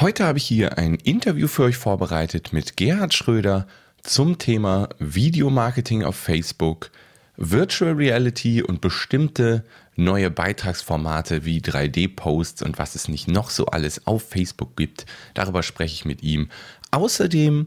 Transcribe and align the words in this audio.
Heute 0.00 0.26
habe 0.26 0.38
ich 0.38 0.44
hier 0.44 0.78
ein 0.78 0.94
Interview 0.94 1.48
für 1.48 1.64
euch 1.64 1.76
vorbereitet 1.76 2.52
mit 2.52 2.76
Gerhard 2.76 3.14
Schröder 3.14 3.66
zum 4.00 4.38
Thema 4.38 4.90
Videomarketing 5.00 6.04
auf 6.04 6.14
Facebook, 6.14 6.92
Virtual 7.36 7.94
Reality 7.94 8.62
und 8.62 8.80
bestimmte 8.80 9.64
neue 9.96 10.30
Beitragsformate 10.30 11.44
wie 11.44 11.58
3D-Posts 11.58 12.62
und 12.62 12.78
was 12.78 12.94
es 12.94 13.08
nicht 13.08 13.26
noch 13.26 13.50
so 13.50 13.66
alles 13.66 14.06
auf 14.06 14.22
Facebook 14.22 14.76
gibt. 14.76 15.04
Darüber 15.34 15.64
spreche 15.64 15.94
ich 15.94 16.04
mit 16.04 16.22
ihm. 16.22 16.48
Außerdem 16.92 17.66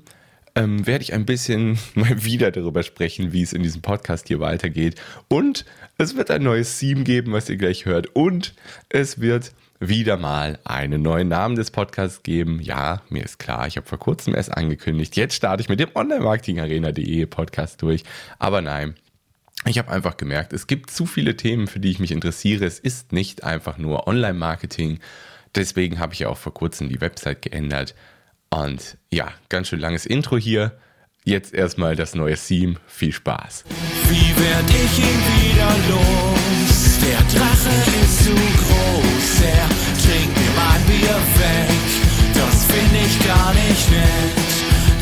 ähm, 0.55 0.87
werde 0.87 1.03
ich 1.03 1.11
ein 1.11 1.25
bisschen 1.25 1.79
mal 1.95 2.23
wieder 2.23 2.51
darüber 2.51 2.83
sprechen, 2.83 3.33
wie 3.33 3.41
es 3.41 3.51
in 3.51 3.61
diesem 3.61 3.81
Podcast 3.81 4.29
hier 4.29 4.39
weitergeht. 4.39 4.95
Und 5.27 5.65
es 5.97 6.15
wird 6.15 6.31
ein 6.31 6.43
neues 6.43 6.79
Theme 6.79 7.03
geben, 7.03 7.33
was 7.33 7.49
ihr 7.49 7.57
gleich 7.57 7.83
hört. 7.83 8.15
Und 8.15 8.53
es 8.87 9.19
wird 9.19 9.51
wieder 9.81 10.15
mal 10.15 10.59
einen 10.63 11.01
neuen 11.01 11.27
Namen 11.27 11.55
des 11.55 11.71
Podcasts 11.71 12.21
geben. 12.21 12.61
Ja, 12.61 13.01
mir 13.09 13.23
ist 13.23 13.39
klar, 13.39 13.65
ich 13.65 13.77
habe 13.77 13.87
vor 13.87 13.97
kurzem 13.97 14.35
erst 14.35 14.55
angekündigt. 14.55 15.17
Jetzt 15.17 15.33
starte 15.33 15.61
ich 15.61 15.69
mit 15.69 15.79
dem 15.79 15.89
Online-Marketing-Arena.de 15.95 17.25
Podcast 17.25 17.81
durch. 17.81 18.03
Aber 18.37 18.61
nein, 18.61 18.93
ich 19.65 19.79
habe 19.79 19.91
einfach 19.91 20.17
gemerkt, 20.17 20.53
es 20.53 20.67
gibt 20.67 20.91
zu 20.91 21.07
viele 21.07 21.35
Themen, 21.35 21.65
für 21.65 21.79
die 21.79 21.89
ich 21.89 21.99
mich 21.99 22.11
interessiere. 22.11 22.63
Es 22.63 22.77
ist 22.77 23.11
nicht 23.11 23.43
einfach 23.43 23.79
nur 23.79 24.07
Online-Marketing. 24.07 24.99
Deswegen 25.55 25.99
habe 25.99 26.13
ich 26.13 26.19
ja 26.19 26.29
auch 26.29 26.37
vor 26.37 26.53
kurzem 26.53 26.87
die 26.87 27.01
Website 27.01 27.41
geändert. 27.41 27.95
Und 28.51 28.97
ja, 29.09 29.29
ganz 29.49 29.67
schön 29.67 29.79
langes 29.79 30.05
Intro 30.05 30.37
hier. 30.37 30.77
Jetzt 31.23 31.55
erstmal 31.55 31.95
das 31.95 32.13
neue 32.13 32.35
Theme. 32.35 32.75
Viel 32.85 33.13
Spaß. 33.13 33.65
Wie 34.09 34.43
werd 34.43 34.69
ich 34.69 34.99
ihn 34.99 35.21
wieder 35.41 35.75
los? 35.89 36.99
Der 37.01 37.39
Drache 37.39 38.03
ist 38.03 38.25
zu 38.25 38.31
groß. 38.31 39.00
Er 39.41 39.67
trinkt 40.03 40.35
mir 40.37 40.53
mein 40.61 40.81
Bier 40.89 41.17
weg. 41.39 41.69
Das 42.37 42.65
finde 42.71 42.99
ich 43.07 43.15
gar 43.27 43.53
nicht 43.53 43.89
nett. 43.91 44.51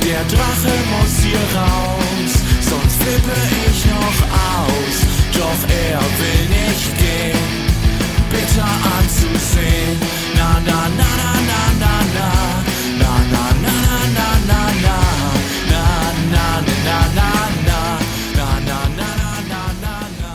Der 0.05 0.23
Drache 0.33 0.73
muss 0.93 1.13
hier 1.23 1.45
raus, 1.59 2.31
sonst 2.61 2.95
flippe 3.03 3.37
ich 3.69 3.85
noch 3.85 4.19
aus. 4.55 4.97
Doch 5.37 5.61
er 5.69 5.99
will 6.19 6.45
nicht 6.57 6.89
gehen, 6.97 7.47
bitter 8.31 8.71
anzusehen. 8.97 9.97
Na 10.37 10.49
na 10.69 10.81
na 10.99 11.11
na 11.49 11.61
na 11.81 11.93
na, 12.15 12.29
na 13.01 13.13
na 13.33 13.45
na 13.65 13.75
na 13.85 13.99
na 14.17 14.29
na 14.49 14.61
na, 14.85 15.03
na 15.71 15.85
na 16.33 16.47
na 16.85 16.97
na 17.15 17.37
na, 17.67 17.79
na 18.31 18.51
na 18.67 18.79
na 18.97 18.99
na 18.99 19.09
na 19.51 19.63
na 19.83 19.95
na. 20.21 20.31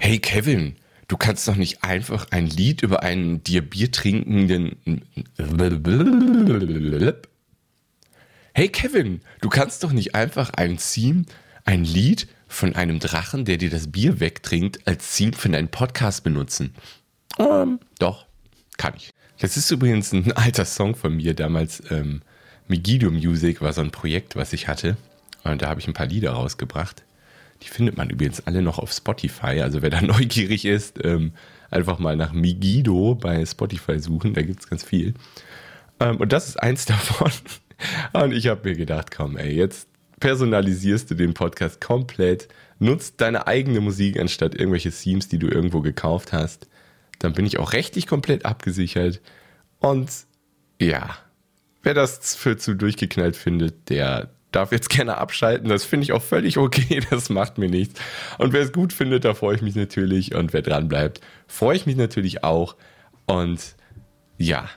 Hey 0.00 0.18
Kevin, 0.18 0.74
du 1.08 1.16
kannst 1.16 1.48
doch 1.48 1.56
nicht 1.56 1.82
einfach 1.82 2.28
ein 2.30 2.46
Lied 2.46 2.82
über 2.82 3.02
einen 3.02 3.42
dir 3.42 3.62
Bier 3.62 3.90
trinkenden. 3.90 4.76
Hey 8.54 8.68
Kevin, 8.68 9.20
du 9.40 9.48
kannst 9.48 9.82
doch 9.82 9.92
nicht 9.92 10.14
einfach 10.14 10.50
ein 10.50 10.78
Theme, 10.78 11.24
ein 11.64 11.84
Lied 11.84 12.28
von 12.46 12.74
einem 12.74 12.98
Drachen, 12.98 13.44
der 13.44 13.56
dir 13.56 13.70
das 13.70 13.90
Bier 13.90 14.20
wegtrinkt, 14.20 14.86
als 14.86 15.16
Theme 15.16 15.32
für 15.32 15.48
deinen 15.48 15.68
Podcast 15.68 16.24
benutzen. 16.24 16.74
Ähm, 17.38 17.78
doch, 17.98 18.26
kann 18.76 18.94
ich. 18.96 19.10
Das 19.38 19.56
ist 19.56 19.70
übrigens 19.70 20.12
ein 20.12 20.32
alter 20.32 20.64
Song 20.64 20.96
von 20.96 21.14
mir, 21.14 21.34
damals 21.34 21.82
ähm, 21.90 22.22
Megiddo 22.66 23.10
Music 23.10 23.60
war 23.60 23.72
so 23.72 23.80
ein 23.80 23.90
Projekt, 23.90 24.34
was 24.36 24.52
ich 24.52 24.66
hatte. 24.66 24.96
Und 25.44 25.62
da 25.62 25.68
habe 25.68 25.80
ich 25.80 25.86
ein 25.86 25.94
paar 25.94 26.06
Lieder 26.06 26.32
rausgebracht. 26.32 27.04
Die 27.62 27.68
findet 27.68 27.96
man 27.96 28.10
übrigens 28.10 28.46
alle 28.46 28.62
noch 28.62 28.78
auf 28.78 28.92
Spotify. 28.92 29.60
Also 29.60 29.82
wer 29.82 29.90
da 29.90 30.00
neugierig 30.02 30.64
ist, 30.64 31.04
ähm, 31.04 31.32
einfach 31.70 31.98
mal 31.98 32.16
nach 32.16 32.32
Megiddo 32.32 33.14
bei 33.14 33.44
Spotify 33.44 33.98
suchen. 33.98 34.34
Da 34.34 34.42
gibt 34.42 34.60
es 34.60 34.68
ganz 34.68 34.84
viel. 34.84 35.14
Ähm, 36.00 36.16
und 36.16 36.32
das 36.32 36.48
ist 36.48 36.62
eins 36.62 36.84
davon. 36.86 37.32
Und 38.12 38.32
ich 38.32 38.48
habe 38.48 38.68
mir 38.68 38.76
gedacht, 38.76 39.10
komm, 39.10 39.36
ey, 39.36 39.54
jetzt 39.54 39.88
personalisierst 40.20 41.10
du 41.10 41.14
den 41.14 41.34
Podcast 41.34 41.80
komplett, 41.80 42.48
nutzt 42.78 43.20
deine 43.20 43.46
eigene 43.46 43.80
Musik 43.80 44.18
anstatt 44.18 44.54
irgendwelche 44.54 44.90
Themes, 44.90 45.28
die 45.28 45.38
du 45.38 45.48
irgendwo 45.48 45.80
gekauft 45.80 46.32
hast. 46.32 46.68
Dann 47.18 47.32
bin 47.32 47.46
ich 47.46 47.58
auch 47.58 47.72
rechtlich 47.72 48.06
komplett 48.06 48.44
abgesichert. 48.44 49.20
Und 49.80 50.10
ja, 50.80 51.16
wer 51.82 51.94
das 51.94 52.34
für 52.34 52.56
zu 52.56 52.74
durchgeknallt 52.74 53.36
findet, 53.36 53.90
der 53.90 54.30
darf 54.52 54.72
jetzt 54.72 54.88
gerne 54.88 55.18
abschalten. 55.18 55.68
Das 55.68 55.84
finde 55.84 56.04
ich 56.04 56.12
auch 56.12 56.22
völlig 56.22 56.58
okay. 56.58 57.00
Das 57.10 57.28
macht 57.28 57.58
mir 57.58 57.68
nichts. 57.68 58.00
Und 58.38 58.52
wer 58.52 58.62
es 58.62 58.72
gut 58.72 58.92
findet, 58.92 59.24
da 59.24 59.34
freue 59.34 59.56
ich 59.56 59.62
mich 59.62 59.74
natürlich. 59.74 60.34
Und 60.34 60.52
wer 60.52 60.62
dran 60.62 60.88
bleibt, 60.88 61.20
freue 61.46 61.76
ich 61.76 61.86
mich 61.86 61.96
natürlich 61.96 62.44
auch. 62.44 62.76
Und 63.26 63.74
ja, 64.38 64.68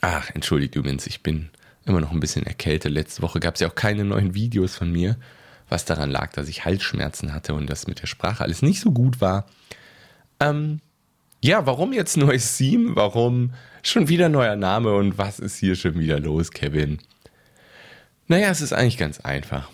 ach, 0.00 0.30
entschuldigt 0.30 0.74
übrigens, 0.76 1.06
ich 1.06 1.22
bin 1.22 1.50
immer 1.86 2.00
noch 2.00 2.12
ein 2.12 2.20
bisschen 2.20 2.46
erkältet. 2.46 2.92
Letzte 2.92 3.22
Woche 3.22 3.40
gab 3.40 3.54
es 3.54 3.60
ja 3.60 3.68
auch 3.68 3.74
keine 3.74 4.04
neuen 4.04 4.34
Videos 4.34 4.76
von 4.76 4.90
mir, 4.90 5.16
was 5.68 5.84
daran 5.84 6.10
lag, 6.10 6.32
dass 6.32 6.48
ich 6.48 6.64
Halsschmerzen 6.64 7.32
hatte 7.32 7.54
und 7.54 7.68
das 7.68 7.86
mit 7.86 8.02
der 8.02 8.06
Sprache 8.06 8.42
alles 8.42 8.62
nicht 8.62 8.80
so 8.80 8.90
gut 8.90 9.20
war. 9.20 9.46
Ähm, 10.40 10.80
ja, 11.42 11.66
warum 11.66 11.92
jetzt 11.92 12.16
neues 12.16 12.56
Theme? 12.56 12.96
Warum 12.96 13.52
schon 13.82 14.08
wieder 14.08 14.28
neuer 14.28 14.56
Name 14.56 14.94
und 14.94 15.18
was 15.18 15.38
ist 15.38 15.58
hier 15.58 15.76
schon 15.76 15.98
wieder 15.98 16.18
los, 16.18 16.50
Kevin? 16.50 16.98
Naja, 18.26 18.48
es 18.48 18.62
ist 18.62 18.72
eigentlich 18.72 18.96
ganz 18.96 19.20
einfach. 19.20 19.70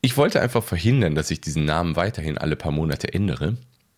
Ich 0.00 0.16
wollte 0.16 0.40
einfach 0.40 0.62
verhindern, 0.62 1.16
dass 1.16 1.32
ich 1.32 1.40
diesen 1.40 1.64
Namen 1.64 1.96
weiterhin 1.96 2.38
alle 2.38 2.54
paar 2.54 2.70
Monate 2.70 3.12
ändere. 3.12 3.56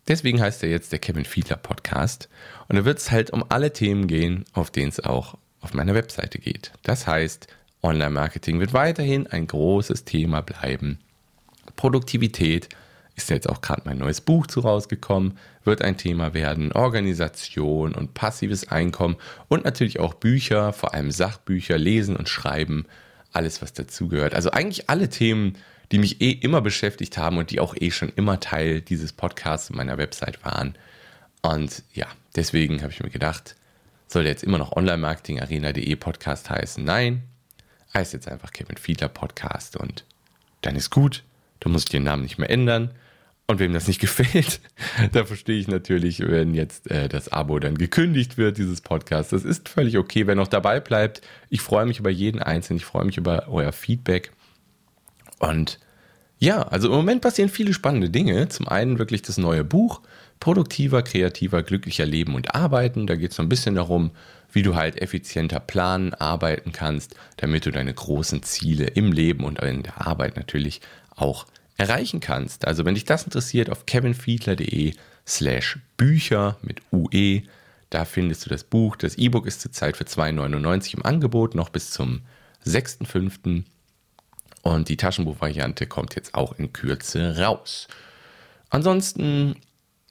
Deswegen 0.09 0.41
heißt 0.41 0.63
er 0.63 0.71
jetzt 0.71 0.93
der 0.93 0.99
Kevin 0.99 1.27
Fiedler 1.27 1.57
Podcast. 1.57 2.31
Und 2.69 2.77
da 2.77 2.85
wird 2.87 2.99
es 2.99 3.11
halt 3.11 3.31
um 3.31 3.45
alle 3.51 3.73
Themen 3.75 4.07
gehen, 4.07 4.45
auf 4.55 4.71
denen 4.71 4.89
es 4.89 5.01
auch 5.01 5.37
auf 5.61 5.75
meiner 5.75 5.95
Webseite 5.95 6.39
geht. 6.39 6.73
Das 6.85 7.07
heißt, 7.07 7.49
Online-Marketing 7.83 8.61
wird 8.61 8.73
weiterhin 8.73 9.27
ein 9.27 9.47
großes 9.47 10.05
Thema 10.05 10.41
bleiben. 10.41 10.99
Produktivität 11.75 12.71
ist 13.15 13.29
jetzt 13.29 13.49
auch 13.49 13.61
gerade 13.61 13.83
mein 13.85 13.99
neues 13.99 14.23
Buch 14.23 14.47
zu 14.47 14.61
rausgekommen, 14.61 15.37
wird 15.65 15.83
ein 15.83 15.99
Thema 15.99 16.33
werden. 16.33 16.73
Organisation 16.73 17.95
und 17.95 18.15
passives 18.15 18.69
Einkommen 18.69 19.17
und 19.49 19.65
natürlich 19.65 20.01
auch 20.01 20.15
Bücher, 20.15 20.73
vor 20.73 20.95
allem 20.95 21.11
Sachbücher, 21.11 21.77
lesen 21.77 22.17
und 22.17 22.29
schreiben, 22.29 22.87
alles 23.37 23.63
was 23.63 23.73
dazugehört. 23.73 24.35
Also 24.35 24.51
eigentlich 24.51 24.91
alle 24.91 25.09
Themen, 25.09 25.57
die 25.93 25.99
mich 25.99 26.21
eh 26.21 26.31
immer 26.31 26.61
beschäftigt 26.61 27.17
haben 27.17 27.39
und 27.39 27.51
die 27.51 27.61
auch 27.61 27.75
eh 27.79 27.91
schon 27.91 28.13
immer 28.17 28.41
Teil 28.41 28.81
dieses 28.81 29.13
Podcasts 29.13 29.71
und 29.71 29.77
meiner 29.77 29.99
Website 29.99 30.45
waren. 30.45 30.75
Und 31.43 31.83
ja, 31.93 32.07
deswegen 32.35 32.83
habe 32.83 32.93
ich 32.93 33.03
mir 33.03 33.11
gedacht, 33.11 33.55
soll 34.09 34.25
der 34.25 34.33
jetzt 34.33 34.43
immer 34.45 34.59
noch 34.59 34.73
Online-Marketing-Arena.de 34.73 35.95
Podcast 35.97 36.51
heißen? 36.51 36.83
Nein, 36.83 37.23
heißt 37.95 38.13
jetzt 38.13 38.29
einfach 38.29 38.53
Kevin 38.53 38.77
Fiedler 38.77 39.09
Podcast 39.09 39.77
und 39.77 40.05
dann 40.63 40.75
ist 40.77 40.91
gut. 40.91 41.23
Du 41.61 41.69
musst 41.69 41.93
den 41.93 42.03
Namen 42.03 42.23
nicht 42.23 42.39
mehr 42.39 42.51
ändern. 42.51 42.91
Und 43.49 43.61
wem 43.61 43.73
das 43.73 43.87
nicht 43.87 44.01
gefällt, 44.01 44.61
da 45.13 45.25
verstehe 45.25 45.59
ich 45.59 45.69
natürlich, 45.69 46.21
wenn 46.21 46.55
jetzt 46.55 46.91
äh, 46.91 47.09
das 47.09 47.29
Abo 47.29 47.59
dann 47.59 47.79
gekündigt 47.79 48.39
wird, 48.39 48.59
dieses 48.59 48.81
Podcast. 48.81 49.33
Das 49.33 49.45
ist 49.45 49.69
völlig 49.69 49.99
okay, 49.99 50.27
wer 50.27 50.35
noch 50.35 50.49
dabei 50.49 50.81
bleibt. 50.81 51.23
Ich 51.49 51.61
freue 51.61 51.87
mich 51.87 52.01
über 52.01 52.11
jeden 52.11 52.43
Einzelnen, 52.43 52.79
ich 52.79 52.85
freue 52.85 53.05
mich 53.05 53.19
über 53.19 53.47
euer 53.49 53.73
Feedback. 53.73 54.33
Und 55.39 55.79
ja, 56.39 56.63
also 56.63 56.89
im 56.89 56.95
Moment 56.95 57.23
passieren 57.23 57.49
viele 57.49 57.73
spannende 57.73 58.11
Dinge. 58.11 58.49
Zum 58.49 58.69
einen 58.69 58.99
wirklich 58.99 59.23
das 59.23 59.39
neue 59.39 59.65
Buch, 59.65 60.03
Produktiver, 60.39 61.03
kreativer, 61.03 61.63
glücklicher 61.63 62.05
Leben 62.05 62.35
und 62.35 62.55
Arbeiten. 62.55 63.07
Da 63.07 63.15
geht 63.15 63.31
es 63.31 63.37
so 63.37 63.43
ein 63.43 63.49
bisschen 63.49 63.75
darum, 63.75 64.11
wie 64.53 64.63
du 64.63 64.75
halt 64.75 65.01
effizienter 65.01 65.61
planen, 65.61 66.15
arbeiten 66.15 66.73
kannst, 66.73 67.15
damit 67.39 67.65
du 67.65 67.71
deine 67.71 67.95
großen 67.95 68.43
Ziele 68.43 68.87
im 68.87 69.13
Leben 69.13 69.45
und 69.45 69.61
in 69.61 69.83
der 69.83 70.07
Arbeit 70.07 70.37
natürlich 70.37 70.81
auch 71.15 71.47
erreichen 71.77 72.21
kannst. 72.21 72.67
Also 72.67 72.85
wenn 72.85 72.95
dich 72.95 73.05
das 73.05 73.25
interessiert, 73.25 73.71
auf 73.71 73.87
kevinfiedler.de 73.87 74.95
slash 75.27 75.79
Bücher 75.97 76.57
mit 76.63 76.81
UE, 76.93 77.43
da 77.91 78.05
findest 78.05 78.47
du 78.47 78.51
das 78.51 78.65
Buch. 78.65 78.97
Das 78.97 79.17
E-Book 79.17 79.47
ist 79.47 79.61
zurzeit 79.61 79.97
für 79.97 80.05
2,99 80.05 80.95
im 80.95 81.05
Angebot, 81.05 81.55
noch 81.55 81.69
bis 81.69 81.91
zum 81.91 82.23
6.5. 82.67 83.65
Und 84.63 84.89
die 84.89 84.97
Taschenbuchvariante 84.97 85.87
kommt 85.87 86.17
jetzt 86.17 86.35
auch 86.35 86.59
in 86.59 86.73
Kürze 86.73 87.39
raus. 87.39 87.87
Ansonsten, 88.71 89.57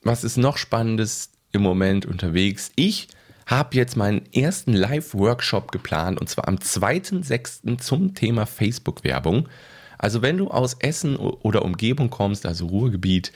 was 0.03 0.23
ist 0.23 0.37
noch 0.37 0.57
Spannendes 0.57 1.31
im 1.51 1.61
Moment 1.61 2.05
unterwegs? 2.05 2.71
Ich 2.75 3.09
habe 3.45 3.75
jetzt 3.75 3.97
meinen 3.97 4.31
ersten 4.33 4.73
Live-Workshop 4.73 5.71
geplant 5.71 6.19
und 6.19 6.29
zwar 6.29 6.47
am 6.47 6.55
2.6. 6.55 7.77
zum 7.79 8.15
Thema 8.15 8.45
Facebook-Werbung. 8.45 9.49
Also 9.97 10.21
wenn 10.21 10.37
du 10.37 10.49
aus 10.49 10.75
Essen 10.79 11.15
oder 11.15 11.63
Umgebung 11.63 12.09
kommst, 12.09 12.45
also 12.45 12.67
Ruhrgebiet, 12.67 13.31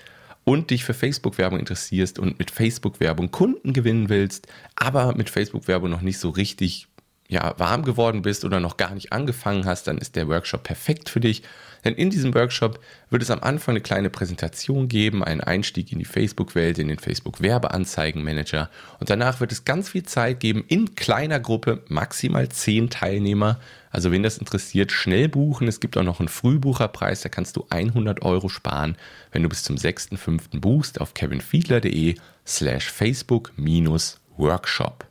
und 0.46 0.72
dich 0.72 0.84
für 0.84 0.96
Facebook-Werbung 0.96 1.60
interessierst 1.60 2.18
und 2.18 2.40
mit 2.40 2.50
Facebook-Werbung 2.50 3.30
Kunden 3.30 3.72
gewinnen 3.72 4.10
willst, 4.10 4.48
aber 4.76 5.14
mit 5.16 5.30
Facebook-Werbung 5.30 5.92
noch 5.92 6.02
nicht 6.02 6.18
so 6.18 6.30
richtig 6.30 6.88
ja, 7.28 7.54
warm 7.60 7.84
geworden 7.86 8.24
bist 8.24 8.44
oder 8.44 8.60
noch 8.60 8.78
gar 8.78 8.96
nicht 8.96 9.14
angefangen 9.14 9.66
hast, 9.66 9.86
dann 9.86 10.00
ist 10.00 10.16
der 10.16 10.28
Workshop 10.28 10.64
perfekt 10.64 11.10
für 11.10 11.20
dich. 11.20 11.44
Denn 11.86 11.94
in 11.94 12.10
diesem 12.10 12.34
Workshop 12.34 12.80
wird 13.12 13.22
es 13.22 13.30
am 13.30 13.42
Anfang 13.42 13.74
eine 13.74 13.82
kleine 13.82 14.10
Präsentation 14.10 14.88
geben, 14.88 15.24
einen 15.24 15.42
Einstieg 15.42 15.92
in 15.92 16.00
die 16.00 16.06
Facebook-Welt, 16.06 16.80
in 16.80 16.88
den 16.88 16.98
Facebook-Werbeanzeigen-Manager. 16.98 18.70
Und 19.00 19.12
danach 19.12 19.40
wird 19.40 19.52
es 19.52 19.64
ganz 19.64 19.90
viel 19.90 20.04
Zeit 20.04 20.40
geben, 20.40 20.66
in 20.68 20.96
kleiner 20.96 21.40
Gruppe, 21.40 21.84
maximal 21.88 22.50
zehn 22.50 22.90
Teilnehmer. 22.90 23.60
Also 23.92 24.12
wenn 24.12 24.24
das 24.24 24.38
interessiert, 24.38 24.92
schnell 24.92 25.30
buchen. 25.30 25.68
Es 25.68 25.80
gibt 25.80 25.98
auch 25.98 26.04
noch 26.04 26.20
einen 26.20 26.30
Frühbucherpreis, 26.30 27.22
da 27.22 27.30
kannst 27.30 27.56
du 27.56 27.66
100 27.70 28.22
Euro 28.22 28.50
sparen, 28.50 28.98
wenn 29.32 29.44
du 29.44 29.50
bis 29.50 29.64
zum 29.64 29.78
6.5. 29.78 30.60
buchst 30.60 31.02
auf 31.02 31.14
kevinfiedler.de 31.14 32.16
slash 32.46 32.92
Facebook-Workshop. 32.92 35.06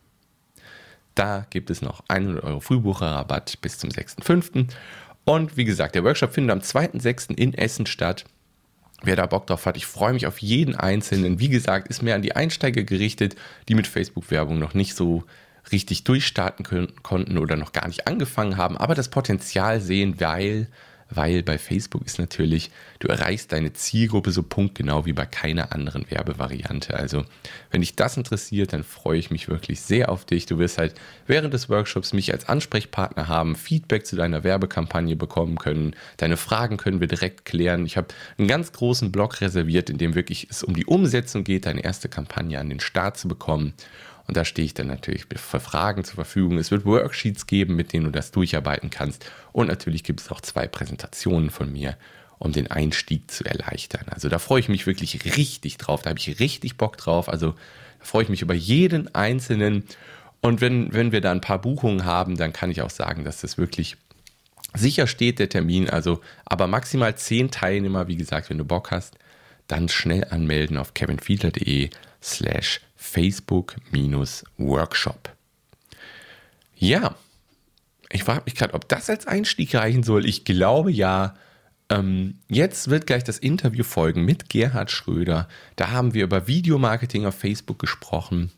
Da 1.14 1.46
gibt 1.50 1.70
es 1.70 1.82
noch 1.82 2.04
100 2.06 2.44
Euro 2.44 2.60
Frühbucherrabatt 2.60 3.60
bis 3.60 3.78
zum 3.78 3.90
6.5. 3.90 4.68
Und 5.24 5.56
wie 5.56 5.64
gesagt, 5.64 5.94
der 5.94 6.04
Workshop 6.04 6.32
findet 6.32 6.52
am 6.52 6.60
2.6. 6.60 7.36
in 7.36 7.54
Essen 7.54 7.86
statt. 7.86 8.24
Wer 9.02 9.16
da 9.16 9.26
Bock 9.26 9.46
drauf 9.46 9.66
hat, 9.66 9.76
ich 9.76 9.86
freue 9.86 10.12
mich 10.12 10.26
auf 10.26 10.38
jeden 10.38 10.74
Einzelnen. 10.74 11.38
Wie 11.38 11.48
gesagt, 11.48 11.88
ist 11.88 12.02
mehr 12.02 12.14
an 12.14 12.22
die 12.22 12.34
Einsteiger 12.34 12.82
gerichtet, 12.82 13.36
die 13.68 13.74
mit 13.74 13.86
Facebook-Werbung 13.86 14.58
noch 14.58 14.74
nicht 14.74 14.96
so 14.96 15.24
richtig 15.72 16.04
durchstarten 16.04 16.64
können, 16.64 16.92
konnten 17.02 17.38
oder 17.38 17.56
noch 17.56 17.72
gar 17.72 17.86
nicht 17.88 18.06
angefangen 18.06 18.56
haben, 18.56 18.76
aber 18.76 18.94
das 18.94 19.08
Potenzial 19.08 19.80
sehen, 19.80 20.20
weil 20.20 20.68
weil 21.10 21.42
bei 21.42 21.56
Facebook 21.58 22.04
ist 22.04 22.18
natürlich, 22.18 22.70
du 22.98 23.08
erreichst 23.08 23.52
deine 23.52 23.72
Zielgruppe 23.72 24.30
so 24.30 24.42
punktgenau 24.42 25.06
wie 25.06 25.14
bei 25.14 25.24
keiner 25.24 25.72
anderen 25.72 26.10
Werbevariante. 26.10 26.94
Also, 26.94 27.24
wenn 27.70 27.80
dich 27.80 27.96
das 27.96 28.16
interessiert, 28.16 28.72
dann 28.72 28.84
freue 28.84 29.18
ich 29.18 29.30
mich 29.30 29.48
wirklich 29.48 29.80
sehr 29.80 30.10
auf 30.10 30.26
dich. 30.26 30.44
Du 30.46 30.58
wirst 30.58 30.76
halt 30.76 30.94
während 31.26 31.54
des 31.54 31.70
Workshops 31.70 32.12
mich 32.12 32.32
als 32.32 32.48
Ansprechpartner 32.48 33.28
haben, 33.28 33.56
Feedback 33.56 34.06
zu 34.06 34.16
deiner 34.16 34.44
Werbekampagne 34.44 35.16
bekommen 35.16 35.56
können. 35.56 35.96
Deine 36.18 36.36
Fragen 36.36 36.76
können 36.76 37.00
wir 37.00 37.08
direkt 37.08 37.46
klären. 37.46 37.86
Ich 37.86 37.96
habe 37.96 38.08
einen 38.36 38.48
ganz 38.48 38.72
großen 38.72 39.10
Blog 39.10 39.40
reserviert, 39.40 39.88
in 39.88 39.98
dem 39.98 40.14
wirklich 40.14 40.48
es 40.50 40.62
um 40.62 40.74
die 40.74 40.86
Umsetzung 40.86 41.42
geht, 41.44 41.64
deine 41.64 41.84
erste 41.84 42.08
Kampagne 42.10 42.58
an 42.58 42.68
den 42.68 42.80
Start 42.80 43.16
zu 43.16 43.28
bekommen. 43.28 43.72
Und 44.28 44.36
da 44.36 44.44
stehe 44.44 44.66
ich 44.66 44.74
dann 44.74 44.86
natürlich 44.88 45.24
für 45.34 45.58
Fragen 45.58 46.04
zur 46.04 46.16
Verfügung. 46.16 46.58
Es 46.58 46.70
wird 46.70 46.84
Worksheets 46.84 47.46
geben, 47.46 47.76
mit 47.76 47.94
denen 47.94 48.04
du 48.04 48.10
das 48.10 48.30
durcharbeiten 48.30 48.90
kannst. 48.90 49.24
Und 49.52 49.68
natürlich 49.68 50.04
gibt 50.04 50.20
es 50.20 50.30
auch 50.30 50.42
zwei 50.42 50.66
Präsentationen 50.66 51.48
von 51.48 51.72
mir, 51.72 51.96
um 52.38 52.52
den 52.52 52.70
Einstieg 52.70 53.30
zu 53.30 53.44
erleichtern. 53.46 54.04
Also 54.10 54.28
da 54.28 54.38
freue 54.38 54.60
ich 54.60 54.68
mich 54.68 54.86
wirklich 54.86 55.24
richtig 55.36 55.78
drauf. 55.78 56.02
Da 56.02 56.10
habe 56.10 56.18
ich 56.18 56.40
richtig 56.40 56.76
Bock 56.76 56.98
drauf. 56.98 57.30
Also 57.30 57.52
da 57.52 58.04
freue 58.04 58.24
ich 58.24 58.28
mich 58.28 58.42
über 58.42 58.52
jeden 58.52 59.14
einzelnen. 59.14 59.84
Und 60.42 60.60
wenn, 60.60 60.92
wenn 60.92 61.10
wir 61.10 61.22
da 61.22 61.32
ein 61.32 61.40
paar 61.40 61.60
Buchungen 61.60 62.04
haben, 62.04 62.36
dann 62.36 62.52
kann 62.52 62.70
ich 62.70 62.82
auch 62.82 62.90
sagen, 62.90 63.24
dass 63.24 63.40
das 63.40 63.56
wirklich 63.56 63.96
sicher 64.74 65.06
steht, 65.06 65.38
der 65.38 65.48
Termin. 65.48 65.88
Also 65.88 66.20
aber 66.44 66.66
maximal 66.66 67.16
zehn 67.16 67.50
Teilnehmer, 67.50 68.08
wie 68.08 68.16
gesagt, 68.16 68.50
wenn 68.50 68.58
du 68.58 68.66
Bock 68.66 68.90
hast, 68.90 69.16
dann 69.68 69.88
schnell 69.88 70.26
anmelden 70.28 70.76
auf 70.76 70.92
kevinfiedler.de 70.92 71.88
slash 72.22 72.82
Facebook-Workshop. 72.98 75.34
Ja, 76.76 77.16
ich 78.10 78.24
frage 78.24 78.42
mich 78.44 78.54
gerade, 78.54 78.74
ob 78.74 78.88
das 78.88 79.08
als 79.08 79.26
Einstieg 79.26 79.74
reichen 79.74 80.02
soll. 80.02 80.26
Ich 80.26 80.44
glaube 80.44 80.90
ja. 80.90 81.34
Ähm, 81.90 82.40
jetzt 82.48 82.90
wird 82.90 83.06
gleich 83.06 83.24
das 83.24 83.38
Interview 83.38 83.82
folgen 83.82 84.24
mit 84.24 84.50
Gerhard 84.50 84.90
Schröder. 84.90 85.48
Da 85.76 85.90
haben 85.90 86.12
wir 86.12 86.24
über 86.24 86.46
Videomarketing 86.46 87.24
auf 87.24 87.34
Facebook 87.34 87.78
gesprochen. 87.78 88.50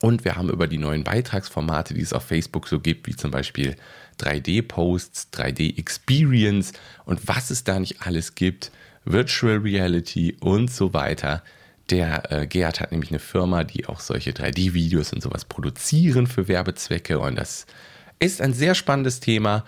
Und 0.00 0.24
wir 0.24 0.36
haben 0.36 0.50
über 0.50 0.66
die 0.66 0.78
neuen 0.78 1.04
Beitragsformate, 1.04 1.94
die 1.94 2.02
es 2.02 2.12
auf 2.12 2.24
Facebook 2.24 2.68
so 2.68 2.80
gibt, 2.80 3.06
wie 3.06 3.16
zum 3.16 3.30
Beispiel 3.30 3.76
3D-Posts, 4.20 5.28
3D-Experience 5.32 6.72
und 7.04 7.26
was 7.28 7.50
es 7.50 7.64
da 7.64 7.78
nicht 7.78 8.02
alles 8.02 8.34
gibt, 8.34 8.72
Virtual 9.04 9.58
Reality 9.58 10.36
und 10.40 10.70
so 10.70 10.92
weiter. 10.92 11.42
Der 11.90 12.32
äh, 12.32 12.46
Gerhard 12.46 12.80
hat 12.80 12.90
nämlich 12.90 13.10
eine 13.10 13.20
Firma, 13.20 13.64
die 13.64 13.86
auch 13.86 14.00
solche 14.00 14.32
3D-Videos 14.32 15.12
und 15.12 15.22
sowas 15.22 15.44
produzieren 15.44 16.26
für 16.26 16.48
Werbezwecke. 16.48 17.18
Und 17.18 17.36
das 17.36 17.66
ist 18.18 18.40
ein 18.40 18.52
sehr 18.52 18.74
spannendes 18.74 19.20
Thema. 19.20 19.64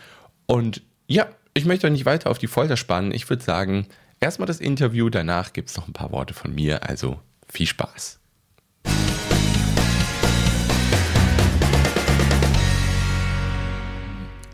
Und 0.46 0.82
ja, 1.06 1.28
ich 1.54 1.64
möchte 1.64 1.86
euch 1.86 1.92
nicht 1.92 2.06
weiter 2.06 2.30
auf 2.30 2.38
die 2.38 2.46
Folter 2.46 2.76
spannen. 2.76 3.12
Ich 3.12 3.28
würde 3.30 3.42
sagen, 3.42 3.86
erstmal 4.20 4.46
das 4.46 4.60
Interview, 4.60 5.10
danach 5.10 5.52
gibt 5.52 5.70
es 5.70 5.76
noch 5.76 5.86
ein 5.86 5.92
paar 5.92 6.10
Worte 6.10 6.34
von 6.34 6.54
mir. 6.54 6.88
Also 6.88 7.20
viel 7.48 7.66
Spaß. 7.66 8.18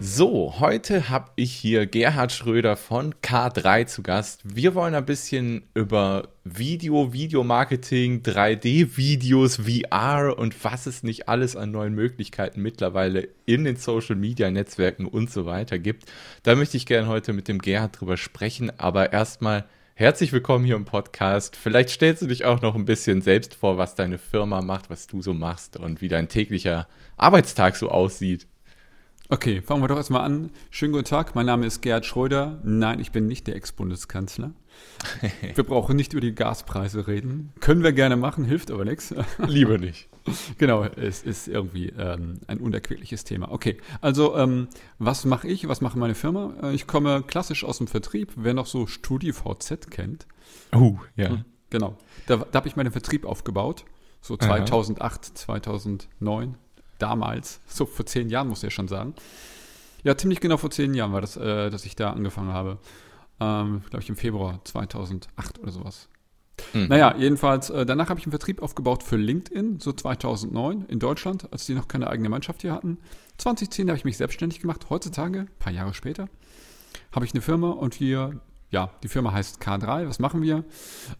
So, 0.01 0.59
heute 0.59 1.09
habe 1.09 1.31
ich 1.37 1.53
hier 1.53 1.87
Gerhard 1.87 2.33
Schröder 2.33 2.77
von 2.77 3.15
K3 3.23 3.87
zu 3.87 4.03
Gast. 4.03 4.41
Wir 4.43 4.75
wollen 4.75 4.93
ein 4.95 5.07
bisschen 5.07 5.63
über 5.73 6.31
Video, 6.43 7.13
Videomarketing, 7.13 8.23
3D-Videos, 8.23 9.61
VR 9.63 10.37
und 10.37 10.65
was 10.65 10.87
es 10.87 11.05
nicht 11.05 11.29
alles 11.29 11.55
an 11.55 11.71
neuen 11.71 11.95
Möglichkeiten 11.95 12.61
mittlerweile 12.61 13.29
in 13.47 13.63
den 13.63 13.77
Social-Media-Netzwerken 13.77 15.07
und 15.07 15.31
so 15.31 15.47
weiter 15.47 15.79
gibt. 15.79 16.11
Da 16.43 16.57
möchte 16.57 16.77
ich 16.77 16.87
gerne 16.87 17.07
heute 17.07 17.33
mit 17.33 17.47
dem 17.47 17.61
Gerhard 17.61 18.01
drüber 18.01 18.17
sprechen, 18.17 18.73
aber 18.77 19.13
erstmal 19.13 19.65
herzlich 19.95 20.33
willkommen 20.33 20.65
hier 20.65 20.77
im 20.77 20.87
Podcast. 20.87 21.55
Vielleicht 21.55 21.91
stellst 21.91 22.21
du 22.21 22.27
dich 22.27 22.45
auch 22.45 22.61
noch 22.63 22.75
ein 22.75 22.85
bisschen 22.85 23.23
selbst 23.23 23.55
vor, 23.55 23.79
was 23.79 23.95
deine 23.95 24.19
Firma 24.19 24.61
macht, 24.61 24.91
was 24.91 25.07
du 25.07 25.23
so 25.23 25.35
machst 25.35 25.77
und 25.77 26.01
wie 26.01 26.09
dein 26.09 26.29
täglicher 26.29 26.89
Arbeitstag 27.17 27.77
so 27.77 27.91
aussieht. 27.91 28.49
Okay, 29.31 29.63
fangen 29.63 29.83
wir 29.83 29.89
doch 29.89 29.97
erstmal 29.97 30.21
an. 30.21 30.51
Schönen 30.69 30.93
guten 30.93 31.07
Tag, 31.07 31.35
mein 31.35 31.47
Name 31.47 31.65
ist 31.65 31.81
Gerhard 31.81 32.05
Schröder. 32.05 32.61
Nein, 32.63 33.01
ich 33.01 33.11
bin 33.11 33.27
nicht 33.27 33.47
der 33.47 33.57
Ex-Bundeskanzler. 33.57 34.53
Wir 35.55 35.65
brauchen 35.65 35.97
nicht 35.97 36.13
über 36.13 36.21
die 36.21 36.35
Gaspreise 36.35 37.07
reden. 37.07 37.53
Können 37.61 37.83
wir 37.83 37.93
gerne 37.93 38.17
machen, 38.17 38.45
hilft 38.45 38.71
aber 38.71 38.85
nichts. 38.85 39.15
Lieber 39.39 39.79
nicht. 39.79 40.09
Genau, 40.59 40.85
es 40.85 41.23
ist 41.23 41.49
irgendwie 41.49 41.89
ähm, 41.97 42.41
ein 42.49 42.59
unerquickliches 42.59 43.25
Thema. 43.25 43.51
Okay, 43.51 43.79
also 44.01 44.37
ähm, 44.37 44.69
was 44.99 45.25
mache 45.25 45.49
ich, 45.49 45.69
was 45.69 45.81
macht 45.81 45.97
meine 45.97 46.15
Firma? 46.15 46.55
Äh, 46.63 46.75
ich 46.75 46.87
komme 46.87 47.23
klassisch 47.23 47.65
aus 47.65 47.79
dem 47.79 47.87
Vertrieb. 47.87 48.33
Wer 48.37 48.53
noch 48.53 48.67
so 48.67 48.87
StudiVZ 48.87 49.91
kennt. 49.91 50.27
Oh, 50.75 50.97
ja. 51.17 51.31
Hm, 51.31 51.45
genau, 51.71 51.97
da, 52.27 52.37
da 52.37 52.59
habe 52.59 52.69
ich 52.69 52.77
meinen 52.77 52.93
Vertrieb 52.93 53.25
aufgebaut. 53.25 53.85
So 54.21 54.37
2008, 54.37 55.01
Aha. 55.03 55.35
2009 55.35 56.57
damals, 56.99 57.61
so 57.67 57.87
vor 57.87 58.07
zehn 58.07 58.29
Jahren 58.29 58.49
muss 58.49 58.59
ich 58.59 58.65
ja 58.65 58.71
schon 58.71 58.89
sagen. 58.89 59.15
Ja, 60.03 60.17
ziemlich 60.17 60.41
genau 60.41 60.57
vor 60.57 60.71
zehn 60.71 60.95
Jahren 60.95 61.13
war 61.13 61.21
das, 61.21 61.37
äh, 61.37 61.71
dass 61.71 61.85
ich 61.87 61.97
da 61.97 62.13
angefangen 62.13 62.53
habe. 62.53 62.79
Ähm, 63.41 63.83
Glaube 63.91 64.03
ich 64.03 64.09
im 64.09 64.17
Februar 64.17 64.61
2008 64.65 65.59
oder 65.59 65.73
sowas. 65.73 66.09
Mhm. 66.73 66.87
Naja, 66.89 67.15
jedenfalls, 67.17 67.71
äh, 67.71 67.85
danach 67.85 68.11
habe 68.11 68.21
ich 68.21 68.27
einen 68.27 68.33
Vertrieb 68.33 68.63
aufgebaut 68.63 69.03
für 69.03 69.17
LinkedIn, 69.17 69.81
so 69.81 69.93
2009 69.93 70.85
in 70.89 70.99
Deutschland, 70.99 71.53
als 71.53 71.67
die 71.67 71.75
noch 71.75 71.89
keine 71.89 72.09
eigene 72.09 72.29
Mannschaft 72.29 72.63
hier 72.63 72.73
hatten. 72.73 72.99
2010 73.39 73.89
habe 73.89 73.99
ich 73.99 74.05
mich 74.05 74.17
selbstständig 74.17 74.61
gemacht. 74.61 74.89
Heutzutage, 74.91 75.41
ein 75.41 75.59
paar 75.59 75.73
Jahre 75.73 75.95
später, 75.95 76.29
habe 77.13 77.25
ich 77.25 77.33
eine 77.33 77.41
Firma 77.41 77.71
und 77.71 77.99
wir 78.01 78.41
ja, 78.75 78.91
die 79.05 79.09
Firma 79.09 79.33
heißt 79.33 79.63
K3. 79.63 80.09
Was 80.09 80.19
machen 80.19 80.43
wir? 80.43 80.65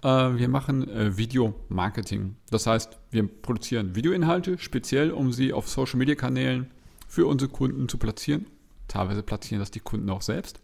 Äh, 0.03 0.37
wir 0.37 0.49
machen 0.49 0.89
äh, 0.89 1.17
Video-Marketing. 1.17 2.35
Das 2.51 2.67
heißt, 2.67 2.99
wir 3.13 3.29
produzieren 3.29 3.95
Videoinhalte, 3.95 4.59
speziell 4.59 5.13
um 5.13 5.33
sie 5.33 5.53
auf 5.53 5.69
Social-Media-Kanälen 5.69 6.73
für 7.07 7.27
unsere 7.27 7.49
Kunden 7.49 7.89
zu 7.89 7.97
platzieren. 7.97 8.47
Teilweise 8.89 9.23
platzieren 9.23 9.61
das 9.61 9.71
die 9.71 9.79
Kunden 9.79 10.11
auch 10.11 10.23
selbst, 10.23 10.61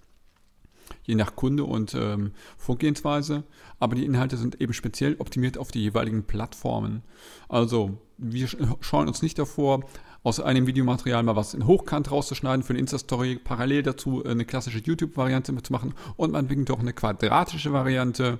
je 1.05 1.15
nach 1.15 1.37
Kunde 1.37 1.63
und 1.63 1.95
ähm, 1.95 2.33
Vorgehensweise. 2.59 3.45
Aber 3.79 3.95
die 3.95 4.05
Inhalte 4.05 4.37
sind 4.37 4.61
eben 4.61 4.73
speziell 4.73 5.15
optimiert 5.21 5.59
auf 5.59 5.71
die 5.71 5.83
jeweiligen 5.83 6.25
Plattformen. 6.25 7.03
Also 7.49 7.99
wir 8.19 8.49
schauen 8.81 9.07
uns 9.07 9.23
nicht 9.23 9.39
davor, 9.39 9.85
aus 10.23 10.41
einem 10.41 10.67
Videomaterial 10.67 11.23
mal 11.23 11.37
was 11.37 11.55
in 11.55 11.67
Hochkant 11.67 12.11
rauszuschneiden 12.11 12.63
für 12.63 12.71
eine 12.71 12.81
Insta-Story, 12.81 13.41
parallel 13.43 13.83
dazu 13.83 14.25
eine 14.25 14.45
klassische 14.45 14.79
YouTube-Variante 14.79 15.55
zu 15.63 15.73
machen 15.73 15.95
und 16.17 16.33
man 16.33 16.47
bringt 16.47 16.71
auch 16.71 16.81
eine 16.81 16.93
quadratische 16.93 17.73
Variante 17.73 18.39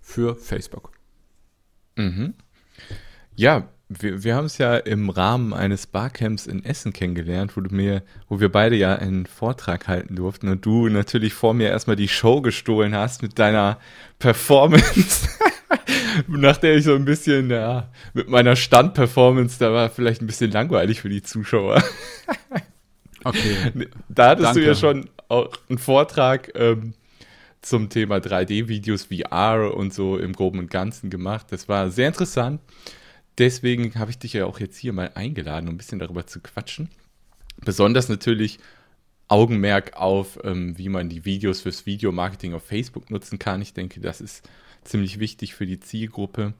für 0.00 0.36
Facebook. 0.36 0.92
Mhm. 1.96 2.34
Ja, 3.36 3.68
wir, 3.88 4.24
wir 4.24 4.36
haben 4.36 4.46
es 4.46 4.58
ja 4.58 4.76
im 4.76 5.10
Rahmen 5.10 5.52
eines 5.52 5.86
Barcamps 5.86 6.46
in 6.46 6.64
Essen 6.64 6.92
kennengelernt, 6.92 7.56
wo 7.56 7.60
du 7.60 7.74
mir, 7.74 8.02
wo 8.28 8.40
wir 8.40 8.50
beide 8.50 8.76
ja 8.76 8.94
einen 8.94 9.26
Vortrag 9.26 9.88
halten 9.88 10.16
durften 10.16 10.48
und 10.48 10.64
du 10.64 10.88
natürlich 10.88 11.34
vor 11.34 11.54
mir 11.54 11.68
erstmal 11.68 11.96
die 11.96 12.08
Show 12.08 12.40
gestohlen 12.40 12.94
hast 12.94 13.22
mit 13.22 13.38
deiner 13.38 13.78
Performance. 14.18 15.28
nach 16.28 16.56
der 16.56 16.76
ich 16.76 16.84
so 16.84 16.94
ein 16.94 17.04
bisschen, 17.04 17.50
ja, 17.50 17.90
mit 18.14 18.28
meiner 18.28 18.56
Standperformance, 18.56 19.58
da 19.58 19.72
war 19.72 19.90
vielleicht 19.90 20.22
ein 20.22 20.26
bisschen 20.26 20.50
langweilig 20.50 21.00
für 21.00 21.08
die 21.08 21.22
Zuschauer. 21.22 21.82
Okay. 23.24 23.88
Da 24.08 24.30
hattest 24.30 24.46
Danke. 24.46 24.60
du 24.62 24.66
ja 24.66 24.74
schon 24.74 25.08
auch 25.28 25.48
einen 25.68 25.78
Vortrag 25.78 26.50
ähm, 26.56 26.94
zum 27.60 27.88
Thema 27.88 28.16
3D-Videos, 28.16 29.04
VR 29.04 29.74
und 29.76 29.94
so 29.94 30.18
im 30.18 30.32
Groben 30.32 30.58
und 30.58 30.70
Ganzen 30.70 31.08
gemacht. 31.08 31.46
Das 31.50 31.68
war 31.68 31.90
sehr 31.90 32.08
interessant. 32.08 32.60
Deswegen 33.38 33.94
habe 33.94 34.10
ich 34.10 34.18
dich 34.18 34.34
ja 34.34 34.46
auch 34.46 34.60
jetzt 34.60 34.76
hier 34.76 34.92
mal 34.92 35.12
eingeladen, 35.14 35.68
um 35.68 35.74
ein 35.74 35.78
bisschen 35.78 35.98
darüber 35.98 36.26
zu 36.26 36.40
quatschen. 36.40 36.90
besonders 37.64 38.08
natürlich 38.08 38.58
Augenmerk 39.28 39.96
auf, 39.96 40.38
ähm, 40.44 40.76
wie 40.76 40.88
man 40.88 41.08
die 41.08 41.24
Videos 41.24 41.62
fürs 41.62 41.86
Videomarketing 41.86 42.54
auf 42.54 42.64
Facebook 42.66 43.10
nutzen 43.10 43.38
kann. 43.38 43.62
Ich 43.62 43.72
denke, 43.72 44.00
das 44.00 44.20
ist 44.20 44.46
ziemlich 44.84 45.18
wichtig 45.18 45.54
für 45.54 45.66
die 45.66 45.80
Zielgruppe. 45.80 46.54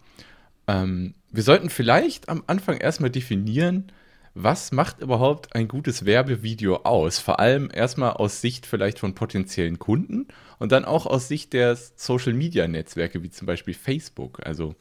Ähm, 0.67 1.14
wir 1.31 1.43
sollten 1.43 1.71
vielleicht 1.71 2.29
am 2.29 2.43
Anfang 2.47 2.76
erstmal 2.76 3.11
definieren, 3.11 3.93
was 4.35 4.73
macht 4.73 5.00
überhaupt 5.00 5.55
ein 5.55 5.69
gutes 5.69 6.07
Werbevideo 6.07 6.76
aus? 6.85 7.19
Vor 7.19 7.38
allem 7.38 7.71
erstmal 7.73 8.12
aus 8.12 8.41
Sicht 8.41 8.64
vielleicht 8.64 8.99
von 8.99 9.14
potenziellen 9.14 9.79
Kunden 9.79 10.29
und 10.59 10.73
dann 10.73 10.87
auch 10.87 11.07
aus 11.07 11.29
Sicht 11.29 11.52
der 11.52 11.76
Social-Media-Netzwerke 11.76 13.23
wie 13.23 13.31
zum 13.31 13.47
Beispiel 13.47 13.75
Facebook. 13.75 14.45
Also 14.47 14.75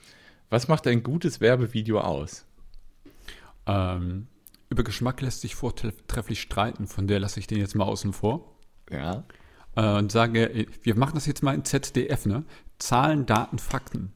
was 0.49 0.67
macht 0.67 0.87
ein 0.87 1.03
gutes 1.03 1.41
Werbevideo 1.41 1.99
aus? 1.99 2.45
Ähm, 3.65 4.27
über 4.69 4.83
Geschmack 4.83 5.21
lässt 5.21 5.41
sich 5.41 5.55
vortrefflich 5.55 6.41
streiten, 6.41 6.87
von 6.87 7.07
der 7.07 7.19
lasse 7.19 7.39
ich 7.39 7.47
den 7.47 7.59
jetzt 7.59 7.75
mal 7.75 7.83
außen 7.83 8.13
vor. 8.13 8.55
Ja. 8.89 9.25
Äh, 9.75 9.97
und 9.97 10.11
sage, 10.11 10.67
wir 10.83 10.95
machen 10.95 11.15
das 11.15 11.25
jetzt 11.25 11.43
mal 11.43 11.55
in 11.55 11.65
ZDF, 11.65 12.25
ne? 12.25 12.43
Zahlen, 12.79 13.25
Daten, 13.25 13.59
Fakten. 13.59 14.11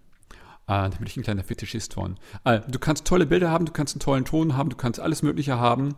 Ah, 0.68 0.90
da 0.90 0.98
bin 0.98 1.06
ich 1.06 1.16
ein 1.16 1.24
kleiner 1.24 1.44
Fetischist 1.44 1.94
von. 1.94 2.18
Ah, 2.44 2.58
du 2.58 2.80
kannst 2.80 3.06
tolle 3.06 3.28
Bilder 3.28 3.52
haben, 3.52 3.66
du 3.66 3.72
kannst 3.72 3.96
einen 3.96 4.00
tollen 4.00 4.26
Ton 4.26 4.58
haben, 4.58 4.70
du 4.70 4.76
kannst 4.76 5.00
alles 5.00 5.22
Mögliche 5.22 5.60
haben. 5.60 5.96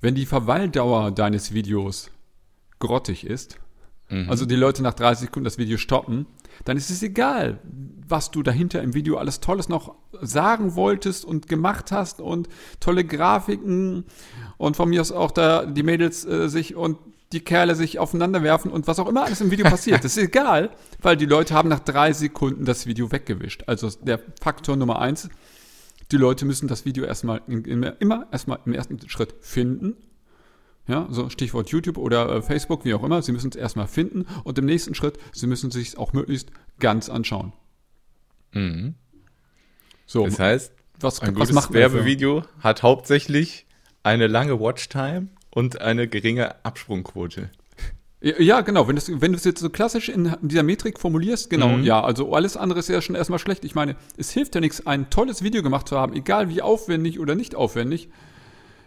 Wenn 0.00 0.16
die 0.16 0.26
Verweildauer 0.26 1.12
deines 1.12 1.54
Videos 1.54 2.10
grottig 2.80 3.24
ist, 3.24 3.58
mhm. 4.10 4.28
also 4.28 4.44
die 4.44 4.56
Leute 4.56 4.82
nach 4.82 4.94
30 4.94 5.26
Sekunden 5.26 5.44
das 5.44 5.56
Video 5.56 5.78
stoppen, 5.78 6.26
dann 6.64 6.76
ist 6.76 6.90
es 6.90 7.02
egal, 7.02 7.60
was 8.06 8.30
du 8.30 8.42
dahinter 8.42 8.82
im 8.82 8.92
Video 8.92 9.16
alles 9.18 9.40
Tolles 9.40 9.68
noch 9.68 9.94
sagen 10.20 10.74
wolltest 10.74 11.24
und 11.24 11.48
gemacht 11.48 11.92
hast 11.92 12.20
und 12.20 12.48
tolle 12.80 13.04
Grafiken 13.04 14.04
und 14.56 14.76
von 14.76 14.88
mir 14.88 15.00
aus 15.00 15.12
auch 15.12 15.30
da 15.30 15.64
die 15.64 15.82
Mädels 15.82 16.24
äh, 16.24 16.48
sich 16.48 16.74
und 16.74 16.98
die 17.34 17.40
Kerle 17.40 17.74
sich 17.74 17.98
aufeinander 17.98 18.42
werfen 18.42 18.70
und 18.70 18.86
was 18.86 18.98
auch 18.98 19.08
immer 19.08 19.24
alles 19.24 19.40
im 19.40 19.50
Video 19.50 19.68
passiert. 19.68 20.04
Das 20.04 20.16
ist 20.16 20.24
egal, 20.28 20.70
weil 21.02 21.16
die 21.16 21.26
Leute 21.26 21.52
haben 21.52 21.68
nach 21.68 21.80
drei 21.80 22.12
Sekunden 22.12 22.64
das 22.64 22.86
Video 22.86 23.12
weggewischt. 23.12 23.64
Also 23.66 23.90
der 23.90 24.20
Faktor 24.40 24.76
Nummer 24.76 25.00
eins, 25.00 25.28
die 26.12 26.16
Leute 26.16 26.44
müssen 26.44 26.68
das 26.68 26.84
Video 26.84 27.04
erstmal 27.04 27.42
immer 27.46 28.26
erstmal 28.30 28.60
im 28.64 28.72
ersten 28.72 29.08
Schritt 29.08 29.34
finden. 29.40 29.96
Ja, 30.86 31.08
so 31.10 31.30
Stichwort 31.30 31.70
YouTube 31.70 31.96
oder 31.96 32.28
äh, 32.28 32.42
Facebook, 32.42 32.84
wie 32.84 32.92
auch 32.92 33.02
immer. 33.02 33.22
Sie 33.22 33.32
müssen 33.32 33.48
es 33.50 33.56
erstmal 33.56 33.86
finden 33.88 34.26
und 34.44 34.58
im 34.58 34.66
nächsten 34.66 34.94
Schritt, 34.94 35.18
sie 35.32 35.46
müssen 35.46 35.68
es 35.68 35.74
sich 35.74 35.98
auch 35.98 36.12
möglichst 36.12 36.50
ganz 36.78 37.08
anschauen. 37.08 37.54
Mhm. 38.52 38.94
So, 40.04 40.26
das 40.26 40.38
heißt, 40.38 40.72
was, 41.00 41.20
ein 41.20 41.36
was 41.36 41.48
gutes 41.48 41.72
Werbevideo 41.72 42.44
hat 42.60 42.82
hauptsächlich 42.82 43.66
eine 44.02 44.26
lange 44.26 44.60
Watchtime 44.60 45.28
und 45.54 45.80
eine 45.80 46.08
geringe 46.08 46.64
Absprungquote. 46.64 47.50
Ja, 48.20 48.62
genau. 48.62 48.88
Wenn, 48.88 48.96
das, 48.96 49.10
wenn 49.20 49.32
du 49.32 49.36
es 49.36 49.44
jetzt 49.44 49.60
so 49.60 49.68
klassisch 49.68 50.08
in 50.08 50.34
dieser 50.40 50.62
Metrik 50.62 50.98
formulierst, 50.98 51.50
genau, 51.50 51.76
mhm. 51.76 51.84
ja. 51.84 52.02
Also 52.02 52.32
alles 52.32 52.56
andere 52.56 52.78
ist 52.78 52.88
ja 52.88 53.02
schon 53.02 53.14
erstmal 53.14 53.38
schlecht. 53.38 53.64
Ich 53.64 53.74
meine, 53.74 53.96
es 54.16 54.30
hilft 54.30 54.54
ja 54.54 54.62
nichts, 54.62 54.86
ein 54.86 55.10
tolles 55.10 55.42
Video 55.42 55.62
gemacht 55.62 55.88
zu 55.88 55.98
haben, 55.98 56.14
egal 56.14 56.48
wie 56.48 56.62
aufwendig 56.62 57.20
oder 57.20 57.34
nicht 57.34 57.54
aufwendig, 57.54 58.08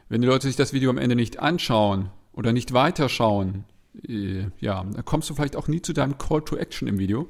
wenn 0.09 0.21
die 0.21 0.27
Leute 0.27 0.47
sich 0.47 0.55
das 0.55 0.73
Video 0.73 0.89
am 0.89 0.97
Ende 0.97 1.15
nicht 1.15 1.39
anschauen 1.39 2.09
oder 2.33 2.51
nicht 2.51 2.73
weiterschauen. 2.73 3.65
Äh, 4.07 4.45
ja, 4.59 4.83
dann 4.83 5.05
kommst 5.05 5.29
du 5.29 5.35
vielleicht 5.35 5.55
auch 5.55 5.67
nie 5.67 5.83
zu 5.83 5.93
deinem 5.93 6.17
Call 6.17 6.41
to 6.41 6.57
Action 6.57 6.87
im 6.87 6.97
Video. 6.97 7.29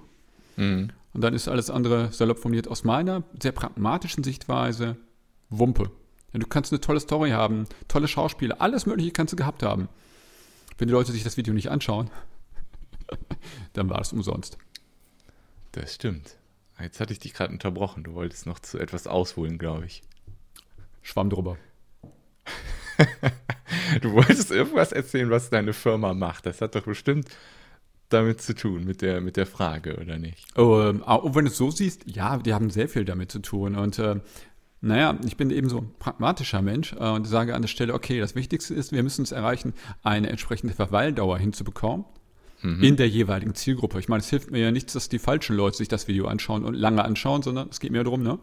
Mhm. 0.56 0.92
Und 1.14 1.22
dann 1.22 1.34
ist 1.34 1.50
alles 1.50 1.70
andere 1.70 2.14
salopp 2.14 2.40
formuliert 2.40 2.70
aus 2.70 2.86
meiner 2.86 3.24
sehr 3.42 3.52
pragmatischen 3.52 4.24
Sichtweise 4.24 4.96
Wumpe. 5.50 5.92
Ja, 6.34 6.40
du 6.40 6.48
kannst 6.48 6.72
eine 6.72 6.82
tolle 6.82 7.00
Story 7.00 7.32
haben, 7.32 7.66
tolle 7.88 8.08
Schauspieler, 8.08 8.62
alles 8.62 8.86
Mögliche 8.86 9.12
kannst 9.12 9.34
du 9.34 9.38
gehabt 9.38 9.64
haben. 9.64 9.90
Wenn 10.78 10.88
die 10.88 10.94
Leute 10.94 11.12
sich 11.12 11.24
das 11.24 11.38
Video 11.38 11.54
nicht 11.54 11.70
anschauen, 11.70 12.10
dann 13.74 13.90
war 13.90 14.02
es 14.02 14.14
umsonst. 14.14 14.58
Das 15.72 15.96
stimmt. 15.96 16.38
Jetzt 16.80 17.00
hatte 17.00 17.14
ich 17.14 17.20
dich 17.20 17.34
gerade 17.34 17.52
unterbrochen. 17.52 18.04
Du 18.04 18.14
wolltest 18.14 18.46
noch 18.46 18.60
zu 18.60 18.78
etwas 18.78 19.08
ausholen, 19.08 19.58
glaube 19.58 19.86
ich. 19.86 20.04
Schwamm 21.02 21.30
drüber. 21.30 21.58
du 24.02 24.14
wolltest 24.14 24.52
irgendwas 24.52 24.92
erzählen, 24.92 25.30
was 25.30 25.50
deine 25.50 25.74
Firma 25.74 26.14
macht. 26.14 26.46
Das 26.46 26.62
hat 26.62 26.76
doch 26.76 26.84
bestimmt 26.84 27.30
damit 28.10 28.42
zu 28.42 28.56
tun, 28.56 28.86
mit 28.86 29.02
der, 29.02 29.22
mit 29.22 29.38
der 29.38 29.46
Frage, 29.46 29.98
oder 29.98 30.18
nicht? 30.18 30.46
Oh, 30.58 30.82
ähm, 30.82 31.04
oh, 31.06 31.36
wenn 31.36 31.46
du 31.46 31.52
es 31.52 31.58
so 31.58 31.72
siehst, 31.72 32.04
ja, 32.06 32.38
die 32.38 32.54
haben 32.54 32.70
sehr 32.70 32.88
viel 32.88 33.06
damit 33.06 33.32
zu 33.32 33.40
tun. 33.40 33.76
Und 33.76 34.00
äh, 34.00 34.20
naja, 34.82 35.18
ich 35.26 35.38
bin 35.38 35.50
eben 35.50 35.70
so 35.70 35.80
ein 35.80 35.92
pragmatischer 35.98 36.62
Mensch 36.62 36.94
äh, 36.94 37.10
und 37.10 37.26
sage 37.26 37.56
an 37.56 37.62
der 37.62 37.70
Stelle, 37.70 37.94
okay, 37.94 38.20
das 38.20 38.36
Wichtigste 38.36 38.74
ist, 38.74 38.92
wir 38.92 39.04
müssen 39.04 39.24
es 39.24 39.32
erreichen, 39.32 39.74
eine 40.04 40.30
entsprechende 40.30 40.74
Verweildauer 40.74 41.40
hinzubekommen 41.40 42.06
mhm. 42.62 42.84
in 42.84 42.96
der 42.96 43.10
jeweiligen 43.10 43.56
Zielgruppe. 43.56 44.00
Ich 44.00 44.08
meine, 44.08 44.22
es 44.22 44.30
hilft 44.30 44.52
mir 44.52 44.60
ja 44.60 44.72
nichts, 44.72 44.94
dass 44.94 45.10
die 45.10 45.20
falschen 45.20 45.56
Leute 45.56 45.78
sich 45.78 45.88
das 45.88 46.08
Video 46.08 46.28
anschauen 46.28 46.64
und 46.64 46.76
lange 46.76 47.04
anschauen, 47.04 47.42
sondern 47.42 47.70
es 47.70 47.80
geht 47.80 47.92
mir 47.92 48.04
darum, 48.04 48.24
ne? 48.24 48.40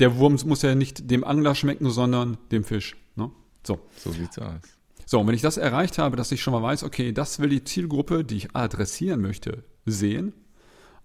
Der 0.00 0.16
Wurm 0.16 0.36
muss 0.46 0.62
ja 0.62 0.74
nicht 0.74 1.08
dem 1.10 1.22
Angler 1.22 1.54
schmecken, 1.54 1.88
sondern 1.88 2.36
dem 2.50 2.64
Fisch. 2.64 2.96
Ne? 3.14 3.30
So. 3.64 3.78
So 3.96 4.10
sieht's 4.10 4.38
aus. 4.40 4.60
So, 5.06 5.20
und 5.20 5.28
wenn 5.28 5.36
ich 5.36 5.42
das 5.42 5.56
erreicht 5.56 5.98
habe, 5.98 6.16
dass 6.16 6.32
ich 6.32 6.42
schon 6.42 6.52
mal 6.52 6.62
weiß, 6.62 6.82
okay, 6.82 7.12
das 7.12 7.38
will 7.38 7.48
die 7.48 7.62
Zielgruppe, 7.62 8.24
die 8.24 8.38
ich 8.38 8.56
adressieren 8.56 9.20
möchte, 9.20 9.62
sehen, 9.86 10.32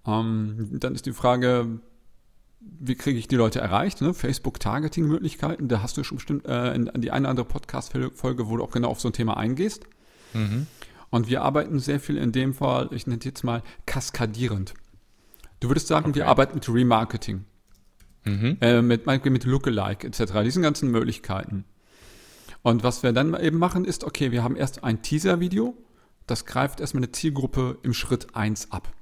ähm, 0.07 0.69
dann 0.79 0.95
ist 0.95 1.05
die 1.05 1.13
Frage, 1.13 1.81
wie 2.59 2.95
kriege 2.95 3.17
ich 3.17 3.27
die 3.27 3.35
Leute 3.35 3.59
erreicht? 3.59 4.01
Ne? 4.01 4.13
Facebook-Targeting-Möglichkeiten, 4.13 5.67
da 5.67 5.81
hast 5.81 5.97
du 5.97 6.03
schon 6.03 6.17
bestimmt 6.17 6.45
äh, 6.45 6.73
in, 6.73 6.87
in 6.87 7.01
die 7.01 7.11
eine 7.11 7.23
oder 7.23 7.29
andere 7.29 7.45
Podcast-Folge, 7.45 8.49
wo 8.49 8.57
du 8.57 8.63
auch 8.63 8.71
genau 8.71 8.89
auf 8.89 8.99
so 8.99 9.09
ein 9.09 9.13
Thema 9.13 9.37
eingehst. 9.37 9.85
Mhm. 10.33 10.67
Und 11.09 11.27
wir 11.27 11.41
arbeiten 11.41 11.79
sehr 11.79 11.99
viel 11.99 12.17
in 12.17 12.31
dem 12.31 12.53
Fall, 12.53 12.89
ich 12.91 13.07
nenne 13.07 13.19
es 13.19 13.25
jetzt 13.25 13.43
mal 13.43 13.63
kaskadierend. 13.85 14.73
Du 15.59 15.69
würdest 15.69 15.87
sagen, 15.87 16.09
okay. 16.09 16.19
wir 16.19 16.27
arbeiten 16.27 16.55
mit 16.55 16.69
Remarketing, 16.69 17.45
mhm. 18.25 18.57
äh, 18.61 18.81
mit, 18.81 19.05
mit 19.05 19.43
Lookalike 19.43 20.07
etc., 20.07 20.33
diesen 20.43 20.61
ganzen 20.61 20.91
Möglichkeiten. 20.91 21.65
Und 22.61 22.83
was 22.83 23.03
wir 23.03 23.13
dann 23.13 23.39
eben 23.39 23.57
machen, 23.57 23.85
ist, 23.85 24.03
okay, 24.03 24.31
wir 24.31 24.43
haben 24.43 24.55
erst 24.55 24.83
ein 24.83 25.01
Teaser-Video, 25.01 25.75
das 26.27 26.45
greift 26.45 26.79
erstmal 26.79 27.03
eine 27.03 27.11
Zielgruppe 27.11 27.79
im 27.81 27.93
Schritt 27.93 28.35
1 28.35 28.71
ab. 28.71 28.93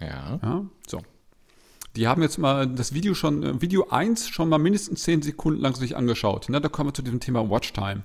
Ja. 0.00 0.40
ja. 0.42 0.66
So. 0.86 1.02
Die 1.96 2.06
haben 2.06 2.20
jetzt 2.22 2.38
mal 2.38 2.66
das 2.66 2.92
Video 2.92 3.14
schon, 3.14 3.42
äh, 3.42 3.60
Video 3.60 3.88
1 3.88 4.28
schon 4.28 4.48
mal 4.48 4.58
mindestens 4.58 5.02
10 5.02 5.22
Sekunden 5.22 5.60
lang 5.60 5.74
sich 5.74 5.96
angeschaut. 5.96 6.48
Ne? 6.48 6.60
Da 6.60 6.68
kommen 6.68 6.90
wir 6.90 6.94
zu 6.94 7.02
diesem 7.02 7.20
Thema 7.20 7.48
Watchtime. 7.48 8.04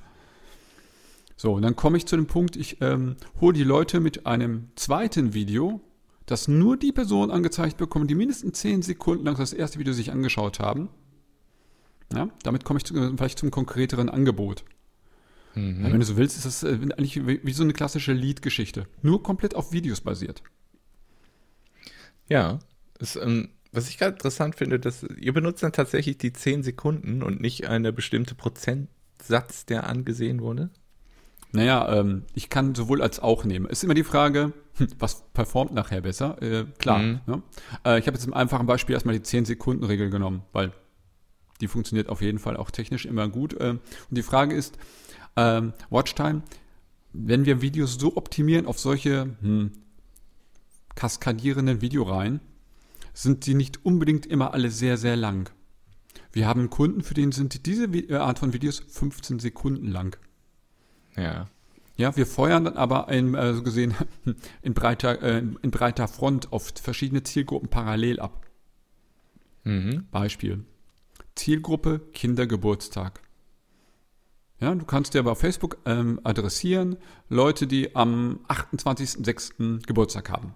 So, 1.36 1.53
und 1.53 1.63
dann 1.63 1.75
komme 1.75 1.98
ich 1.98 2.05
zu 2.05 2.15
dem 2.15 2.27
Punkt, 2.27 2.55
ich 2.55 2.81
ähm, 2.81 3.15
hole 3.41 3.53
die 3.53 3.63
Leute 3.63 4.00
mit 4.00 4.25
einem 4.25 4.69
zweiten 4.75 5.33
Video, 5.33 5.81
das 6.25 6.48
nur 6.48 6.77
die 6.77 6.91
Personen 6.91 7.31
angezeigt 7.31 7.77
bekommen, 7.77 8.07
die 8.07 8.15
mindestens 8.15 8.60
10 8.60 8.83
Sekunden 8.83 9.25
lang 9.25 9.36
das 9.36 9.51
erste 9.51 9.79
Video 9.79 9.91
sich 9.91 10.12
angeschaut 10.12 10.60
haben. 10.60 10.89
Ja, 12.13 12.29
damit 12.43 12.63
komme 12.63 12.77
ich 12.77 12.86
zu, 12.86 12.93
vielleicht 12.93 13.39
zum 13.39 13.51
konkreteren 13.51 14.10
Angebot. 14.10 14.63
Mhm. 15.55 15.83
Ja, 15.83 15.91
wenn 15.91 16.00
du 16.00 16.05
so 16.05 16.15
willst, 16.15 16.38
ist 16.38 16.45
das 16.45 16.63
äh, 16.63 16.75
eigentlich 16.75 17.25
wie, 17.27 17.41
wie 17.43 17.53
so 17.53 17.63
eine 17.63 17.74
klassische 17.74 18.13
Lead-Geschichte. 18.13 18.88
Nur 19.01 19.24
komplett 19.24 19.55
auf 19.55 19.71
Videos 19.71 20.01
basiert. 20.01 20.43
Ja, 22.29 22.60
ist, 23.00 23.15
ähm, 23.15 23.50
was 23.72 23.90
ich 23.90 23.98
gerade 23.98 24.13
interessant 24.13 24.56
finde, 24.56 24.80
dass 24.80 25.04
ihr 25.04 25.34
benutzt 25.34 25.63
dann 25.63 25.72
tatsächlich 25.72 26.18
die 26.18 26.34
10 26.34 26.63
Sekunden 26.63 27.24
und 27.24 27.40
nicht 27.40 27.68
eine 27.68 27.94
bestimmte 27.94 28.36
Prozentsatz, 28.36 29.66
der 29.66 29.88
angesehen 29.88 30.42
wurde? 30.42 30.70
Naja, 31.54 32.00
ähm, 32.00 32.24
ich 32.34 32.50
kann 32.50 32.75
sowohl 32.75 33.01
als 33.01 33.20
auch 33.20 33.44
nehmen. 33.44 33.66
Ist 33.66 33.84
immer 33.84 33.94
die 33.94 34.04
Frage, 34.04 34.54
hm, 34.78 34.88
was 35.00 35.24
performt 35.34 35.74
nachher 35.74 36.01
besser? 36.01 36.42
Äh, 36.42 36.66
klar. 36.80 37.00
Mhm. 37.00 37.20
Ne? 37.25 37.44
Äh, 37.86 38.00
ich 38.00 38.08
habe 38.08 38.16
jetzt 38.16 38.25
im 38.25 38.34
einfachen 38.34 38.68
Beispiel 38.68 38.94
erstmal 38.94 39.18
die 39.18 39.25
10-Sekunden-Regel 39.25 40.10
genommen, 40.10 40.44
weil 40.54 40.72
die 41.60 41.68
funktioniert 41.68 42.10
auf 42.10 42.22
jeden 42.22 42.40
Fall 42.40 42.58
auch 42.58 42.72
technisch 42.72 43.06
immer 43.06 43.28
gut. 43.28 43.54
Äh, 43.54 43.70
und 43.70 43.82
die 44.10 44.24
Frage 44.24 44.56
ist, 44.56 44.78
ähm, 45.36 45.74
Watchtime, 45.90 46.44
wenn 47.13 47.46
wir 47.46 47.62
Videos 47.62 47.96
so 48.00 48.16
optimieren 48.16 48.66
auf 48.66 48.80
solche 48.80 49.36
hm, 49.42 49.72
kaskadierenden 50.96 51.82
Videoreihen, 51.82 52.40
sind 53.13 53.46
die 53.46 53.53
nicht 53.53 53.86
unbedingt 53.86 54.25
immer 54.25 54.53
alle 54.53 54.72
sehr, 54.72 54.98
sehr 54.98 55.15
lang. 55.15 55.50
Wir 56.32 56.48
haben 56.48 56.70
Kunden, 56.70 57.01
für 57.01 57.13
den 57.13 57.32
sind 57.32 57.65
diese 57.65 57.86
äh, 57.86 58.15
Art 58.15 58.39
von 58.39 58.53
Videos 58.53 58.80
15 58.80 59.39
Sekunden 59.39 59.88
lang. 59.88 60.18
Ja. 61.15 61.48
Ja, 61.98 62.15
wir 62.15 62.25
feuern 62.25 62.65
dann 62.65 62.77
aber 62.77 63.10
in, 63.10 63.36
äh, 63.36 63.53
so 63.53 63.63
gesehen 63.63 63.94
in 64.62 64.74
breiter, 64.74 65.22
äh, 65.22 65.39
in 65.39 65.72
breiter 65.72 66.08
Front 66.08 66.51
auf 66.51 66.74
verschiedene 66.82 67.24
Zielgruppen 67.24 67.70
parallel 67.70 68.20
ab. 68.20 68.48
Mhm. 69.63 70.08
Beispiel. 70.10 70.65
Zielgruppe 71.36 72.00
Kindergeburtstag. 72.13 73.22
Ja, 74.60 74.74
du 74.74 74.86
kannst 74.86 75.13
dir 75.13 75.20
aber 75.20 75.32
auf 75.32 75.39
Facebook 75.39 75.77
ähm, 75.86 76.20
adressieren, 76.24 76.98
Leute, 77.30 77.68
die 77.68 77.96
am 77.96 78.39
28.06. 78.48 79.86
Geburtstag 79.86 80.30
haben. 80.30 80.56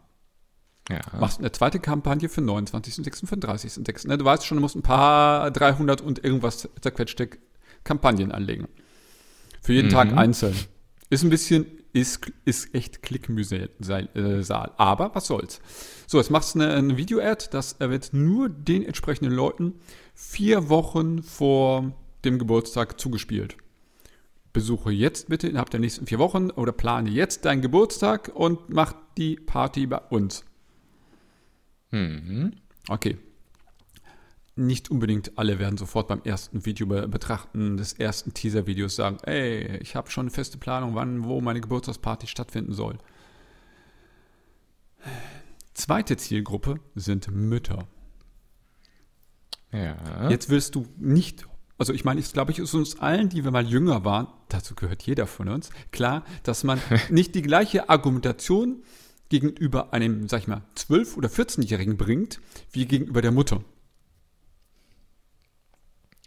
Ja. 0.89 0.99
Machst 1.19 1.39
eine 1.39 1.51
zweite 1.51 1.79
Kampagne 1.79 2.29
für 2.29 2.41
29.06. 2.41 3.25
für 3.25 3.35
30.06. 3.35 4.07
Ne? 4.07 4.17
Du 4.17 4.25
weißt 4.25 4.45
schon, 4.45 4.57
du 4.57 4.61
musst 4.61 4.75
ein 4.75 4.83
paar 4.83 5.49
300 5.49 6.01
und 6.01 6.23
irgendwas 6.23 6.69
zerquetschte 6.79 7.29
Kampagnen 7.83 8.31
anlegen. 8.31 8.67
Für 9.61 9.73
jeden 9.73 9.89
Tag 9.89 10.15
einzeln. 10.15 10.55
Ist 11.09 11.23
ein 11.23 11.31
bisschen, 11.31 11.65
ist, 11.91 12.31
ist 12.45 12.75
echt 12.75 13.01
Klickmühsal. 13.01 13.69
Äh. 14.13 14.43
Aber 14.77 15.15
was 15.15 15.25
soll's. 15.25 15.59
So, 16.05 16.19
jetzt 16.19 16.29
machst 16.29 16.53
du 16.53 16.59
eine, 16.59 16.73
eine 16.73 16.97
Video-Ad, 16.97 17.47
das 17.51 17.79
wird 17.79 18.13
nur 18.13 18.49
den 18.49 18.85
entsprechenden 18.85 19.33
Leuten 19.33 19.73
vier 20.13 20.69
Wochen 20.69 21.23
vor 21.23 21.93
dem 22.25 22.37
Geburtstag 22.37 22.99
zugespielt. 22.99 23.57
Besuche 24.53 24.91
jetzt 24.91 25.29
bitte 25.29 25.47
innerhalb 25.47 25.71
der 25.71 25.79
nächsten 25.79 26.05
vier 26.05 26.19
Wochen 26.19 26.51
oder 26.51 26.71
plane 26.71 27.09
jetzt 27.09 27.45
deinen 27.45 27.61
Geburtstag 27.61 28.31
und 28.33 28.69
mach 28.69 28.93
die 29.17 29.35
Party 29.35 29.87
bei 29.87 29.97
uns. 29.97 30.45
Okay. 32.87 33.17
Nicht 34.57 34.89
unbedingt 34.89 35.37
alle 35.37 35.59
werden 35.59 35.77
sofort 35.77 36.07
beim 36.07 36.21
ersten 36.23 36.65
Video 36.65 36.87
be 36.87 37.07
betrachten, 37.07 37.77
des 37.77 37.93
ersten 37.93 38.33
Teaser-Videos 38.33 38.95
sagen, 38.95 39.17
ey, 39.23 39.77
ich 39.77 39.95
habe 39.95 40.09
schon 40.09 40.23
eine 40.23 40.31
feste 40.31 40.57
Planung, 40.57 40.95
wann, 40.95 41.25
wo 41.25 41.41
meine 41.41 41.59
Geburtstagsparty 41.59 42.27
stattfinden 42.27 42.73
soll. 42.73 42.97
Zweite 45.73 46.15
Zielgruppe 46.15 46.79
sind 46.95 47.29
Mütter. 47.29 47.85
Ja. 49.73 50.29
Jetzt 50.29 50.49
willst 50.49 50.75
du 50.75 50.87
nicht, 50.97 51.45
also 51.77 51.91
ich 51.91 52.05
meine, 52.05 52.21
ich 52.21 52.31
glaube 52.31 52.53
ich, 52.53 52.59
ist 52.59 52.73
uns 52.73 52.99
allen, 52.99 53.27
die 53.27 53.43
wir 53.43 53.51
mal 53.51 53.65
jünger 53.65 54.05
waren, 54.05 54.27
dazu 54.47 54.73
gehört 54.73 55.03
jeder 55.03 55.27
von 55.27 55.49
uns, 55.49 55.69
klar, 55.91 56.23
dass 56.43 56.63
man 56.63 56.79
nicht 57.09 57.35
die 57.35 57.41
gleiche 57.41 57.89
Argumentation 57.89 58.83
gegenüber 59.29 59.94
einem, 59.94 60.27
sag 60.27 60.41
ich 60.41 60.48
mal, 60.48 60.62
12- 60.77 61.17
oder 61.17 61.29
14-Jährigen 61.29 61.98
bringt, 61.98 62.39
wie 62.72 62.86
gegenüber 62.86 63.22
der 63.22 63.32
Mutter. 63.32 63.63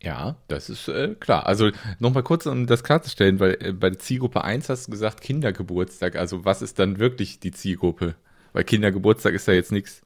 Ja, 0.00 0.37
das 0.47 0.71
ist 0.71 0.88
äh, 0.88 1.17
klar. 1.19 1.47
Also 1.47 1.71
nochmal 1.99 2.23
kurz, 2.23 2.47
um 2.47 2.67
das 2.67 2.85
klarzustellen, 2.85 3.40
weil 3.40 3.57
äh, 3.61 3.73
bei 3.73 3.90
der 3.90 3.99
Zielgruppe 3.99 4.45
1 4.45 4.69
hast 4.69 4.87
du 4.87 4.93
gesagt 4.93 5.21
Kindergeburtstag. 5.21 6.17
Also 6.17 6.45
was 6.45 6.62
ist 6.62 6.78
dann 6.78 6.99
wirklich 6.99 7.40
die 7.40 7.50
Zielgruppe? 7.50 8.14
Weil 8.52 8.64
Kindergeburtstag 8.64 9.35
ist 9.35 9.49
ja 9.49 9.55
jetzt 9.55 9.73
nichts, 9.73 10.02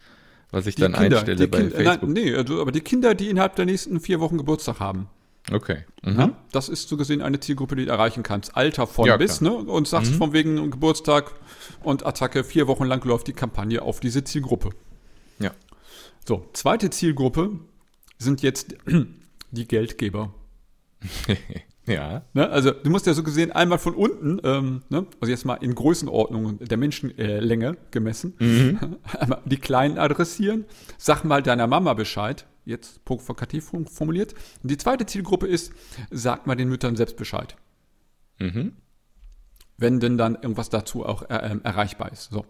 was 0.50 0.66
ich 0.66 0.76
dann 0.76 0.94
einstelle 0.94 1.36
die 1.36 1.46
bei 1.46 1.58
Kinder, 1.58 1.76
Facebook. 1.76 2.10
Nein, 2.10 2.24
nee, 2.24 2.34
also, 2.34 2.60
aber 2.60 2.72
die 2.72 2.80
Kinder, 2.80 3.14
die 3.14 3.28
innerhalb 3.28 3.56
der 3.56 3.66
nächsten 3.66 4.00
vier 4.00 4.20
Wochen 4.20 4.38
Geburtstag 4.38 4.80
haben. 4.80 5.08
Okay. 5.54 5.84
Mhm. 6.02 6.18
Ja? 6.18 6.30
Das 6.52 6.68
ist 6.68 6.88
so 6.88 6.96
gesehen 6.96 7.22
eine 7.22 7.40
Zielgruppe, 7.40 7.76
die 7.76 7.86
du 7.86 7.90
erreichen 7.90 8.22
kannst. 8.22 8.56
Alter 8.56 8.86
von 8.86 9.06
Ja, 9.06 9.16
bis, 9.16 9.40
ne? 9.40 9.52
Und 9.52 9.88
sagst 9.88 10.14
von 10.14 10.32
wegen 10.32 10.70
Geburtstag 10.70 11.32
und 11.82 12.06
Attacke, 12.06 12.44
vier 12.44 12.66
Wochen 12.66 12.84
lang 12.84 13.04
läuft 13.04 13.26
die 13.26 13.32
Kampagne 13.32 13.82
auf 13.82 14.00
diese 14.00 14.24
Zielgruppe. 14.24 14.70
Ja. 15.38 15.52
So, 16.26 16.48
zweite 16.52 16.90
Zielgruppe 16.90 17.58
sind 18.18 18.42
jetzt 18.42 18.76
die 19.50 19.68
Geldgeber. 19.68 20.32
ja. 21.86 22.22
Ne? 22.32 22.48
Also 22.48 22.70
du 22.70 22.90
musst 22.90 23.06
ja 23.06 23.14
so 23.14 23.22
gesehen 23.22 23.50
einmal 23.52 23.78
von 23.78 23.94
unten, 23.94 24.40
ähm, 24.44 24.82
ne? 24.88 25.06
also 25.20 25.30
jetzt 25.30 25.44
mal 25.44 25.54
in 25.54 25.74
Größenordnung 25.74 26.58
der 26.58 26.76
Menschenlänge 26.78 27.76
gemessen, 27.90 28.34
einmal 29.18 29.40
die 29.44 29.56
Kleinen 29.56 29.98
adressieren, 29.98 30.64
sag 30.96 31.24
mal 31.24 31.42
deiner 31.42 31.66
Mama 31.66 31.94
Bescheid, 31.94 32.46
jetzt 32.64 33.04
provokativ 33.04 33.64
form- 33.64 33.86
formuliert. 33.86 34.34
Und 34.62 34.70
die 34.70 34.76
zweite 34.76 35.06
Zielgruppe 35.06 35.46
ist, 35.46 35.72
sag 36.10 36.46
mal 36.46 36.54
den 36.54 36.68
Müttern 36.68 36.96
selbst 36.96 37.16
Bescheid. 37.16 37.56
Mhm. 38.38 38.76
Wenn 39.76 40.00
denn 40.00 40.18
dann 40.18 40.34
irgendwas 40.34 40.70
dazu 40.70 41.04
auch 41.04 41.28
äh, 41.28 41.50
ähm, 41.50 41.60
erreichbar 41.64 42.12
ist. 42.12 42.30
So. 42.30 42.46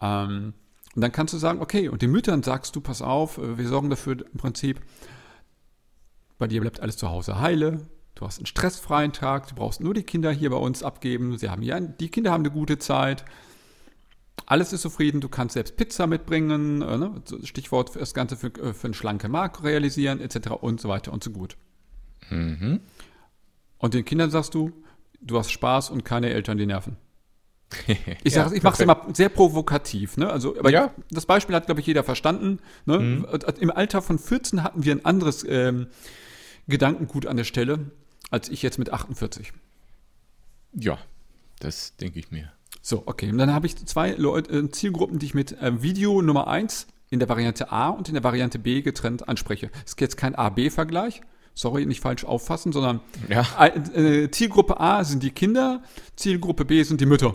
Ähm, 0.00 0.54
und 0.94 1.02
dann 1.02 1.12
kannst 1.12 1.34
du 1.34 1.38
sagen, 1.38 1.60
okay, 1.60 1.88
und 1.88 2.02
den 2.02 2.10
Müttern 2.10 2.42
sagst 2.42 2.74
du, 2.74 2.80
pass 2.80 3.02
auf, 3.02 3.38
äh, 3.38 3.58
wir 3.58 3.68
sorgen 3.68 3.90
dafür 3.90 4.24
im 4.32 4.38
Prinzip, 4.38 4.80
bei 6.38 6.46
dir 6.46 6.60
bleibt 6.62 6.80
alles 6.80 6.96
zu 6.96 7.10
Hause 7.10 7.40
heile. 7.40 7.86
Du 8.14 8.26
hast 8.26 8.38
einen 8.38 8.46
stressfreien 8.46 9.12
Tag. 9.12 9.48
Du 9.48 9.54
brauchst 9.54 9.80
nur 9.80 9.94
die 9.94 10.02
Kinder 10.02 10.32
hier 10.32 10.50
bei 10.50 10.56
uns 10.56 10.82
abgeben. 10.82 11.36
Sie 11.38 11.48
haben 11.50 11.62
ja, 11.62 11.78
die 11.80 12.08
Kinder 12.08 12.32
haben 12.32 12.42
eine 12.42 12.50
gute 12.50 12.78
Zeit. 12.78 13.24
Alles 14.46 14.72
ist 14.72 14.82
zufrieden. 14.82 15.20
Du 15.20 15.28
kannst 15.28 15.54
selbst 15.54 15.76
Pizza 15.76 16.06
mitbringen. 16.06 16.82
Äh, 16.82 16.98
ne? 16.98 17.22
Stichwort 17.44 17.90
für 17.90 17.98
das 18.00 18.14
Ganze 18.14 18.36
für, 18.36 18.48
äh, 18.48 18.72
für 18.74 18.86
einen 18.86 18.94
schlanken 18.94 19.30
Markt 19.30 19.62
realisieren, 19.62 20.20
etc. 20.20 20.50
und 20.60 20.80
so 20.80 20.88
weiter 20.88 21.12
und 21.12 21.22
so 21.24 21.30
gut. 21.30 21.56
Und 22.30 23.94
den 23.94 24.04
Kindern 24.04 24.30
sagst 24.30 24.54
du, 24.54 24.72
du 25.20 25.38
hast 25.38 25.50
Spaß 25.50 25.90
und 25.90 26.04
keine 26.04 26.30
Eltern, 26.30 26.58
die 26.58 26.66
nerven. 26.66 26.96
Ich, 28.24 28.34
Ja, 28.34 28.50
ich 28.52 28.62
mache 28.62 28.74
es 28.74 28.80
immer 28.80 29.06
sehr 29.14 29.28
provokativ. 29.28 30.16
Ne? 30.16 30.28
Also, 30.30 30.58
aber 30.58 30.70
Ja. 30.70 30.92
das 31.10 31.26
Beispiel 31.26 31.54
hat, 31.54 31.66
glaube 31.66 31.80
ich, 31.80 31.86
jeder 31.86 32.04
verstanden. 32.04 32.58
Ne? 32.86 33.24
Im 33.60 33.70
Alter 33.70 34.02
von 34.02 34.18
14 34.18 34.62
hatten 34.62 34.84
wir 34.84 34.92
ein 34.94 35.04
anderes 35.04 35.44
ähm, 35.48 35.86
Gedankengut 36.68 37.26
an 37.26 37.36
der 37.36 37.44
Stelle, 37.44 37.90
als 38.30 38.48
ich 38.48 38.62
jetzt 38.62 38.78
mit 38.78 38.92
48. 38.92 39.52
Ja, 40.72 40.98
das 41.58 41.96
denke 41.96 42.18
ich 42.18 42.30
mir. 42.30 42.52
So, 42.82 43.02
okay. 43.06 43.30
Und 43.30 43.38
dann 43.38 43.52
habe 43.52 43.66
ich 43.66 43.76
zwei 43.86 44.12
Leut 44.12 44.48
äh, 44.50 44.70
Zielgruppen, 44.70 45.18
die 45.18 45.26
ich 45.26 45.34
mit 45.34 45.52
äh, 45.60 45.82
Video 45.82 46.22
Nummer 46.22 46.48
1 46.48 46.86
in 47.10 47.18
der 47.18 47.28
Variante 47.28 47.70
A 47.72 47.88
und 47.90 48.08
in 48.08 48.14
der 48.14 48.24
Variante 48.24 48.58
B 48.58 48.82
getrennt 48.82 49.28
anspreche. 49.28 49.70
Es 49.84 49.92
ist 49.92 50.00
jetzt 50.00 50.16
kein 50.16 50.34
A-B-Vergleich. 50.34 51.20
Sorry, 51.54 51.84
nicht 51.84 52.00
falsch 52.00 52.24
auffassen, 52.24 52.72
sondern 52.72 53.00
Ja. 53.28 53.44
äh, 53.66 54.30
Zielgruppe 54.30 54.78
A 54.80 55.04
sind 55.04 55.22
die 55.22 55.30
Kinder, 55.30 55.82
Zielgruppe 56.16 56.64
B 56.64 56.82
sind 56.84 57.00
die 57.00 57.06
Mütter. 57.06 57.34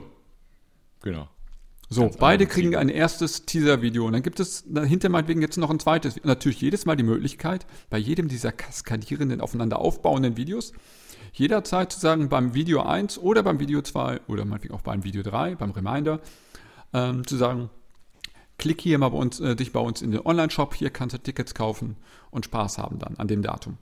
Genau. 1.04 1.28
So, 1.90 2.04
Ganz 2.04 2.18
beide 2.18 2.48
kriegen 2.48 2.70
Ziele. 2.70 2.80
ein 2.80 2.90
erstes 2.90 3.46
Teaser-Video. 3.46 4.08
Und 4.08 4.14
dann 4.14 4.24
gibt 4.24 4.40
es 4.40 4.64
dahinter 4.68 5.10
meinetwegen 5.10 5.42
jetzt 5.42 5.58
noch 5.58 5.70
ein 5.70 5.80
zweites. 5.80 6.16
Natürlich 6.24 6.60
jedes 6.62 6.86
Mal 6.86 6.96
die 6.96 7.04
Möglichkeit, 7.04 7.68
bei 7.92 8.00
jedem 8.00 8.28
dieser 8.28 8.52
kaskadierenden, 8.52 9.40
aufeinander 9.42 9.78
aufbauenden 9.80 10.36
Videos, 10.38 10.74
jederzeit 11.36 11.92
zu 11.92 12.00
sagen, 12.00 12.30
beim 12.30 12.54
Video 12.54 12.82
1 12.82 13.18
oder 13.18 13.44
beim 13.44 13.60
Video 13.60 13.82
2 13.82 14.22
oder 14.28 14.46
meinetwegen 14.46 14.74
auch 14.74 14.82
beim 14.82 15.04
Video 15.04 15.22
3, 15.22 15.56
beim 15.56 15.72
Reminder, 15.72 16.20
ähm, 16.94 17.28
zu 17.28 17.36
sagen, 17.36 17.70
klick 18.58 18.82
hier 18.82 18.98
mal 18.98 19.10
bei 19.10 19.18
uns, 19.18 19.40
äh, 19.40 19.56
dich 19.56 19.74
bei 19.74 19.80
uns 19.80 20.02
in 20.02 20.12
den 20.12 20.26
Online-Shop, 20.26 20.74
hier 20.74 20.90
kannst 20.90 21.14
du 21.14 21.20
Tickets 21.20 21.54
kaufen 21.54 21.98
und 22.32 22.46
Spaß 22.46 22.78
haben 22.78 23.00
dann 23.00 23.16
an 23.18 23.28
dem 23.28 23.42
Datum. 23.42 23.78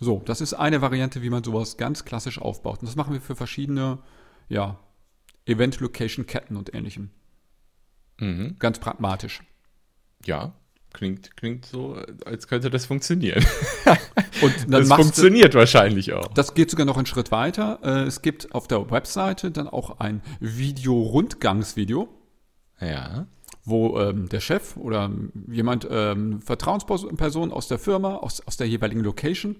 So, 0.00 0.22
das 0.24 0.40
ist 0.40 0.54
eine 0.54 0.80
Variante, 0.82 1.22
wie 1.22 1.30
man 1.30 1.44
sowas 1.44 1.76
ganz 1.76 2.04
klassisch 2.04 2.38
aufbaut. 2.40 2.80
Und 2.80 2.88
das 2.88 2.96
machen 2.96 3.12
wir 3.12 3.20
für 3.20 3.36
verschiedene, 3.36 3.98
ja, 4.48 4.78
Event-Location-Ketten 5.46 6.56
und 6.56 6.74
ähnlichem. 6.74 7.10
Mhm. 8.18 8.56
Ganz 8.58 8.78
pragmatisch. 8.78 9.42
Ja, 10.24 10.54
klingt, 10.94 11.36
klingt 11.36 11.66
so, 11.66 11.96
als 12.24 12.48
könnte 12.48 12.70
das 12.70 12.86
funktionieren. 12.86 13.44
Und 14.42 14.54
dann 14.62 14.70
das 14.70 14.88
machst 14.88 15.00
du, 15.00 15.04
funktioniert 15.04 15.54
wahrscheinlich 15.54 16.12
auch. 16.14 16.28
das 16.34 16.54
geht 16.54 16.70
sogar 16.70 16.86
noch 16.86 16.96
einen 16.96 17.06
Schritt 17.06 17.30
weiter. 17.30 17.78
Äh, 17.82 18.04
Es 18.04 18.22
gibt 18.22 18.54
auf 18.54 18.66
der 18.68 18.90
Webseite 18.90 19.50
dann 19.50 19.68
auch 19.68 19.98
ein 20.00 20.22
Video-Rundgangsvideo, 20.40 22.08
Ja. 22.80 23.26
wo 23.64 23.98
ähm, 24.00 24.28
der 24.28 24.40
Chef 24.40 24.76
oder 24.76 25.10
jemand, 25.50 25.86
ähm, 25.90 26.40
Vertrauensperson 26.40 27.52
aus 27.52 27.68
der 27.68 27.78
Firma, 27.78 28.16
aus, 28.16 28.40
aus 28.46 28.56
der 28.56 28.68
jeweiligen 28.68 29.02
Location, 29.02 29.56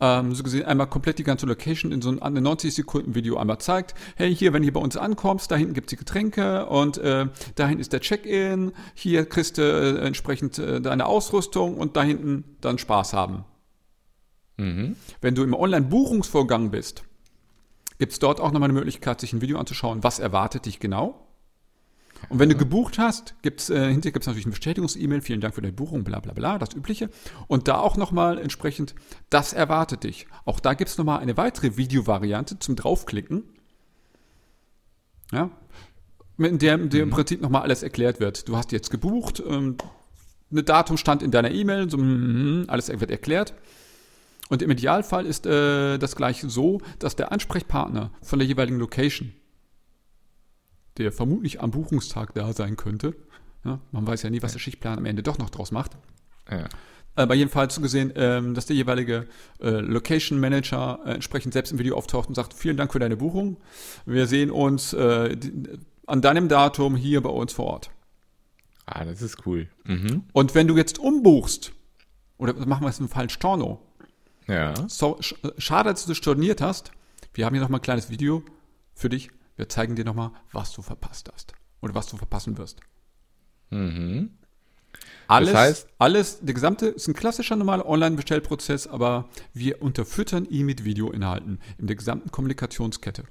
ähm, 0.00 0.34
so 0.34 0.42
gesehen 0.42 0.64
einmal 0.64 0.86
komplett 0.86 1.18
die 1.18 1.24
ganze 1.24 1.46
Location 1.46 1.92
in 1.92 2.02
so 2.02 2.10
einem 2.20 2.42
90 2.42 2.74
Sekunden 2.74 3.14
Video 3.14 3.36
einmal 3.36 3.58
zeigt. 3.58 3.94
Hey, 4.16 4.34
hier, 4.34 4.52
wenn 4.52 4.62
du 4.62 4.66
hier 4.66 4.72
bei 4.72 4.80
uns 4.80 4.96
ankommst, 4.96 5.50
da 5.50 5.56
hinten 5.56 5.74
gibt's 5.74 5.90
die 5.90 5.96
Getränke 5.96 6.66
und 6.66 6.98
äh, 6.98 7.26
da 7.54 7.66
hinten 7.66 7.80
ist 7.80 7.92
der 7.92 8.00
Check-in, 8.00 8.72
hier 8.94 9.26
kriegst 9.26 9.58
du 9.58 9.62
äh, 9.62 10.06
entsprechend 10.06 10.58
äh, 10.58 10.80
deine 10.80 11.06
Ausrüstung 11.06 11.76
und 11.76 11.96
da 11.96 12.02
hinten 12.02 12.44
dann 12.60 12.78
Spaß 12.78 13.12
haben. 13.12 13.44
Wenn 15.20 15.34
du 15.34 15.42
im 15.42 15.54
Online-Buchungsvorgang 15.54 16.70
bist, 16.70 17.04
gibt's 17.98 18.18
dort 18.18 18.40
auch 18.40 18.52
nochmal 18.52 18.70
eine 18.70 18.78
Möglichkeit, 18.78 19.20
sich 19.20 19.32
ein 19.32 19.40
Video 19.40 19.58
anzuschauen, 19.58 20.02
was 20.02 20.18
erwartet 20.18 20.66
dich 20.66 20.80
genau. 20.80 21.25
Und 22.28 22.38
wenn 22.38 22.48
du 22.48 22.56
gebucht 22.56 22.98
hast, 22.98 23.34
gibt's 23.42 23.70
äh, 23.70 23.90
hinterher 23.90 24.12
gibt's 24.12 24.26
natürlich 24.26 24.46
eine 24.46 24.52
Bestätigungs-E-Mail, 24.52 25.20
vielen 25.20 25.40
Dank 25.40 25.54
für 25.54 25.62
deine 25.62 25.72
Buchung, 25.72 26.04
bla 26.04 26.20
bla 26.20 26.32
bla, 26.32 26.58
das 26.58 26.74
Übliche. 26.74 27.10
Und 27.46 27.68
da 27.68 27.78
auch 27.78 27.96
nochmal 27.96 28.38
entsprechend, 28.38 28.94
das 29.30 29.52
erwartet 29.52 30.04
dich. 30.04 30.26
Auch 30.44 30.60
da 30.60 30.74
gibt's 30.74 30.98
nochmal 30.98 31.20
eine 31.20 31.36
weitere 31.36 31.76
Videovariante 31.76 32.58
zum 32.58 32.76
Draufklicken. 32.76 33.44
Ja, 35.32 35.50
in 36.38 36.58
der, 36.58 36.74
in 36.74 36.90
der 36.90 37.02
im 37.02 37.10
Prinzip 37.10 37.40
nochmal 37.40 37.62
alles 37.62 37.82
erklärt 37.82 38.20
wird. 38.20 38.48
Du 38.48 38.56
hast 38.56 38.72
jetzt 38.72 38.90
gebucht, 38.90 39.42
ähm, 39.46 39.76
eine 40.50 40.62
Datum 40.62 40.96
stand 40.96 41.22
in 41.22 41.30
deiner 41.30 41.50
E-Mail, 41.50 41.90
so, 41.90 41.96
mhm, 41.98 42.64
alles 42.68 42.88
wird 42.88 43.10
erklärt. 43.10 43.54
Und 44.48 44.62
im 44.62 44.70
Idealfall 44.70 45.26
ist 45.26 45.46
äh, 45.46 45.98
das 45.98 46.14
gleich 46.14 46.44
so, 46.46 46.80
dass 46.98 47.16
der 47.16 47.32
Ansprechpartner 47.32 48.12
von 48.22 48.38
der 48.38 48.46
jeweiligen 48.46 48.78
Location, 48.78 49.32
der 50.98 51.12
vermutlich 51.12 51.60
am 51.60 51.70
Buchungstag 51.70 52.34
da 52.34 52.52
sein 52.52 52.76
könnte, 52.76 53.14
ja, 53.64 53.80
man 53.92 54.06
weiß 54.06 54.22
ja 54.22 54.30
nie, 54.30 54.42
was 54.42 54.52
der 54.52 54.58
Schichtplan 54.58 54.98
am 54.98 55.06
Ende 55.06 55.22
doch 55.22 55.38
noch 55.38 55.50
draus 55.50 55.72
macht, 55.72 55.96
ja. 56.50 56.68
aber 57.14 57.34
jedenfalls 57.34 57.74
so 57.74 57.80
gesehen, 57.80 58.12
ähm, 58.16 58.54
dass 58.54 58.66
der 58.66 58.76
jeweilige 58.76 59.26
äh, 59.60 59.70
Location 59.70 60.38
Manager 60.38 61.00
äh, 61.04 61.14
entsprechend 61.14 61.52
selbst 61.52 61.72
im 61.72 61.78
Video 61.78 61.96
auftaucht 61.96 62.28
und 62.28 62.34
sagt, 62.34 62.54
vielen 62.54 62.76
Dank 62.76 62.92
für 62.92 62.98
deine 62.98 63.16
Buchung. 63.16 63.56
Wir 64.04 64.26
sehen 64.26 64.50
uns 64.50 64.92
äh, 64.92 65.36
die, 65.36 65.78
an 66.06 66.22
deinem 66.22 66.48
Datum 66.48 66.96
hier 66.96 67.20
bei 67.20 67.30
uns 67.30 67.52
vor 67.52 67.66
Ort. 67.66 67.90
Ah, 68.86 69.04
das 69.04 69.20
ist 69.20 69.44
cool. 69.46 69.68
Mhm. 69.84 70.22
Und 70.32 70.54
wenn 70.54 70.68
du 70.68 70.76
jetzt 70.76 70.98
umbuchst, 71.00 71.72
oder 72.38 72.54
machen 72.66 72.84
wir 72.84 72.88
es 72.88 73.00
im 73.00 73.08
Fall 73.08 73.28
Storno, 73.30 73.80
Ja. 74.46 74.74
So, 74.88 75.18
sch 75.20 75.34
schade, 75.58 75.90
dass 75.90 76.06
du 76.06 76.14
storniert 76.14 76.60
hast. 76.60 76.92
Wir 77.34 77.44
haben 77.44 77.54
hier 77.54 77.62
nochmal 77.62 77.80
ein 77.80 77.82
kleines 77.82 78.10
Video 78.10 78.44
für 78.94 79.08
dich. 79.08 79.30
Wir 79.56 79.68
zeigen 79.68 79.96
dir 79.96 80.04
nochmal, 80.04 80.30
was 80.52 80.72
du 80.72 80.82
verpasst 80.82 81.30
hast. 81.32 81.52
Oder 81.80 81.94
was 81.94 82.06
du 82.06 82.16
verpassen 82.16 82.58
wirst. 82.58 82.80
Mhm. 83.70 84.30
Alles, 85.28 85.52
Das 85.52 85.58
heißt- 85.60 85.86
alles, 85.98 86.40
der 86.40 86.54
gesamte 86.54 86.86
ist 86.86 87.08
ein 87.08 87.14
klassischer 87.14 87.56
normaler 87.56 87.86
Online-Bestellprozess, 87.86 88.86
aber 88.86 89.28
wir 89.52 89.82
unterfüttern 89.82 90.44
ihn 90.46 90.66
mit 90.66 90.84
Videoinhalten 90.84 91.58
in 91.78 91.86
der 91.86 91.96
gesamten 91.96 92.30
Kommunikationskette. 92.30 93.24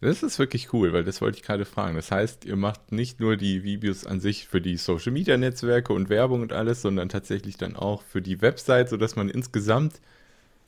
Das 0.00 0.22
ist 0.22 0.38
wirklich 0.38 0.72
cool, 0.72 0.92
weil 0.92 1.02
das 1.02 1.20
wollte 1.20 1.38
ich 1.38 1.42
gerade 1.42 1.64
fragen. 1.64 1.96
Das 1.96 2.12
heißt, 2.12 2.44
ihr 2.44 2.54
macht 2.54 2.92
nicht 2.92 3.18
nur 3.18 3.36
die 3.36 3.64
Videos 3.64 4.06
an 4.06 4.20
sich 4.20 4.46
für 4.46 4.60
die 4.60 4.76
Social 4.76 5.10
Media 5.10 5.36
Netzwerke 5.36 5.92
und 5.92 6.08
Werbung 6.08 6.42
und 6.42 6.52
alles, 6.52 6.82
sondern 6.82 7.08
tatsächlich 7.08 7.56
dann 7.56 7.74
auch 7.74 8.02
für 8.02 8.22
die 8.22 8.40
Website, 8.40 8.88
sodass 8.90 9.16
man 9.16 9.28
insgesamt 9.28 10.00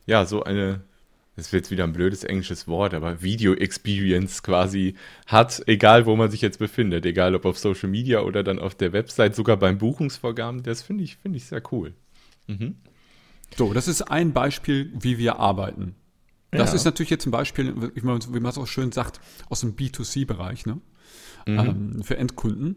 ja 0.04 0.26
so 0.26 0.42
eine, 0.42 0.80
das 1.40 1.52
wird 1.52 1.64
jetzt 1.64 1.70
wieder 1.70 1.84
ein 1.84 1.92
blödes 1.92 2.22
englisches 2.24 2.68
Wort, 2.68 2.92
aber 2.92 3.22
Video 3.22 3.54
Experience 3.54 4.42
quasi 4.42 4.94
hat, 5.26 5.62
egal 5.66 6.04
wo 6.04 6.14
man 6.14 6.30
sich 6.30 6.42
jetzt 6.42 6.58
befindet, 6.58 7.06
egal 7.06 7.34
ob 7.34 7.46
auf 7.46 7.58
Social 7.58 7.88
Media 7.88 8.20
oder 8.20 8.42
dann 8.42 8.58
auf 8.58 8.74
der 8.74 8.92
Website, 8.92 9.34
sogar 9.34 9.56
beim 9.56 9.78
Buchungsvorgaben. 9.78 10.62
Das 10.62 10.82
finde 10.82 11.04
ich, 11.04 11.16
finde 11.16 11.38
ich 11.38 11.46
sehr 11.46 11.62
cool. 11.72 11.94
So, 13.56 13.72
das 13.72 13.88
ist 13.88 14.02
ein 14.02 14.32
Beispiel, 14.32 14.92
wie 14.98 15.16
wir 15.18 15.38
arbeiten. 15.38 15.94
Das 16.50 16.70
Ja. 16.70 16.76
ist 16.76 16.84
natürlich 16.84 17.10
jetzt 17.10 17.26
ein 17.26 17.30
Beispiel, 17.30 17.74
wie 17.94 18.00
man, 18.02 18.18
es 18.46 18.58
auch 18.58 18.66
schön 18.66 18.92
sagt, 18.92 19.20
aus 19.48 19.60
dem 19.60 19.76
B2C-Bereich, 19.76 20.66
ne? 20.66 20.80
Ähm, 21.46 22.02
für 22.02 22.16
Endkunden. 22.18 22.76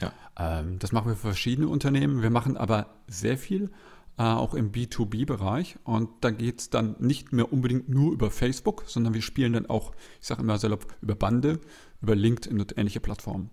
Ja. 0.00 0.12
Ähm, 0.38 0.78
das 0.78 0.92
machen 0.92 1.08
wir 1.08 1.14
für 1.14 1.28
verschiedene 1.28 1.68
Unternehmen. 1.68 2.22
Wir 2.22 2.30
machen 2.30 2.56
aber 2.56 2.94
sehr 3.06 3.38
viel 3.38 3.70
äh, 4.18 4.22
auch 4.22 4.54
im 4.54 4.72
B2B-Bereich. 4.72 5.76
Und 5.84 6.10
da 6.20 6.30
geht 6.30 6.60
es 6.60 6.70
dann 6.70 6.96
nicht 6.98 7.32
mehr 7.32 7.52
unbedingt 7.52 7.88
nur 7.88 8.12
über 8.12 8.30
Facebook, 8.30 8.84
sondern 8.86 9.14
wir 9.14 9.22
spielen 9.22 9.54
dann 9.54 9.66
auch, 9.66 9.92
ich 10.20 10.26
sage 10.26 10.42
immer 10.42 10.58
salopp, 10.58 10.86
über 11.00 11.14
Bande, 11.14 11.60
über 12.00 12.14
LinkedIn 12.14 12.60
und 12.60 12.76
ähnliche 12.76 13.00
Plattformen. 13.00 13.50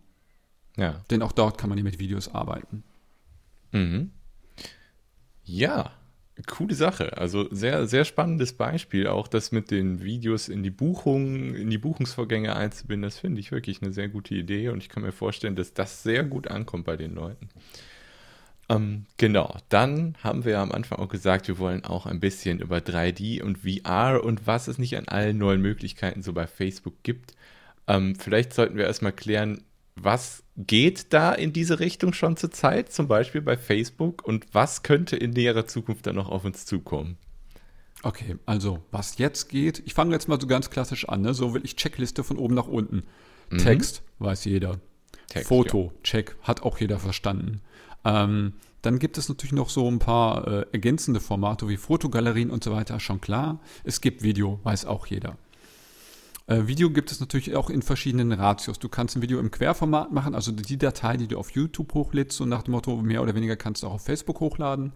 Ja. 0.77 1.01
Denn 1.09 1.21
auch 1.21 1.31
dort 1.31 1.57
kann 1.57 1.69
man 1.69 1.77
ja 1.77 1.83
mit 1.83 1.99
Videos 1.99 2.33
arbeiten. 2.33 2.83
Mhm. 3.71 4.11
Ja, 5.43 5.91
coole 6.47 6.75
Sache. 6.75 7.17
Also 7.17 7.47
sehr, 7.53 7.87
sehr 7.87 8.05
spannendes 8.05 8.53
Beispiel. 8.53 9.07
Auch 9.07 9.27
das 9.27 9.51
mit 9.51 9.71
den 9.71 10.03
Videos 10.03 10.47
in 10.47 10.63
die 10.63 10.69
Buchung, 10.69 11.55
in 11.55 11.69
die 11.69 11.77
Buchungsvorgänge 11.77 12.55
einzubinden, 12.55 13.03
das 13.03 13.19
finde 13.19 13.39
ich 13.39 13.51
wirklich 13.51 13.81
eine 13.81 13.91
sehr 13.91 14.09
gute 14.09 14.35
Idee 14.35 14.69
und 14.69 14.83
ich 14.83 14.89
kann 14.89 15.03
mir 15.03 15.11
vorstellen, 15.11 15.55
dass 15.55 15.73
das 15.73 16.03
sehr 16.03 16.23
gut 16.23 16.47
ankommt 16.47 16.85
bei 16.85 16.97
den 16.97 17.13
Leuten. 17.13 17.49
Ähm, 18.69 19.05
genau, 19.17 19.57
dann 19.69 20.15
haben 20.23 20.45
wir 20.45 20.53
ja 20.53 20.63
am 20.63 20.71
Anfang 20.71 20.99
auch 20.99 21.09
gesagt, 21.09 21.47
wir 21.47 21.57
wollen 21.57 21.85
auch 21.85 22.05
ein 22.05 22.19
bisschen 22.19 22.59
über 22.59 22.77
3D 22.77 23.41
und 23.41 23.59
VR 23.59 24.23
und 24.23 24.45
was 24.45 24.67
es 24.67 24.77
nicht 24.77 24.95
an 24.95 25.07
allen 25.07 25.39
neuen 25.39 25.61
Möglichkeiten 25.61 26.21
so 26.21 26.33
bei 26.33 26.45
Facebook 26.45 27.01
gibt. 27.01 27.33
Ähm, 27.87 28.15
vielleicht 28.15 28.53
sollten 28.53 28.77
wir 28.77 28.85
erstmal 28.85 29.11
klären, 29.11 29.63
was 29.95 30.43
geht 30.55 31.13
da 31.13 31.33
in 31.33 31.51
diese 31.51 31.79
Richtung 31.79 32.13
schon 32.13 32.37
zur 32.37 32.51
Zeit, 32.51 32.93
zum 32.93 33.07
Beispiel 33.07 33.41
bei 33.41 33.57
Facebook, 33.57 34.25
und 34.25 34.45
was 34.53 34.83
könnte 34.83 35.17
in 35.17 35.31
näherer 35.31 35.65
Zukunft 35.65 36.05
dann 36.05 36.15
noch 36.15 36.29
auf 36.29 36.45
uns 36.45 36.65
zukommen? 36.65 37.17
Okay, 38.03 38.37
also 38.45 38.83
was 38.91 39.17
jetzt 39.17 39.49
geht, 39.49 39.81
ich 39.85 39.93
fange 39.93 40.13
jetzt 40.13 40.29
mal 40.29 40.39
so 40.39 40.47
ganz 40.47 40.69
klassisch 40.69 41.09
an, 41.09 41.21
ne? 41.21 41.33
so 41.33 41.53
will 41.53 41.65
ich 41.65 41.75
Checkliste 41.75 42.23
von 42.23 42.37
oben 42.37 42.53
nach 42.55 42.67
unten. 42.67 43.03
Text, 43.57 44.03
weiß 44.19 44.45
jeder. 44.45 44.79
Text, 45.27 45.47
Foto, 45.47 45.91
check, 46.03 46.35
hat 46.43 46.61
auch 46.61 46.79
jeder 46.79 46.99
verstanden. 46.99 47.61
Ähm, 48.05 48.53
dann 48.81 48.99
gibt 48.99 49.17
es 49.17 49.27
natürlich 49.27 49.53
noch 49.53 49.69
so 49.69 49.89
ein 49.89 49.99
paar 49.99 50.47
äh, 50.47 50.65
ergänzende 50.71 51.19
Formate 51.19 51.67
wie 51.67 51.77
Fotogalerien 51.77 52.49
und 52.49 52.63
so 52.63 52.71
weiter, 52.71 52.99
schon 52.99 53.19
klar. 53.19 53.59
Es 53.83 54.01
gibt 54.01 54.23
Video, 54.23 54.59
weiß 54.63 54.85
auch 54.85 55.05
jeder. 55.07 55.37
Äh, 56.47 56.65
Video 56.65 56.89
gibt 56.89 57.11
es 57.11 57.19
natürlich 57.19 57.55
auch 57.55 57.69
in 57.69 57.81
verschiedenen 57.81 58.31
Ratios. 58.31 58.79
Du 58.79 58.89
kannst 58.89 59.15
ein 59.15 59.21
Video 59.21 59.39
im 59.39 59.51
Querformat 59.51 60.11
machen, 60.11 60.33
also 60.33 60.51
die 60.51 60.77
Datei, 60.77 61.17
die 61.17 61.27
du 61.27 61.37
auf 61.37 61.51
YouTube 61.51 61.93
hochlädst, 61.93 62.37
so 62.37 62.45
nach 62.45 62.63
dem 62.63 62.71
Motto, 62.71 62.95
mehr 62.97 63.21
oder 63.21 63.35
weniger 63.35 63.55
kannst 63.55 63.83
du 63.83 63.87
auch 63.87 63.93
auf 63.93 64.05
Facebook 64.05 64.39
hochladen. 64.39 64.93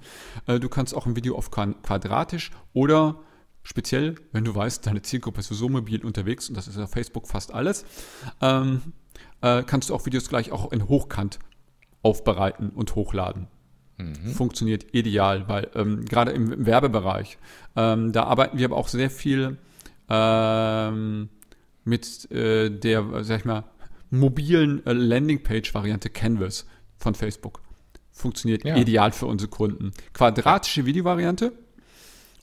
Äh, 0.48 0.60
du 0.60 0.70
kannst 0.70 0.96
auch 0.96 1.06
ein 1.06 1.16
Video 1.16 1.36
auf 1.38 1.52
quadratisch 1.52 2.52
oder 2.74 3.20
speziell, 3.64 4.16
wenn 4.32 4.46
du 4.46 4.56
weißt, 4.56 4.86
deine 4.88 5.02
Zielgruppe 5.04 5.42
ist 5.42 5.48
sowieso 5.48 5.70
mobil 5.70 6.04
unterwegs 6.04 6.50
und 6.50 6.56
das 6.56 6.68
ist 6.68 6.78
auf 6.78 6.90
Facebook 6.90 7.28
fast 7.28 7.54
alles, 7.54 7.86
ähm, 8.42 8.82
äh, 9.42 9.64
kannst 9.64 9.90
du 9.90 9.96
auch 9.96 10.06
Videos 10.06 10.30
gleich 10.30 10.52
auch 10.52 10.72
in 10.72 10.88
Hochkant 10.88 11.40
aufbereiten 12.04 12.70
und 12.70 12.94
hochladen. 12.96 13.48
Funktioniert 14.36 14.94
ideal, 14.94 15.48
weil 15.48 15.70
ähm, 15.76 16.04
gerade 16.04 16.32
im, 16.32 16.52
im 16.52 16.66
Werbebereich, 16.66 17.38
ähm, 17.76 18.12
da 18.12 18.24
arbeiten 18.24 18.58
wir 18.58 18.66
aber 18.66 18.76
auch 18.76 18.90
sehr 18.90 19.10
viel 19.10 19.58
ähm, 20.10 21.30
mit 21.86 22.30
äh, 22.32 22.70
der, 22.70 23.24
sag 23.24 23.40
ich 23.40 23.46
mal, 23.46 23.64
mobilen 24.10 24.86
äh, 24.86 24.94
Landingpage-Variante 24.94 26.10
Canvas 26.10 26.66
von 26.98 27.16
Facebook. 27.16 27.62
Funktioniert 28.12 28.66
Ja. 28.66 28.76
ideal 28.76 29.12
für 29.12 29.26
unsere 29.28 29.50
Kunden. 29.50 29.92
Quadratische 30.14 30.86
Videovariante. 30.86 31.54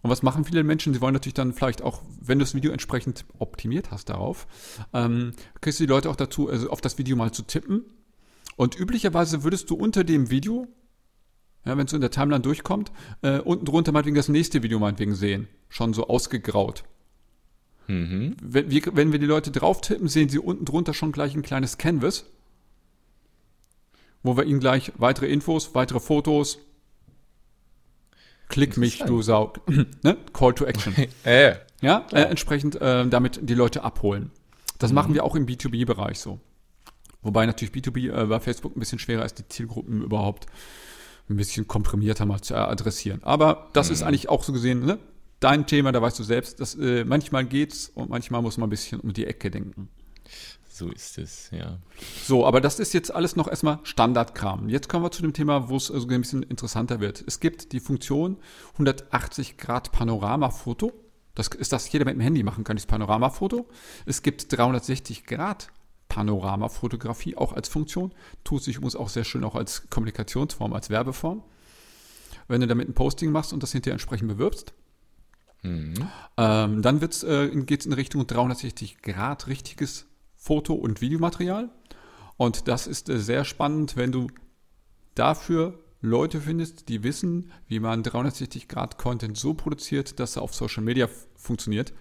Und 0.03 0.09
was 0.11 0.23
machen 0.23 0.45
viele 0.45 0.63
Menschen? 0.65 0.95
Sie 0.95 1.01
wollen 1.03 1.13
natürlich 1.13 1.35
dann 1.35 1.53
vielleicht 1.53 1.83
auch, 1.83 2.01
wenn 2.23 2.39
du 2.39 2.45
das 2.45 2.55
Video 2.55 2.73
entsprechend 2.73 3.27
optimiert 3.39 3.91
hast 3.91 4.09
darauf, 4.09 4.47
ähm, 4.95 5.33
kriegst 5.61 5.79
du 5.79 5.85
die 5.85 5.91
Leute 5.91 6.09
auch 6.09 6.17
dazu, 6.17 6.49
also 6.49 6.71
auf 6.71 6.81
das 6.81 6.97
Video 6.97 7.17
mal 7.17 7.33
zu 7.33 7.43
tippen. 7.43 7.85
Und 8.61 8.79
üblicherweise 8.79 9.43
würdest 9.43 9.71
du 9.71 9.75
unter 9.75 10.05
dem 10.05 10.29
Video, 10.29 10.69
ja, 11.65 11.79
wenn 11.79 11.87
es 11.87 11.95
in 11.95 12.03
der 12.03 12.11
Timeline 12.11 12.43
durchkommt, 12.43 12.93
äh, 13.23 13.39
unten 13.39 13.65
drunter 13.65 13.91
meinetwegen 13.91 14.17
das 14.17 14.29
nächste 14.29 14.63
Video 14.63 14.79
meinetwegen 14.79 15.15
sehen. 15.15 15.49
Schon 15.71 15.95
so 15.95 16.09
ausgegraut. 16.09 16.85
Mhm. 17.87 18.37
Wenn 18.43 18.71
wir, 18.71 18.83
wenn 18.93 19.13
wir 19.13 19.19
die 19.19 19.25
Leute 19.25 19.51
drauf 19.51 19.81
tippen, 19.81 20.09
sehen 20.09 20.29
sie 20.29 20.39
unten 20.39 20.67
drunter 20.67 20.93
schon 20.93 21.11
gleich 21.11 21.35
ein 21.35 21.41
kleines 21.41 21.79
Canvas, 21.79 22.27
wo 24.23 24.37
wir 24.37 24.45
ihnen 24.45 24.61
gleich 24.61 24.93
weitere 24.99 25.29
Infos, 25.29 25.75
weitere 25.75 25.99
Fotos, 25.99 26.59
klick 28.51 28.77
mich, 28.77 28.99
du 28.99 29.23
Sau, 29.23 29.55
ne? 30.03 30.19
Call 30.35 30.53
to 30.53 30.67
Action. 30.67 30.95
Äh, 31.25 31.55
Ja, 31.81 32.05
äh, 32.13 32.25
entsprechend 32.25 32.79
äh, 32.79 33.09
damit 33.09 33.41
die 33.41 33.55
Leute 33.55 33.85
abholen. 33.85 34.33
Das 34.79 34.93
machen 34.93 35.15
wir 35.15 35.25
auch 35.25 35.35
im 35.35 35.47
B2B-Bereich 35.47 36.19
so. 36.19 36.41
Wobei 37.23 37.47
natürlich 37.47 37.75
B2B 37.75 38.13
äh, 38.13 38.27
bei 38.27 38.41
Facebook 38.41 38.77
ein 38.77 38.81
bisschen 38.81 38.99
schwerer 38.99 39.25
ist, 39.25 39.39
die 39.39 39.49
Zielgruppen 39.49 40.03
überhaupt 40.03 40.47
ein 41.29 41.37
bisschen 41.37 41.69
komprimierter 41.69 42.27
mal 42.27 42.41
zu 42.41 42.55
äh, 42.55 42.59
adressieren. 42.59 43.23
Aber 43.23 43.69
das 43.73 43.91
ist 43.91 44.03
eigentlich 44.03 44.29
auch 44.29 44.43
so 44.43 44.53
gesehen, 44.53 44.85
ne? 44.85 44.99
Dein 45.39 45.67
Thema, 45.67 45.91
da 45.91 46.03
weißt 46.03 46.19
du 46.19 46.23
selbst, 46.23 46.61
dass 46.61 46.75
äh, 46.75 47.05
manchmal 47.05 47.47
geht's 47.47 47.91
und 47.95 48.11
manchmal 48.11 48.43
muss 48.43 48.59
man 48.59 48.67
ein 48.67 48.71
bisschen 48.71 49.01
um 49.01 49.15
die 49.15 49.27
Ecke 49.27 49.51
denken. 49.51 49.89
so 50.69 50.91
ist 50.91 51.17
es, 51.17 51.51
ja. 51.51 51.79
So, 52.25 52.45
aber 52.47 52.61
das 52.61 52.79
ist 52.79 52.93
jetzt 52.93 53.15
alles 53.15 53.37
noch 53.37 53.49
erstmal 53.49 53.79
Standardkram. 53.85 54.69
Jetzt 54.69 54.91
kommen 54.91 55.05
wir 55.05 55.11
zu 55.11 55.23
dem 55.23 55.33
Thema, 55.33 55.71
wo 55.71 55.77
es 55.77 55.91
also 55.91 56.07
ein 56.09 56.21
bisschen 56.21 56.43
interessanter 56.43 57.01
wird. 57.01 57.25
Es 57.27 57.41
gibt 57.41 57.73
die 57.73 57.81
Funktion 57.81 58.37
180 58.73 59.57
Grad 59.57 59.93
Panoramafoto. 59.93 60.93
Das 61.35 61.49
ist 61.49 61.73
das 61.73 61.91
jeder 61.91 62.05
mit 62.05 62.15
dem 62.15 62.21
Handy 62.21 62.43
machen 62.43 62.65
kann, 62.65 62.77
dieses 62.77 62.89
Panoramafoto. 62.89 63.67
Es 64.05 64.23
gibt 64.23 64.53
360 64.53 65.25
Grad 65.25 65.69
Panoramafotografie 66.11 67.39
auch 67.39 67.55
als 67.55 67.71
Funktion. 67.71 68.13
Tut 68.45 68.63
sich 68.63 68.77
übrigens 68.77 68.97
auch 68.97 69.09
sehr 69.09 69.25
schön 69.25 69.45
auch 69.45 69.55
als 69.55 69.89
Kommunikationsform, 69.89 70.75
als 70.75 70.91
Werbeform. 70.91 71.43
Wenn 72.49 72.61
du 72.61 72.67
damit 72.67 72.89
ein 72.89 72.95
Posting 72.95 73.33
machst 73.33 73.55
und 73.55 73.63
das 73.63 73.73
hinterher 73.73 73.95
entsprechend 73.95 74.29
bewirbst. 74.29 74.75
Ähm, 76.37 76.83
dann 76.83 77.01
wird's, 77.01 77.23
äh, 77.23 77.49
geht 77.49 77.81
es 77.81 77.87
in 77.87 77.93
Richtung 77.93 78.27
360 78.27 79.01
Grad 79.03 79.47
richtiges 79.47 80.07
Foto- 80.37 80.75
und 80.75 81.01
Videomaterial. 81.01 81.71
Und 82.37 82.69
das 82.69 82.87
ist 82.87 83.09
äh, 83.09 83.19
sehr 83.19 83.45
spannend, 83.45 83.97
wenn 83.97 84.13
du 84.13 84.29
dafür 85.15 85.79
Leute 86.01 86.41
findest, 86.41 86.89
die 86.89 87.03
wissen, 87.03 87.53
wie 87.67 87.79
man 87.79 88.03
360 88.03 88.69
Grad 88.69 88.97
Content 88.97 89.37
so 89.37 89.53
produziert, 89.53 90.19
dass 90.19 90.37
er 90.37 90.43
auf 90.43 90.55
Social 90.55 90.83
Media 90.83 91.09
funktioniert. 91.37 91.93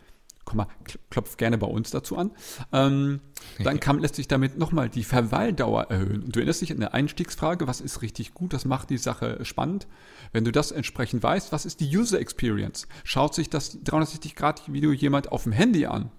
Komm 0.50 0.58
mal, 0.58 0.68
kl- 0.84 0.98
klopf 1.12 1.38
gerne 1.38 1.60
bei 1.60 1.68
uns 1.68 1.92
dazu 1.92 2.18
an. 2.18 2.32
Ähm, 2.74 3.20
dann 3.64 3.80
kann, 3.80 4.00
lässt 4.00 4.16
sich 4.16 4.28
damit 4.28 4.58
nochmal 4.58 4.90
die 4.90 5.04
Verweildauer 5.04 5.84
erhöhen. 5.92 6.24
Und 6.24 6.36
du 6.36 6.40
erinnerst 6.40 6.62
dich 6.62 6.72
an 6.72 6.80
der 6.80 6.96
Einstiegsfrage, 6.96 7.68
was 7.68 7.82
ist 7.82 8.02
richtig 8.02 8.34
gut, 8.34 8.52
das 8.52 8.66
macht 8.66 8.90
die 8.90 8.98
Sache 8.98 9.46
spannend. 9.46 9.86
Wenn 10.32 10.46
du 10.46 10.52
das 10.52 10.72
entsprechend 10.72 11.22
weißt, 11.22 11.52
was 11.52 11.68
ist 11.68 11.82
die 11.82 11.96
User 11.96 12.20
Experience? 12.20 12.88
Schaut 13.04 13.36
sich 13.36 13.52
das 13.52 13.78
360-Grad-Video 13.84 14.92
jemand 14.92 15.32
auf 15.32 15.44
dem 15.44 15.52
Handy 15.52 15.86
an? 15.86 16.10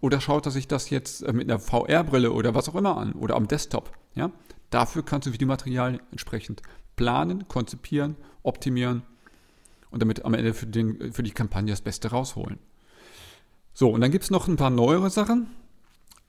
Oder 0.00 0.20
schaut 0.20 0.46
er 0.46 0.52
sich 0.52 0.68
das 0.68 0.88
jetzt 0.90 1.22
äh, 1.22 1.32
mit 1.32 1.50
einer 1.50 1.58
VR-Brille 1.58 2.32
oder 2.32 2.54
was 2.54 2.68
auch 2.68 2.76
immer 2.76 2.96
an? 2.96 3.12
Oder 3.14 3.34
am 3.34 3.48
Desktop? 3.48 3.90
Ja? 4.14 4.30
Dafür 4.70 5.04
kannst 5.04 5.26
du 5.26 5.32
Videomaterial 5.32 6.00
entsprechend 6.12 6.62
planen, 6.94 7.48
konzipieren, 7.48 8.14
optimieren 8.44 9.02
und 9.90 10.00
damit 10.00 10.24
am 10.24 10.34
Ende 10.34 10.54
für, 10.54 10.66
den, 10.66 11.12
für 11.12 11.24
die 11.24 11.32
Kampagne 11.32 11.72
das 11.72 11.80
Beste 11.80 12.10
rausholen. 12.12 12.58
So, 13.80 13.88
und 13.88 14.02
dann 14.02 14.10
gibt 14.10 14.24
es 14.24 14.30
noch 14.30 14.46
ein 14.46 14.56
paar 14.56 14.68
neuere 14.68 15.08
Sachen. 15.08 15.46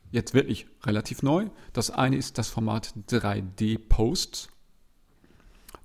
Jetzt 0.09 0.33
wirklich 0.33 0.67
relativ 0.83 1.21
neu. 1.21 1.49
Das 1.73 1.91
eine 1.91 2.15
ist 2.15 2.37
das 2.37 2.47
Format 2.47 2.93
3D-Posts. 3.09 4.47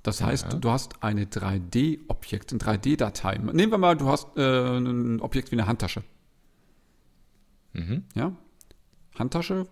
Das 0.05 0.22
heißt, 0.22 0.59
du 0.61 0.70
hast 0.70 1.02
eine 1.02 1.24
3D-Objekt, 1.24 2.52
eine 2.52 2.61
3D-Datei. 2.61 3.38
Nehmen 3.38 3.72
wir 3.72 3.79
mal, 3.79 3.96
du 3.96 4.07
hast 4.07 4.29
äh, 4.37 4.79
ein 4.79 5.20
Objekt 5.20 5.50
wie 5.50 5.57
eine 5.57 5.66
Handtasche. 5.66 6.05
Mhm. 7.72 8.05
Ja? 8.14 8.31
Handtasche, 9.18 9.66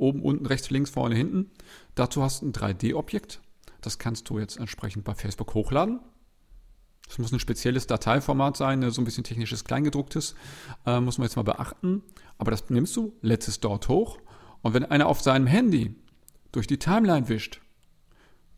oben, 0.00 0.22
unten, 0.22 0.46
rechts, 0.46 0.70
links, 0.70 0.90
vorne, 0.90 1.14
hinten. 1.14 1.52
Dazu 1.94 2.24
hast 2.24 2.42
du 2.42 2.46
ein 2.46 2.52
3D-Objekt. 2.52 3.40
Das 3.82 4.00
kannst 4.00 4.28
du 4.30 4.40
jetzt 4.40 4.56
entsprechend 4.56 5.04
bei 5.04 5.14
Facebook 5.14 5.54
hochladen. 5.54 6.00
Das 7.10 7.18
muss 7.18 7.32
ein 7.32 7.40
spezielles 7.40 7.88
Dateiformat 7.88 8.56
sein, 8.56 8.78
ne, 8.78 8.92
so 8.92 9.02
ein 9.02 9.04
bisschen 9.04 9.24
technisches 9.24 9.64
Kleingedrucktes. 9.64 10.36
Äh, 10.86 11.00
muss 11.00 11.18
man 11.18 11.26
jetzt 11.26 11.34
mal 11.34 11.42
beachten. 11.42 12.02
Aber 12.38 12.52
das 12.52 12.70
nimmst 12.70 12.94
du, 12.94 13.12
lädst 13.20 13.48
es 13.48 13.58
dort 13.58 13.88
hoch. 13.88 14.20
Und 14.62 14.74
wenn 14.74 14.84
einer 14.84 15.08
auf 15.08 15.20
seinem 15.20 15.48
Handy 15.48 15.96
durch 16.52 16.68
die 16.68 16.78
Timeline 16.78 17.28
wischt, 17.28 17.60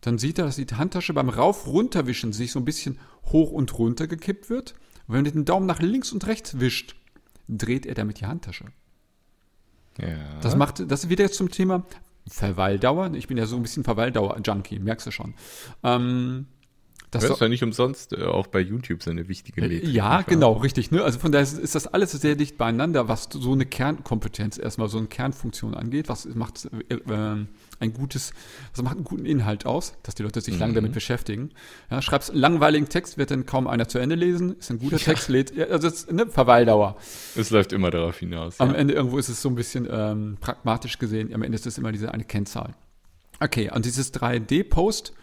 dann 0.01 0.19
sieht 0.19 0.37
er, 0.37 0.45
dass 0.45 0.57
die 0.57 0.67
Handtasche 0.67 1.13
beim 1.13 1.29
Rauf-Runterwischen 1.29 2.31
sich 2.31 2.51
so 2.51 2.59
ein 2.59 2.65
bisschen 2.65 2.99
hoch 3.25 3.51
und 3.51 3.75
runter 3.79 4.05
gekippt 4.05 4.51
wird. 4.51 4.75
Und 5.07 5.15
wenn 5.15 5.25
er 5.25 5.31
den 5.31 5.45
Daumen 5.45 5.65
nach 5.65 5.81
links 5.81 6.11
und 6.11 6.27
rechts 6.27 6.59
wischt, 6.59 6.95
dreht 7.47 7.87
er 7.87 7.95
damit 7.95 8.19
die 8.19 8.27
Handtasche. 8.27 8.65
Ja. 9.97 10.39
Das 10.41 10.55
macht, 10.55 10.91
das 10.91 11.09
wieder 11.09 11.23
jetzt 11.23 11.37
zum 11.37 11.49
Thema 11.49 11.85
Verweildauer. 12.27 13.15
Ich 13.15 13.27
bin 13.27 13.37
ja 13.37 13.47
so 13.47 13.55
ein 13.55 13.63
bisschen 13.63 13.83
Verweildauer-Junkie, 13.83 14.77
merkst 14.77 15.07
du 15.07 15.11
schon. 15.11 15.33
Ähm, 15.81 16.45
das 17.13 17.23
Das 17.23 17.31
ist 17.31 17.41
ja 17.41 17.49
nicht 17.49 17.63
umsonst 17.63 18.13
äh, 18.13 18.23
auch 18.23 18.47
bei 18.47 18.59
YouTube 18.59 19.03
so 19.03 19.11
eine 19.11 19.27
wichtige 19.27 19.61
Metrik. 19.61 19.87
ja, 19.87 20.21
genau, 20.21 20.53
richtig. 20.53 20.91
Ne? 20.91 21.03
Also 21.03 21.19
von 21.19 21.31
daher 21.31 21.43
ist, 21.43 21.57
ist 21.57 21.75
das 21.75 21.87
alles 21.87 22.11
sehr 22.11 22.35
dicht 22.35 22.57
beieinander, 22.57 23.07
was 23.07 23.29
so 23.31 23.51
eine 23.53 23.65
Kernkompetenz 23.65 24.57
erstmal, 24.57 24.89
so 24.89 24.97
eine 24.97 25.07
Kernfunktion 25.07 25.75
angeht. 25.75 26.09
Was 26.09 26.25
macht 26.25 26.69
äh, 26.89 26.95
äh, 26.95 27.45
ein 27.79 27.93
gutes, 27.93 28.33
was 28.73 28.83
macht 28.83 28.95
einen 28.95 29.03
guten 29.03 29.25
Inhalt 29.25 29.65
aus, 29.65 29.95
dass 30.03 30.15
die 30.15 30.23
Leute 30.23 30.41
sich 30.41 30.57
lange 30.57 30.73
damit 30.73 30.93
beschäftigen. 30.93 31.51
Ja, 31.91 32.01
schreibst 32.01 32.31
einen 32.31 32.39
langweiligen 32.39 32.89
Text, 32.89 33.17
wird 33.17 33.31
dann 33.31 33.45
kaum 33.45 33.67
einer 33.67 33.87
zu 33.87 33.99
Ende 33.99 34.15
lesen. 34.15 34.57
Ist 34.57 34.71
ein 34.71 34.79
guter 34.79 34.97
Text, 34.97 35.29
lädt, 35.29 35.55
ja, 35.55 35.65
also 35.65 35.87
ist 35.87 36.09
eine 36.09 36.27
Verweildauer. 36.27 36.97
Es 37.35 37.49
läuft 37.49 37.73
immer 37.73 37.91
darauf 37.91 38.17
hinaus. 38.17 38.59
Am 38.59 38.71
ja. 38.71 38.75
Ende 38.75 38.93
irgendwo 38.93 39.17
ist 39.17 39.29
es 39.29 39.41
so 39.41 39.49
ein 39.49 39.55
bisschen 39.55 39.87
ähm, 39.91 40.37
pragmatisch 40.39 40.97
gesehen, 40.97 41.33
am 41.33 41.43
Ende 41.43 41.55
ist 41.55 41.67
es 41.67 41.77
immer 41.77 41.91
diese 41.91 42.13
eine 42.13 42.23
Kennzahl. 42.23 42.73
Okay, 43.39 43.69
und 43.73 43.85
dieses 43.85 44.13
3D-Post, 44.13 45.13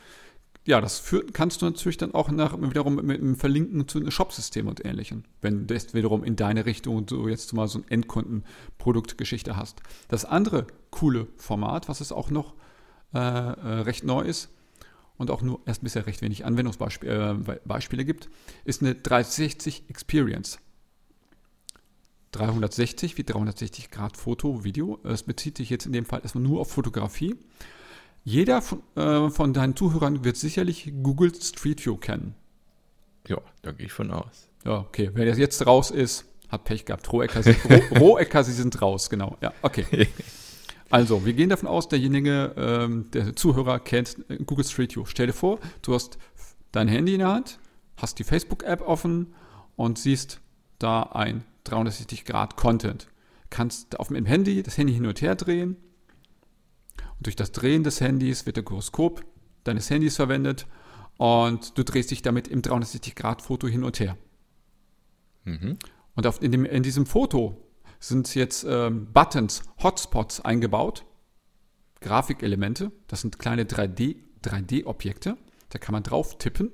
ja, 0.71 0.81
das 0.81 1.01
führt, 1.01 1.35
kannst 1.35 1.61
du 1.61 1.67
natürlich 1.67 1.97
dann 1.97 2.15
auch 2.15 2.31
nach, 2.31 2.57
wiederum 2.61 2.95
mit 2.95 3.21
einem 3.21 3.35
Verlinken 3.35 3.89
zu 3.89 3.99
einem 3.99 4.13
Shop-System 4.13 4.69
und 4.69 4.85
ähnlichem, 4.85 5.25
wenn 5.41 5.67
du 5.67 5.75
das 5.75 5.95
wiederum 5.95 6.23
in 6.23 6.37
deine 6.37 6.65
Richtung 6.65 6.95
und 6.95 7.11
du 7.11 7.27
jetzt 7.27 7.53
mal 7.55 7.67
so 7.67 7.81
ein 7.81 7.85
Endkundenproduktgeschichte 7.89 9.57
hast. 9.57 9.83
Das 10.07 10.25
andere 10.25 10.69
coole 10.91 11.27
Format, 11.37 11.89
was 11.89 12.01
es 12.01 12.13
auch 12.13 12.31
noch 12.31 12.55
äh, 13.13 13.19
äh, 13.19 13.81
recht 13.81 14.05
neu 14.05 14.21
ist 14.21 14.49
und 15.19 15.33
auch 15.33 15.43
nur 15.43 15.61
erst 15.67 15.83
bisher 15.83 16.07
recht 16.07 16.23
wenig 16.23 16.45
Anwendungsbeispiele 16.45 18.03
äh, 18.03 18.05
gibt, 18.05 18.31
ist 18.65 18.81
eine 18.81 18.95
360 18.95 19.91
Experience. 19.91 20.61
360 22.31 23.19
wie 23.19 23.25
360 23.25 23.91
Grad 23.91 24.17
Foto, 24.17 24.63
Video. 24.63 25.01
Es 25.03 25.25
bezieht 25.25 25.57
sich 25.57 25.69
jetzt 25.69 25.87
in 25.87 25.93
dem 25.93 26.05
Fall 26.05 26.21
erstmal 26.23 26.45
nur 26.45 26.61
auf 26.61 26.71
Fotografie. 26.71 27.35
Jeder 28.25 28.63
von, 28.63 28.83
äh, 28.97 29.31
von 29.31 29.53
deinen 29.53 29.77
Zuhörern 29.77 30.25
wird 30.25 30.37
sicherlich 30.37 30.93
Google 31.03 31.33
Street 31.35 31.85
View 31.85 31.97
kennen. 31.97 32.35
ja, 33.27 33.39
da 33.63 33.73
gehe 33.73 33.87
ich 33.87 33.93
von 33.93 34.11
aus. 34.11 34.49
Ja, 34.65 34.79
okay. 34.79 35.11
Wer 35.15 35.27
jetzt 35.37 35.67
raus 35.67 35.91
ist, 35.91 36.27
hat 36.49 36.65
Pech 36.65 36.85
gehabt. 36.85 37.11
Rohecker, 37.13 37.43
Rohecker, 37.99 38.45
sie 38.45 38.53
sind 38.53 38.81
raus, 38.83 39.09
genau. 39.09 39.37
Ja, 39.41 39.53
okay. 39.63 40.09
Also, 40.93 41.25
wir 41.25 41.35
gehen 41.35 41.49
davon 41.51 41.69
aus, 41.69 41.87
derjenige, 41.87 42.53
ähm, 42.57 43.13
der 43.13 43.37
Zuhörer 43.37 43.79
kennt 43.79 44.17
Google 44.45 44.65
Street 44.65 44.97
View. 44.97 45.05
Stell 45.05 45.29
dir 45.29 45.33
vor, 45.33 45.61
du 45.83 45.95
hast 45.95 46.19
dein 46.73 46.89
Handy 46.89 47.13
in 47.13 47.21
der 47.21 47.29
Hand, 47.29 47.61
hast 47.97 48.19
die 48.19 48.25
Facebook-App 48.25 48.81
offen 48.81 49.33
und 49.77 50.01
siehst 50.01 50.41
da 50.81 51.05
ein 51.05 51.45
360 51.63 52.25
Grad 52.25 52.57
Content. 52.57 53.07
Kannst 53.51 54.01
auf 54.01 54.09
dem 54.09 54.27
Handy 54.27 54.65
das 54.65 54.79
Handy 54.79 54.93
hin 54.93 55.07
und 55.07 55.23
her 55.23 55.37
drehen 55.37 55.77
und 57.21 57.27
durch 57.27 57.37
das 57.37 57.53
Drehen 57.53 57.85
des 57.85 58.01
Handys 58.01 58.47
wird 58.47 58.57
der 58.57 58.65
Gyroskop 58.65 59.23
deines 59.65 59.91
Handys 59.91 60.17
verwendet 60.17 60.67
und 61.19 61.77
du 61.77 61.85
drehst 61.85 62.11
dich 62.11 62.23
damit 62.23 62.49
im 62.49 62.63
360 62.63 63.15
Grad 63.15 63.43
Foto 63.43 63.69
hin 63.69 63.85
und 63.85 64.01
her. 64.01 64.17
Mhm. 65.45 65.77
Und 66.15 66.27
auf, 66.27 66.41
in, 66.41 66.51
dem, 66.51 66.65
in 66.65 66.83
diesem 66.83 67.05
Foto 67.05 67.63
sind 67.99 68.35
jetzt 68.35 68.65
ähm, 68.67 69.13
Buttons, 69.13 69.65
Hotspots 69.83 70.41
eingebaut, 70.41 71.05
Grafikelemente, 72.01 72.91
das 73.07 73.21
sind 73.21 73.39
kleine 73.39 73.65
3D, 73.65 74.17
3D-Objekte, 74.43 75.37
da 75.69 75.79
kann 75.79 75.93
man 75.93 76.03
drauf 76.03 76.39
tippen 76.39 76.73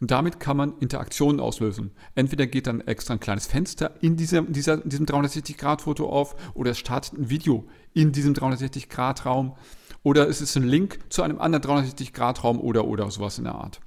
und 0.00 0.10
damit 0.10 0.40
kann 0.40 0.56
man 0.56 0.78
Interaktionen 0.78 1.40
auslösen. 1.40 1.92
Entweder 2.14 2.46
geht 2.46 2.66
dann 2.66 2.80
extra 2.80 3.14
ein 3.14 3.20
kleines 3.20 3.46
Fenster 3.46 3.94
in, 4.00 4.16
dieser, 4.16 4.42
dieser, 4.42 4.78
diesem 4.78 5.04
360-Grad-Foto 5.06 6.08
auf 6.08 6.34
oder 6.54 6.70
es 6.70 6.78
startet 6.78 7.18
ein 7.18 7.30
Video 7.30 7.68
in 7.92 8.12
diesem 8.12 8.32
360-Grad-Raum 8.32 9.56
oder 10.02 10.28
es 10.28 10.40
ist 10.40 10.56
ein 10.56 10.66
Link 10.66 11.00
zu 11.10 11.22
einem 11.22 11.38
anderen 11.38 11.64
360-Grad-Raum 11.64 12.60
oder, 12.60 12.86
oder 12.86 13.10
sowas 13.10 13.36
in 13.36 13.44
der 13.44 13.54
Art. 13.54 13.80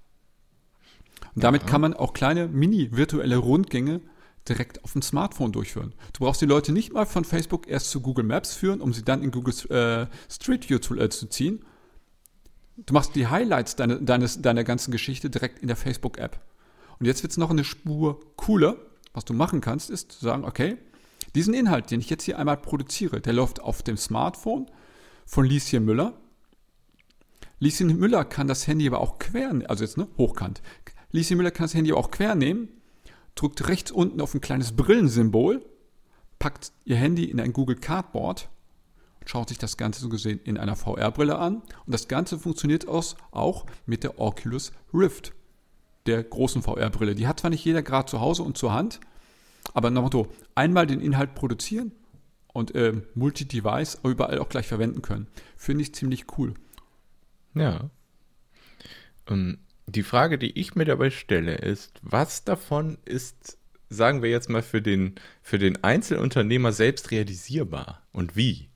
Und 1.34 1.44
damit 1.44 1.66
kann 1.66 1.82
man 1.82 1.96
auch 1.96 2.14
kleine 2.14 2.48
mini-virtuelle 2.48 3.38
Rundgänge 3.38 4.02
direkt 4.48 4.84
auf 4.84 4.94
dem 4.94 5.02
Smartphone 5.02 5.52
durchführen. 5.52 5.96
Du 6.14 6.26
brauchst 6.26 6.42
die 6.42 6.46
Leute 6.46 6.74
nicht 6.74 6.94
mal 6.94 7.06
von 7.06 7.24
Facebook 7.24 7.68
erst 7.68 7.90
zu 7.90 8.02
Google 8.02 8.26
Maps 8.26 8.54
führen, 8.54 8.82
um 8.82 8.94
sie 8.94 9.04
dann 9.04 9.24
in 9.24 9.32
Google 9.32 9.54
äh, 9.72 10.08
Street 10.30 10.70
View 10.70 10.80
zu, 10.80 10.96
äh, 10.96 11.10
zu 11.10 11.28
ziehen. 11.28 11.64
Du 12.78 12.94
machst 12.94 13.16
die 13.16 13.28
Highlights 13.28 13.76
deine, 13.76 14.02
deines, 14.02 14.42
deiner 14.42 14.64
ganzen 14.64 14.92
Geschichte 14.92 15.30
direkt 15.30 15.60
in 15.60 15.68
der 15.68 15.78
Facebook-App. 15.78 16.40
Und 17.00 17.06
jetzt 17.06 17.22
wird 17.22 17.32
es 17.32 17.38
noch 17.38 17.52
eine 17.52 17.64
Spur 17.64 18.20
cooler. 18.36 18.78
Was 19.14 19.26
du 19.26 19.34
machen 19.34 19.62
kannst, 19.62 19.90
ist 19.90 20.12
zu 20.12 20.26
sagen, 20.26 20.44
okay, 20.44 20.78
diesen 21.36 21.54
Inhalt, 21.54 21.92
den 21.92 22.00
ich 22.00 22.10
jetzt 22.10 22.24
hier 22.24 22.40
einmal 22.40 22.58
produziere, 22.58 23.22
der 23.22 23.34
läuft 23.34 23.62
auf 23.62 23.84
dem 23.84 23.98
Smartphone 23.98 24.70
von 25.26 25.46
Lieschen 25.46 25.86
Müller. 25.86 26.20
Lieschen 27.60 27.96
Müller 27.98 28.26
kann 28.26 28.48
das 28.48 28.68
Handy 28.68 28.88
aber 28.88 29.00
auch 29.00 29.20
quer, 29.20 29.54
also 29.68 29.84
jetzt 29.84 29.98
ne, 29.98 30.08
hochkant. 30.18 30.62
Lieschen 31.12 31.38
Müller 31.38 31.52
kann 31.52 31.66
das 31.66 31.76
Handy 31.76 31.92
aber 31.92 32.00
auch 32.00 32.12
quer 32.12 32.36
nehmen, 32.36 32.70
drückt 33.36 33.68
rechts 33.68 33.92
unten 33.92 34.20
auf 34.20 34.34
ein 34.34 34.42
kleines 34.42 34.76
Brillensymbol, 34.76 35.64
packt 36.40 36.72
ihr 36.86 36.98
Handy 36.98 37.26
in 37.26 37.40
ein 37.40 37.54
Google 37.54 37.78
Cardboard 37.78 38.50
schaut 39.26 39.50
sich 39.50 39.58
das 39.58 39.78
Ganze 39.78 40.02
so 40.02 40.10
gesehen 40.10 40.40
in 40.44 40.58
einer 40.58 40.76
VR-Brille 40.76 41.38
an. 41.38 41.56
Und 41.86 41.94
das 41.94 42.08
Ganze 42.08 42.40
funktioniert 42.40 42.88
auch 42.88 43.66
mit 43.86 44.04
der 44.04 44.20
Oculus 44.20 44.72
Rift, 44.94 45.34
der 46.06 46.24
großen 46.24 46.62
VR-Brille. 46.62 47.16
Die 47.16 47.28
hat 47.28 47.40
zwar 47.40 47.50
nicht 47.50 47.66
jeder 47.66 47.82
gerade 47.82 48.10
zu 48.10 48.20
Hause 48.20 48.44
und 48.44 48.58
zur 48.58 48.74
Hand, 48.74 49.00
aber 49.74 49.90
nach 49.90 50.02
Motto, 50.02 50.28
einmal 50.56 50.88
den 50.88 51.00
Inhalt 51.00 51.36
produzieren 51.36 51.92
und 52.54 52.76
äh, 52.76 52.94
Multi-Device 53.16 54.00
überall 54.04 54.40
auch 54.40 54.50
gleich 54.50 54.68
verwenden 54.68 55.02
können. 55.02 55.28
Finde 55.56 55.84
ich 55.84 55.96
ziemlich 55.96 56.26
cool. 56.38 56.54
Ja. 57.56 57.90
Ähm, 59.28 59.60
die 59.86 60.04
Frage, 60.04 60.38
die 60.38 60.58
ich 60.60 60.76
mir 60.76 60.86
dabei 60.86 61.10
stelle, 61.10 61.56
ist, 61.56 62.00
was 62.02 62.44
davon 62.44 62.98
ist, 63.06 63.58
sagen 63.90 64.22
wir 64.22 64.30
jetzt 64.30 64.50
mal, 64.50 64.62
für 64.62 64.82
den, 64.82 65.16
für 65.42 65.60
den 65.60 65.84
Einzelunternehmer 65.84 66.72
selbst 66.72 67.12
realisierbar 67.12 68.04
und 68.12 68.36
wie? 68.36 68.70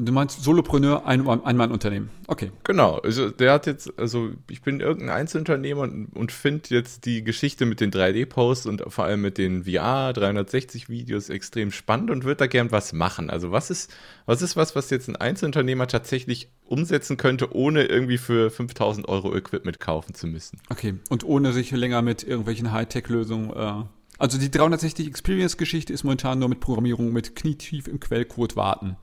Du 0.00 0.12
meinst 0.12 0.42
Solopreneur, 0.42 1.06
ein, 1.06 1.26
Ein-Mann-Unternehmen. 1.26 2.10
Okay. 2.28 2.52
Genau, 2.62 2.98
also 2.98 3.30
der 3.30 3.52
hat 3.52 3.66
jetzt, 3.66 3.98
also 3.98 4.30
ich 4.48 4.62
bin 4.62 4.80
irgendein 4.80 5.16
Einzelunternehmer 5.16 5.82
und, 5.82 6.06
und 6.14 6.30
finde 6.30 6.68
jetzt 6.68 7.04
die 7.04 7.24
Geschichte 7.24 7.66
mit 7.66 7.80
den 7.80 7.90
3D-Posts 7.90 8.66
und 8.66 8.84
vor 8.88 9.04
allem 9.04 9.22
mit 9.22 9.38
den 9.38 9.64
VR 9.64 10.10
360-Videos 10.10 11.30
extrem 11.30 11.72
spannend 11.72 12.10
und 12.10 12.24
würde 12.24 12.36
da 12.36 12.46
gern 12.46 12.70
was 12.70 12.92
machen. 12.92 13.28
Also 13.28 13.50
was 13.50 13.70
ist, 13.70 13.92
was 14.26 14.42
ist 14.42 14.56
was, 14.56 14.76
was 14.76 14.90
jetzt 14.90 15.08
ein 15.08 15.16
Einzelunternehmer 15.16 15.88
tatsächlich 15.88 16.48
umsetzen 16.64 17.16
könnte, 17.16 17.54
ohne 17.54 17.84
irgendwie 17.84 18.18
für 18.18 18.50
5000 18.50 19.08
Euro 19.08 19.34
Equipment 19.34 19.80
kaufen 19.80 20.14
zu 20.14 20.26
müssen? 20.26 20.60
Okay. 20.70 20.94
Und 21.08 21.24
ohne 21.24 21.52
sich 21.52 21.70
länger 21.72 22.02
mit 22.02 22.22
irgendwelchen 22.22 22.72
Hightech-Lösungen. 22.72 23.50
Äh, 23.50 23.84
also 24.18 24.36
die 24.38 24.50
360 24.50 25.06
Experience-Geschichte 25.06 25.92
ist 25.92 26.04
momentan 26.04 26.40
nur 26.40 26.48
mit 26.48 26.60
Programmierung 26.60 27.12
mit 27.12 27.36
knietief 27.36 27.88
im 27.88 28.00
Quellcode 28.00 28.56
warten. 28.56 28.96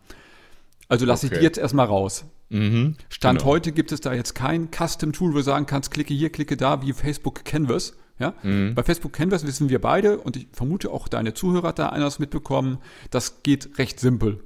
Also 0.88 1.06
lasse 1.06 1.26
ich 1.26 1.32
Okay. 1.32 1.40
die 1.40 1.46
jetzt 1.46 1.58
erstmal 1.58 1.88
raus. 1.88 2.26
Mhm. 2.50 2.96
Stand 3.10 3.40
Genau. 3.40 3.52
heute 3.52 3.72
gibt 3.72 3.92
es 3.92 4.02
da 4.02 4.14
jetzt 4.14 4.36
kein 4.36 4.70
Custom-Tool, 4.72 5.32
wo 5.34 5.38
du 5.38 5.44
sagen 5.44 5.66
kannst, 5.66 5.92
klicke 5.92 6.14
hier, 6.14 6.30
klicke 6.32 6.58
da, 6.58 6.82
wie 6.84 6.94
Facebook 6.94 7.44
Canvas. 7.44 7.94
Ja? 8.20 8.34
Mhm. 8.44 8.76
Bei 8.76 8.84
Facebook 8.84 9.14
Canvas 9.14 9.46
wissen 9.46 9.70
wir 9.70 9.82
beide 9.82 10.20
und 10.20 10.38
ich 10.38 10.48
vermute 10.52 10.92
auch 10.92 11.08
deine 11.08 11.34
Zuhörer 11.34 11.74
da 11.74 11.90
eines 11.90 12.20
mitbekommen, 12.20 12.78
das 13.10 13.42
geht 13.44 13.78
recht 13.80 14.00
simpel. 14.00 14.44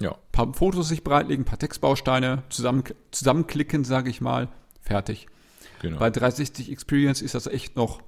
Ja. 0.00 0.12
Ein 0.12 0.16
paar 0.32 0.54
Fotos 0.54 0.88
sich 0.88 1.04
bereitlegen, 1.04 1.42
ein 1.42 1.46
paar 1.46 1.58
Textbausteine, 1.58 2.42
zusammen, 2.48 2.84
zusammenklicken, 3.10 3.84
sage 3.84 4.10
ich 4.10 4.20
mal, 4.20 4.48
fertig. 4.80 5.26
Genau. 5.82 5.98
Bei 5.98 6.10
360 6.10 6.72
Experience 6.72 7.20
ist 7.22 7.34
das 7.34 7.46
echt 7.46 7.76
noch 7.76 8.00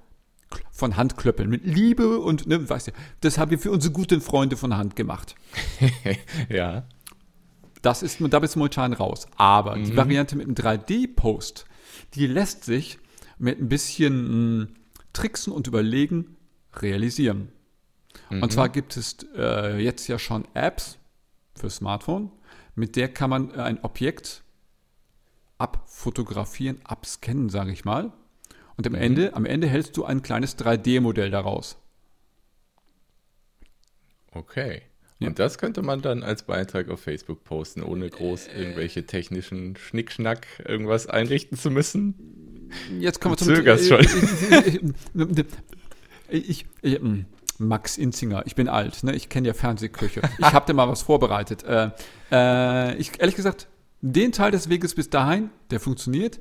von 0.70 0.96
Hand 0.96 1.16
klöppeln. 1.18 1.50
Mit 1.50 1.64
Liebe 1.66 2.18
und, 2.20 2.46
ne, 2.46 2.68
weißt 2.68 2.88
du, 2.88 2.92
das 3.20 3.36
haben 3.36 3.50
wir 3.50 3.58
für 3.58 3.70
unsere 3.70 3.92
guten 3.92 4.20
Freunde 4.22 4.56
von 4.56 4.74
Hand 4.76 4.96
gemacht. 4.96 5.34
ja. 6.48 6.84
Das 7.82 8.02
ist, 8.02 8.18
da 8.20 8.38
bist 8.38 8.54
du 8.54 8.58
momentan 8.58 8.92
raus. 8.92 9.26
Aber 9.36 9.76
die 9.76 9.96
Variante 9.96 10.36
mit 10.36 10.46
einem 10.46 10.54
3D-Post, 10.54 11.66
die 12.14 12.26
lässt 12.26 12.64
sich 12.64 12.98
mit 13.38 13.60
ein 13.60 13.68
bisschen 13.68 14.60
mh, 14.60 14.66
Tricksen 15.12 15.52
und 15.52 15.66
Überlegen 15.66 16.36
realisieren. 16.74 17.52
Und 18.30 18.52
zwar 18.52 18.68
gibt 18.68 18.96
es 18.96 19.16
äh, 19.36 19.78
jetzt 19.82 20.06
ja 20.08 20.18
schon 20.18 20.46
Apps 20.54 20.98
für 21.54 21.70
Smartphone, 21.70 22.30
mit 22.74 22.96
der 22.96 23.08
kann 23.12 23.30
man 23.30 23.52
ein 23.52 23.82
Objekt 23.82 24.42
abfotografieren, 25.58 26.80
abscannen, 26.84 27.48
sage 27.48 27.72
ich 27.72 27.84
mal. 27.84 28.12
Und 28.76 28.86
am 28.86 28.94
Ende, 28.94 29.34
am 29.34 29.44
Ende 29.44 29.66
hältst 29.66 29.96
du 29.96 30.04
ein 30.04 30.22
kleines 30.22 30.56
3D-Modell 30.56 31.30
daraus. 31.30 31.76
Okay. 34.30 34.82
Ja. 35.20 35.28
Und 35.28 35.38
das 35.38 35.58
könnte 35.58 35.82
man 35.82 36.00
dann 36.00 36.22
als 36.22 36.44
Beitrag 36.44 36.88
auf 36.90 37.00
Facebook 37.00 37.42
posten, 37.42 37.82
ohne 37.82 38.08
groß 38.08 38.48
irgendwelche 38.56 39.04
technischen 39.04 39.76
Schnickschnack 39.76 40.46
irgendwas 40.64 41.08
einrichten 41.08 41.58
zu 41.58 41.70
müssen. 41.70 42.14
Jetzt 43.00 43.20
kommen 43.20 43.32
wir 43.32 43.38
zum 43.38 43.54
zögerst 43.54 43.88
schon. 43.88 44.06
Ich, 46.30 46.66
ich, 46.82 47.00
Max 47.56 47.96
Inzinger, 47.96 48.42
ich 48.44 48.54
bin 48.54 48.68
alt, 48.68 49.02
ne? 49.02 49.14
ich 49.14 49.30
kenne 49.30 49.48
ja 49.48 49.54
Fernsehköche. 49.54 50.20
Ich 50.38 50.52
habe 50.52 50.66
dir 50.66 50.74
mal 50.74 50.86
was 50.86 51.00
vorbereitet. 51.00 51.64
Äh, 51.64 51.90
äh, 52.30 52.94
ich, 52.96 53.18
ehrlich 53.18 53.34
gesagt, 53.34 53.66
den 54.02 54.32
Teil 54.32 54.50
des 54.50 54.68
Weges 54.68 54.94
bis 54.94 55.08
dahin, 55.08 55.48
der 55.70 55.80
funktioniert. 55.80 56.38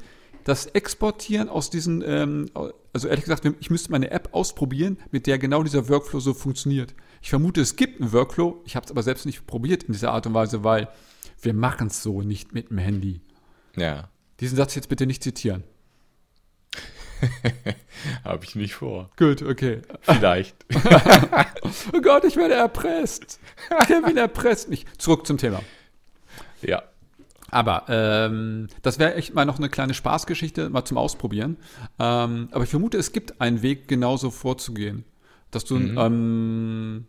Das 0.47 0.65
Exportieren 0.65 1.49
aus 1.49 1.69
diesen, 1.69 2.01
ähm, 2.07 2.49
also 2.93 3.09
ehrlich 3.09 3.25
gesagt, 3.25 3.45
ich 3.59 3.69
müsste 3.69 3.91
meine 3.91 4.11
App 4.11 4.29
ausprobieren, 4.31 4.97
mit 5.11 5.27
der 5.27 5.39
genau 5.39 5.61
dieser 5.61 5.89
Workflow 5.89 6.21
so 6.21 6.33
funktioniert. 6.33 6.95
Ich 7.21 7.31
vermute, 7.31 7.59
es 7.59 7.75
gibt 7.75 7.99
einen 7.99 8.13
Workflow, 8.13 8.61
ich 8.65 8.77
habe 8.77 8.85
es 8.85 8.91
aber 8.91 9.03
selbst 9.03 9.25
nicht 9.25 9.45
probiert 9.45 9.83
in 9.83 9.91
dieser 9.91 10.13
Art 10.13 10.25
und 10.25 10.33
Weise, 10.33 10.63
weil 10.63 10.87
wir 11.41 11.53
machen 11.53 11.87
es 11.87 12.01
so 12.01 12.21
nicht 12.21 12.53
mit 12.53 12.69
dem 12.69 12.77
Handy. 12.77 13.19
Ja, 13.75 14.09
Diesen 14.39 14.55
Satz 14.55 14.73
jetzt 14.75 14.87
bitte 14.87 15.05
nicht 15.05 15.21
zitieren. 15.21 15.65
habe 18.23 18.45
ich 18.45 18.55
nicht 18.55 18.75
vor. 18.75 19.09
Gut, 19.17 19.41
okay. 19.41 19.81
Vielleicht. 20.01 20.55
Oh 21.91 21.99
Gott, 21.99 22.23
ich 22.23 22.37
werde 22.37 22.53
erpresst. 22.53 23.41
Kevin 23.85 24.15
erpresst 24.15 24.69
mich. 24.69 24.85
Zurück 24.97 25.27
zum 25.27 25.37
Thema. 25.37 25.61
ja. 26.61 26.83
Aber 27.49 27.85
ähm, 27.87 28.67
das 28.81 28.99
wäre 28.99 29.15
echt 29.15 29.33
mal 29.33 29.45
noch 29.45 29.57
eine 29.57 29.69
kleine 29.69 29.93
Spaßgeschichte, 29.93 30.69
mal 30.69 30.85
zum 30.85 30.97
Ausprobieren. 30.97 31.57
Ähm, 31.99 32.49
aber 32.51 32.63
ich 32.63 32.69
vermute, 32.69 32.97
es 32.97 33.11
gibt 33.11 33.39
einen 33.39 33.61
Weg, 33.61 33.87
genauso 33.87 34.31
vorzugehen. 34.31 35.05
Dass 35.51 35.63
du 35.63 35.77
ein 35.77 35.97
ähm, 35.97 37.07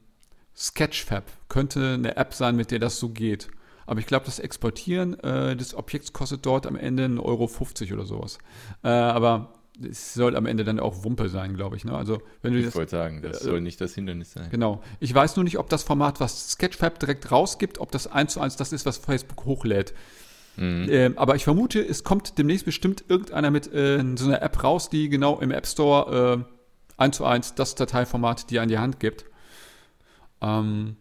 Sketchfab 0.57 1.25
könnte 1.49 1.95
eine 1.95 2.17
App 2.17 2.35
sein, 2.35 2.57
mit 2.57 2.71
der 2.71 2.79
das 2.79 2.99
so 2.99 3.09
geht. 3.09 3.49
Aber 3.87 4.01
ich 4.01 4.07
glaube, 4.07 4.27
das 4.27 4.39
Exportieren 4.39 5.19
äh, 5.21 5.57
des 5.57 5.75
Objekts 5.75 6.13
kostet 6.13 6.45
dort 6.45 6.67
am 6.67 6.77
Ende 6.77 7.07
1,50 7.07 7.21
Euro 7.23 7.95
oder 7.95 8.05
sowas. 8.05 8.39
Äh, 8.85 8.89
aber 8.89 9.55
es 9.83 10.15
soll 10.15 10.37
am 10.37 10.47
Ende 10.47 10.65
dann 10.65 10.81
auch 10.81 11.05
Wumpe 11.05 11.29
sein, 11.29 11.55
glaube 11.55 11.77
ich. 11.77 11.85
Ne? 11.85 11.97
Also 11.97 12.21
wenn 12.43 12.53
du 12.53 12.61
Ich 12.61 12.75
wollte 12.75 12.91
sagen, 12.91 13.23
das 13.23 13.41
äh, 13.41 13.45
soll 13.45 13.61
nicht 13.61 13.81
das 13.81 13.95
Hindernis 13.95 14.33
sein. 14.33 14.49
Genau. 14.51 14.83
Ich 15.01 15.15
weiß 15.15 15.37
nur 15.37 15.45
nicht, 15.45 15.59
ob 15.59 15.69
das 15.69 15.83
Format, 15.85 16.21
was 16.21 16.51
Sketchfab 16.51 16.99
direkt 16.99 17.31
rausgibt, 17.31 17.79
ob 17.79 17.91
das 17.93 18.07
eins 18.07 18.35
zu 18.35 18.41
eins 18.41 18.57
das 18.57 18.73
ist, 18.73 18.87
was 18.87 18.99
Facebook 18.99 19.45
hochlädt. 19.45 19.95
Ähm, 20.91 21.19
aber 21.19 21.37
ich 21.37 21.45
vermute, 21.45 21.81
es 21.81 22.05
kommt 22.05 22.39
demnächst 22.39 22.65
bestimmt 22.65 23.05
irgendeiner 23.09 23.51
mit 23.51 23.73
äh, 23.73 24.03
so 24.17 24.27
einer 24.27 24.43
App 24.43 24.63
raus, 24.63 24.91
die 24.91 25.09
genau 25.09 25.39
im 25.39 25.51
App 25.51 25.67
Store 25.67 26.45
äh, 26.47 27.03
eins 27.03 27.17
zu 27.17 27.25
eins 27.25 27.55
das 27.55 27.75
Dateiformat 27.75 28.51
dir 28.51 28.63
an 28.63 28.69
die 28.69 28.79
Hand 28.79 29.01
gibt. 29.01 29.25
Ähm, 30.41 30.97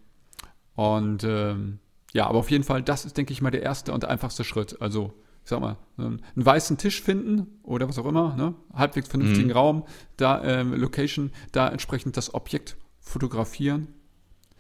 und 0.76 1.24
ähm, 1.24 1.80
ja, 2.14 2.28
aber 2.28 2.40
auf 2.40 2.52
jeden 2.52 2.64
Fall, 2.64 2.84
das 2.84 3.06
ist, 3.06 3.18
denke 3.18 3.34
ich 3.34 3.42
mal, 3.42 3.52
der 3.52 3.64
erste 3.64 3.94
und 3.94 4.06
einfachste 4.06 4.44
Schritt. 4.44 4.82
Also, 4.82 5.14
ich 5.44 5.50
sag 5.50 5.60
mal, 5.60 5.78
einen, 5.98 6.22
einen 6.36 6.46
weißen 6.46 6.78
Tisch 6.78 7.02
finden 7.02 7.48
oder 7.64 7.90
was 7.90 7.98
auch 7.98 8.06
immer, 8.06 8.36
ne? 8.36 8.54
halbwegs 8.74 9.08
vernünftigen 9.08 9.52
Raum, 9.52 9.86
da 10.18 10.44
ähm, 10.44 10.74
Location, 10.74 11.32
da 11.52 11.68
entsprechend 11.68 12.16
das 12.16 12.34
Objekt 12.34 12.78
fotografieren. 13.00 13.88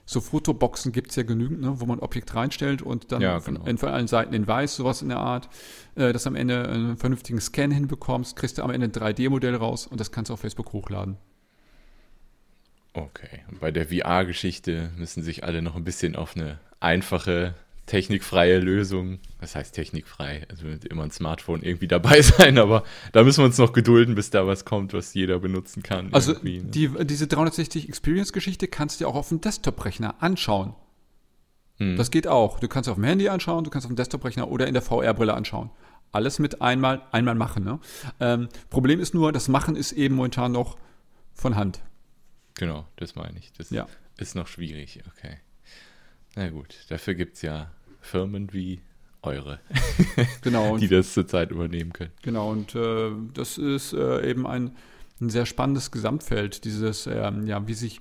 So 0.09 0.21
Fotoboxen 0.21 0.93
gibt 0.93 1.09
es 1.09 1.17
ja 1.17 1.23
genügend, 1.23 1.59
ne, 1.59 1.81
wo 1.81 1.85
man 1.85 1.99
Objekt 1.99 2.33
reinstellt 2.33 2.81
und 2.81 3.11
dann 3.11 3.21
Ja, 3.21 3.41
von, 3.41 3.55
genau. 3.55 3.65
in- 3.67 3.77
von 3.77 3.89
allen 3.89 4.07
Seiten 4.07 4.33
in 4.33 4.47
weiß, 4.47 4.77
sowas 4.77 5.01
in 5.01 5.09
der 5.09 5.17
Art, 5.19 5.49
äh, 5.95 6.13
dass 6.13 6.25
am 6.25 6.35
Ende 6.35 6.65
einen 6.69 6.95
vernünftigen 6.95 7.41
Scan 7.41 7.71
hinbekommst, 7.71 8.37
kriegst 8.37 8.57
du 8.57 8.63
am 8.63 8.71
Ende 8.71 8.87
ein 8.87 8.91
3D-Modell 8.93 9.55
raus 9.55 9.85
und 9.85 9.99
das 9.99 10.11
kannst 10.13 10.29
du 10.29 10.33
auf 10.35 10.39
Facebook 10.39 10.71
hochladen. 10.71 11.17
Okay. 12.93 13.41
Und 13.51 13.59
bei 13.59 13.71
der 13.71 13.87
VR-Geschichte 13.89 14.91
müssen 14.97 15.21
sich 15.23 15.43
alle 15.43 15.61
noch 15.61 15.75
ein 15.75 15.83
bisschen 15.83 16.15
auf 16.15 16.35
eine 16.35 16.59
einfache, 16.79 17.53
technikfreie 17.87 18.59
Lösung, 18.59 19.19
das 19.41 19.55
heißt 19.55 19.73
technikfrei, 19.73 20.45
also 20.49 20.65
wird 20.65 20.85
immer 20.85 21.03
ein 21.03 21.11
Smartphone 21.11 21.63
irgendwie 21.63 21.87
dabei 21.87 22.21
sein, 22.21 22.59
aber 22.59 22.83
da 23.13 23.23
müssen 23.23 23.39
wir 23.41 23.45
uns 23.45 23.57
noch 23.57 23.73
gedulden, 23.73 24.13
bis 24.13 24.29
da 24.29 24.45
was 24.45 24.65
kommt, 24.65 24.93
was 24.93 25.13
jeder 25.15 25.39
benutzen 25.39 25.81
kann. 25.81 26.13
Also 26.13 26.33
ne? 26.33 26.61
die, 26.63 26.91
diese 27.05 27.27
360 27.27 27.89
Experience-Geschichte 27.89 28.67
kannst 28.67 28.99
du 28.99 29.05
dir 29.05 29.09
auch 29.09 29.15
auf 29.15 29.29
dem 29.29 29.41
Desktop-Rechner 29.41 30.21
anschauen. 30.21 30.75
Hm. 31.77 31.95
Das 31.95 32.11
geht 32.11 32.27
auch. 32.27 32.59
Du 32.59 32.67
kannst 32.67 32.89
auf 32.89 32.95
dem 32.95 33.03
Handy 33.05 33.29
anschauen, 33.29 33.63
du 33.63 33.69
kannst 33.69 33.85
auf 33.85 33.91
dem 33.91 33.95
Desktop-Rechner 33.95 34.49
oder 34.49 34.67
in 34.67 34.73
der 34.73 34.83
VR-Brille 34.83 35.33
anschauen. 35.33 35.69
Alles 36.11 36.39
mit 36.39 36.61
einmal, 36.61 37.01
einmal 37.11 37.35
machen. 37.35 37.63
Ne? 37.63 37.79
Ähm, 38.19 38.49
Problem 38.69 38.99
ist 38.99 39.13
nur, 39.13 39.31
das 39.31 39.47
Machen 39.47 39.75
ist 39.75 39.91
eben 39.93 40.15
momentan 40.15 40.51
noch 40.51 40.77
von 41.33 41.55
Hand. 41.55 41.81
Genau, 42.55 42.87
das 42.95 43.15
meine 43.15 43.37
ich. 43.39 43.53
Das 43.53 43.69
Ja. 43.69 43.87
ist 44.17 44.35
noch 44.35 44.47
schwierig, 44.47 45.01
okay. 45.15 45.37
Na 46.35 46.49
gut, 46.49 46.75
dafür 46.89 47.13
gibt 47.13 47.35
es 47.35 47.41
ja 47.43 47.71
Firmen 48.07 48.53
wie 48.53 48.81
eure, 49.21 49.59
Genau. 50.41 50.77
Die 50.79 50.87
das 50.87 51.13
zurzeit 51.13 51.51
übernehmen 51.51 51.93
können. 51.93 52.11
Genau, 52.21 52.51
und 52.51 52.75
äh, 52.75 53.11
das 53.33 53.57
ist 53.57 53.93
äh, 53.93 54.29
eben 54.29 54.47
ein, 54.47 54.75
ein 55.21 55.29
sehr 55.29 55.45
spannendes 55.45 55.91
Gesamtfeld, 55.91 56.63
dieses, 56.65 57.07
ähm, 57.07 57.45
ja, 57.47 57.67
wie 57.67 57.73
sich 57.73 57.99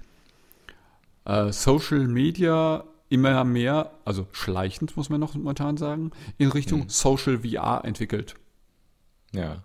äh, 1.24 1.52
Social 1.52 2.06
Media 2.06 2.84
immer 3.08 3.44
mehr, 3.44 3.92
also 4.04 4.26
schleichend 4.32 4.96
muss 4.96 5.10
man 5.10 5.20
noch 5.20 5.34
momentan 5.34 5.76
sagen, 5.76 6.10
in 6.38 6.50
Richtung 6.50 6.88
Social 6.88 7.40
VR 7.40 7.84
entwickelt. 7.84 8.34
Ja. 9.32 9.62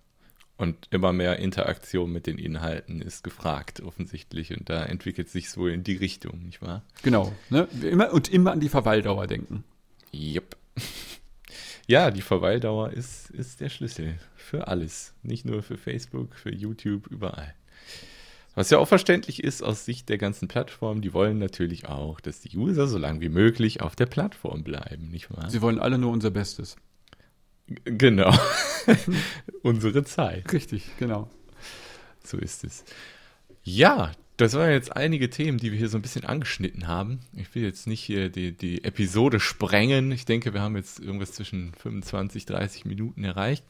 Und 0.57 0.87
immer 0.91 1.11
mehr 1.11 1.39
Interaktion 1.39 2.11
mit 2.11 2.27
den 2.27 2.37
Inhalten 2.37 3.01
ist 3.01 3.23
gefragt, 3.23 3.81
offensichtlich. 3.81 4.55
Und 4.55 4.69
da 4.69 4.83
entwickelt 4.83 5.27
sich 5.27 5.49
so 5.49 5.65
in 5.65 5.83
die 5.83 5.95
Richtung, 5.95 6.43
nicht 6.43 6.61
wahr? 6.61 6.83
Genau, 7.01 7.33
ne? 7.49 7.67
Immer, 7.81 8.13
und 8.13 8.29
immer 8.29 8.51
an 8.51 8.59
die 8.59 8.69
Verweildauer 8.69 9.25
denken. 9.25 9.63
Jupp. 10.11 10.55
Ja, 11.87 12.09
die 12.09 12.21
Verweildauer 12.21 12.91
ist, 12.91 13.31
ist 13.31 13.59
der 13.59 13.67
Schlüssel 13.67 14.17
für 14.35 14.67
alles. 14.69 15.13
Nicht 15.23 15.43
nur 15.43 15.61
für 15.61 15.75
Facebook, 15.77 16.35
für 16.35 16.53
YouTube, 16.53 17.07
überall. 17.07 17.53
Was 18.55 18.69
ja 18.69 18.77
auch 18.77 18.87
verständlich 18.87 19.43
ist 19.43 19.61
aus 19.61 19.83
Sicht 19.83 20.07
der 20.07 20.17
ganzen 20.17 20.47
Plattformen, 20.47 21.01
die 21.01 21.13
wollen 21.13 21.37
natürlich 21.37 21.87
auch, 21.87 22.21
dass 22.21 22.39
die 22.39 22.55
User 22.55 22.87
so 22.87 22.97
lange 22.97 23.19
wie 23.19 23.27
möglich 23.29 23.81
auf 23.81 23.95
der 23.97 24.05
Plattform 24.05 24.63
bleiben, 24.63 25.09
nicht 25.09 25.31
wahr? 25.35 25.49
Sie 25.49 25.61
wollen 25.61 25.79
alle 25.79 25.97
nur 25.97 26.11
unser 26.11 26.29
Bestes. 26.31 26.77
G- 27.67 27.75
Genau. 27.97 28.33
Unsere 29.63 30.03
Zeit. 30.05 30.51
Richtig, 30.53 30.85
genau. 30.97 31.29
So 32.23 32.37
ist 32.37 32.63
es. 32.63 32.85
Ja, 33.63 34.11
das 34.41 34.55
waren 34.55 34.71
jetzt 34.71 34.95
einige 34.95 35.29
Themen, 35.29 35.59
die 35.59 35.71
wir 35.71 35.77
hier 35.77 35.89
so 35.89 35.97
ein 35.97 36.01
bisschen 36.01 36.25
angeschnitten 36.25 36.87
haben. 36.87 37.19
Ich 37.35 37.53
will 37.53 37.63
jetzt 37.63 37.85
nicht 37.85 38.01
hier 38.01 38.29
die, 38.29 38.51
die 38.51 38.83
Episode 38.83 39.39
sprengen. 39.39 40.11
Ich 40.11 40.25
denke, 40.25 40.53
wir 40.53 40.61
haben 40.61 40.75
jetzt 40.75 40.99
irgendwas 40.99 41.33
zwischen 41.33 41.73
25, 41.75 42.45
30 42.47 42.85
Minuten 42.85 43.23
erreicht. 43.23 43.63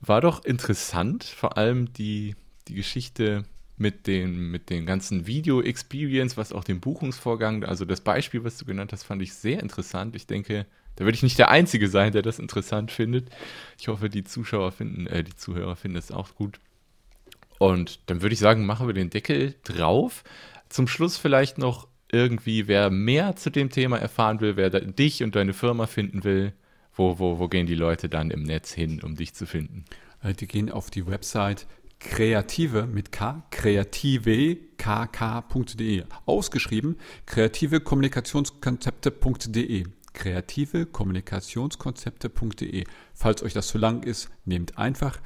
War 0.00 0.22
doch 0.22 0.44
interessant, 0.44 1.24
vor 1.24 1.58
allem 1.58 1.92
die, 1.92 2.34
die 2.68 2.74
Geschichte 2.74 3.44
mit 3.76 4.06
den, 4.06 4.50
mit 4.50 4.70
den 4.70 4.86
ganzen 4.86 5.26
Video-Experience, 5.26 6.36
was 6.36 6.52
auch 6.52 6.64
den 6.64 6.80
Buchungsvorgang, 6.80 7.64
also 7.64 7.84
das 7.84 8.00
Beispiel, 8.00 8.44
was 8.44 8.56
du 8.56 8.64
genannt 8.64 8.92
hast, 8.92 9.04
fand 9.04 9.20
ich 9.22 9.34
sehr 9.34 9.60
interessant. 9.60 10.16
Ich 10.16 10.26
denke, 10.26 10.66
da 10.96 11.04
werde 11.04 11.14
ich 11.14 11.22
nicht 11.22 11.38
der 11.38 11.50
Einzige 11.50 11.88
sein, 11.88 12.12
der 12.12 12.22
das 12.22 12.38
interessant 12.38 12.90
findet. 12.90 13.28
Ich 13.78 13.88
hoffe, 13.88 14.08
die 14.08 14.24
Zuschauer 14.24 14.72
finden, 14.72 15.06
äh, 15.06 15.22
die 15.22 15.36
Zuhörer 15.36 15.76
finden 15.76 15.98
es 15.98 16.10
auch 16.10 16.34
gut. 16.34 16.58
Und 17.58 18.00
dann 18.06 18.22
würde 18.22 18.34
ich 18.34 18.38
sagen, 18.38 18.66
machen 18.66 18.86
wir 18.86 18.94
den 18.94 19.10
Deckel 19.10 19.56
drauf. 19.64 20.22
Zum 20.68 20.86
Schluss 20.86 21.16
vielleicht 21.16 21.58
noch 21.58 21.88
irgendwie, 22.10 22.68
wer 22.68 22.88
mehr 22.90 23.36
zu 23.36 23.50
dem 23.50 23.68
Thema 23.70 23.98
erfahren 23.98 24.40
will, 24.40 24.56
wer 24.56 24.70
dich 24.70 25.22
und 25.22 25.36
deine 25.36 25.52
Firma 25.52 25.86
finden 25.86 26.24
will, 26.24 26.54
wo, 26.94 27.18
wo, 27.18 27.38
wo 27.38 27.48
gehen 27.48 27.66
die 27.66 27.74
Leute 27.74 28.08
dann 28.08 28.30
im 28.30 28.42
Netz 28.42 28.72
hin, 28.72 29.02
um 29.02 29.14
dich 29.16 29.34
zu 29.34 29.44
finden? 29.46 29.84
Äh, 30.22 30.32
Die 30.34 30.46
gehen 30.46 30.70
auf 30.70 30.90
die 30.90 31.06
Website 31.06 31.66
kreative 32.00 32.86
mit 32.86 33.12
K, 33.12 33.44
kreativekk.de. 33.50 36.04
Ausgeschrieben 36.26 36.96
kreative 37.26 37.80
Kommunikationskonzepte.de. 37.80 39.84
Kreative 40.12 40.86
Kommunikationskonzepte.de. 40.86 42.84
Falls 43.14 43.42
euch 43.42 43.52
das 43.52 43.66
zu 43.68 43.78
lang 43.78 44.04
ist, 44.04 44.30
nehmt 44.44 44.78
einfach 44.78 45.18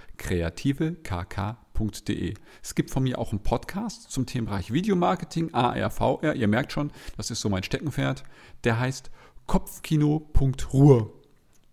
kreativekk.de. 1.91 2.35
Es 2.63 2.75
gibt 2.75 2.91
von 2.91 3.03
mir 3.03 3.19
auch 3.19 3.31
einen 3.31 3.43
Podcast 3.43 4.11
zum 4.11 4.27
Themenbereich 4.27 4.73
Videomarketing, 4.73 5.53
ARVR. 5.55 6.35
Ihr 6.35 6.49
merkt 6.49 6.73
schon, 6.73 6.91
das 7.17 7.31
ist 7.31 7.41
so 7.41 7.49
mein 7.49 7.63
Steckenpferd. 7.63 8.25
Der 8.65 8.79
heißt 8.79 9.11
kopfkino.ruhr. 9.47 11.13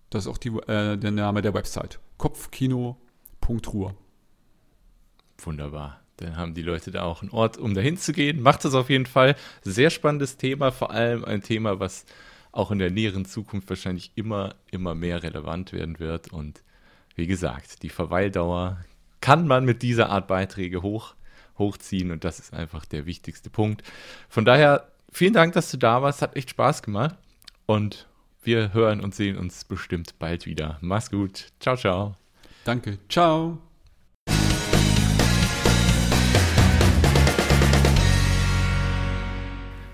Das 0.09 0.25
ist 0.25 0.31
auch 0.31 0.37
die, 0.37 0.49
äh, 0.49 0.97
der 0.97 1.11
Name 1.11 1.41
der 1.41 1.53
Website. 1.53 1.99
kopfkino.ruhr. 2.17 3.95
Wunderbar. 5.37 6.01
Dann 6.17 6.35
haben 6.35 6.53
die 6.53 6.63
Leute 6.63 6.91
da 6.91 7.03
auch 7.03 7.21
einen 7.21 7.31
Ort, 7.31 7.57
um 7.57 7.73
dahin 7.73 7.97
zu 7.97 8.11
gehen. 8.11 8.41
Macht 8.41 8.65
es 8.65 8.73
auf 8.73 8.89
jeden 8.89 9.05
Fall. 9.05 9.35
Sehr 9.61 9.89
spannendes 9.89 10.35
Thema, 10.35 10.71
vor 10.71 10.91
allem 10.91 11.23
ein 11.23 11.41
Thema, 11.41 11.79
was 11.79 12.05
auch 12.51 12.71
in 12.71 12.79
der 12.79 12.91
näheren 12.91 13.23
Zukunft 13.23 13.69
wahrscheinlich 13.69 14.11
immer, 14.15 14.55
immer 14.71 14.95
mehr 14.95 15.23
relevant 15.23 15.71
werden 15.71 15.99
wird. 15.99 16.33
Und 16.33 16.63
wie 17.15 17.27
gesagt, 17.27 17.83
die 17.83 17.89
Verweildauer 17.89 18.83
kann 19.21 19.47
man 19.47 19.65
mit 19.65 19.81
dieser 19.81 20.09
Art 20.09 20.27
Beiträge 20.27 20.81
hoch, 20.81 21.15
hochziehen 21.57 22.11
und 22.11 22.23
das 22.23 22.39
ist 22.39 22.53
einfach 22.53 22.85
der 22.85 23.05
wichtigste 23.05 23.49
Punkt. 23.49 23.83
Von 24.29 24.45
daher, 24.45 24.87
vielen 25.11 25.33
Dank, 25.33 25.53
dass 25.53 25.71
du 25.71 25.77
da 25.77 26.01
warst. 26.01 26.21
Hat 26.21 26.35
echt 26.35 26.51
Spaß 26.51 26.83
gemacht. 26.83 27.15
Und 27.65 28.07
wir 28.41 28.73
hören 28.73 29.01
und 29.01 29.13
sehen 29.13 29.37
uns 29.37 29.65
bestimmt 29.65 30.17
bald 30.17 30.45
wieder. 30.45 30.77
Mach's 30.81 31.11
gut. 31.11 31.47
Ciao, 31.59 31.75
ciao. 31.75 32.15
Danke. 32.63 32.97
Ciao. 33.09 33.59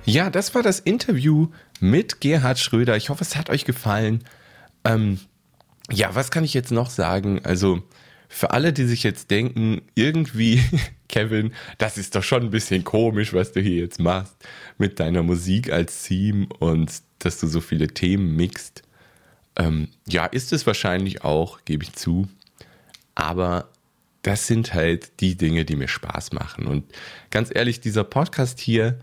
Ja, 0.05 0.29
das 0.29 0.53
war 0.53 0.61
das 0.61 0.79
Interview 0.79 1.47
mit 1.79 2.21
Gerhard 2.21 2.59
Schröder. 2.59 2.95
Ich 2.95 3.09
hoffe, 3.09 3.23
es 3.23 3.35
hat 3.35 3.49
euch 3.49 3.65
gefallen. 3.65 4.23
Ähm, 4.83 5.19
ja, 5.91 6.13
was 6.13 6.29
kann 6.29 6.43
ich 6.43 6.53
jetzt 6.53 6.71
noch 6.71 6.91
sagen? 6.91 7.43
Also, 7.43 7.81
für 8.27 8.51
alle, 8.51 8.73
die 8.73 8.85
sich 8.85 9.03
jetzt 9.03 9.31
denken, 9.31 9.81
irgendwie, 9.95 10.61
Kevin, 11.09 11.53
das 11.77 11.97
ist 11.97 12.15
doch 12.15 12.23
schon 12.23 12.43
ein 12.43 12.49
bisschen 12.49 12.83
komisch, 12.83 13.33
was 13.33 13.51
du 13.51 13.61
hier 13.61 13.81
jetzt 13.81 13.99
machst 13.99 14.35
mit 14.77 14.99
deiner 14.99 15.23
Musik 15.23 15.71
als 15.71 16.03
Theme 16.03 16.47
und 16.59 16.91
dass 17.19 17.39
du 17.39 17.47
so 17.47 17.61
viele 17.61 17.87
Themen 17.87 18.35
mixt. 18.35 18.83
Ähm, 19.55 19.89
ja, 20.07 20.25
ist 20.25 20.51
es 20.53 20.67
wahrscheinlich 20.67 21.23
auch, 21.23 21.63
gebe 21.65 21.83
ich 21.83 21.93
zu. 21.93 22.27
Aber 23.15 23.69
das 24.21 24.47
sind 24.47 24.73
halt 24.73 25.21
die 25.21 25.37
Dinge, 25.37 25.65
die 25.65 25.75
mir 25.75 25.87
Spaß 25.87 26.33
machen. 26.33 26.65
Und 26.65 26.83
ganz 27.29 27.51
ehrlich, 27.53 27.79
dieser 27.79 28.03
Podcast 28.03 28.59
hier, 28.59 28.99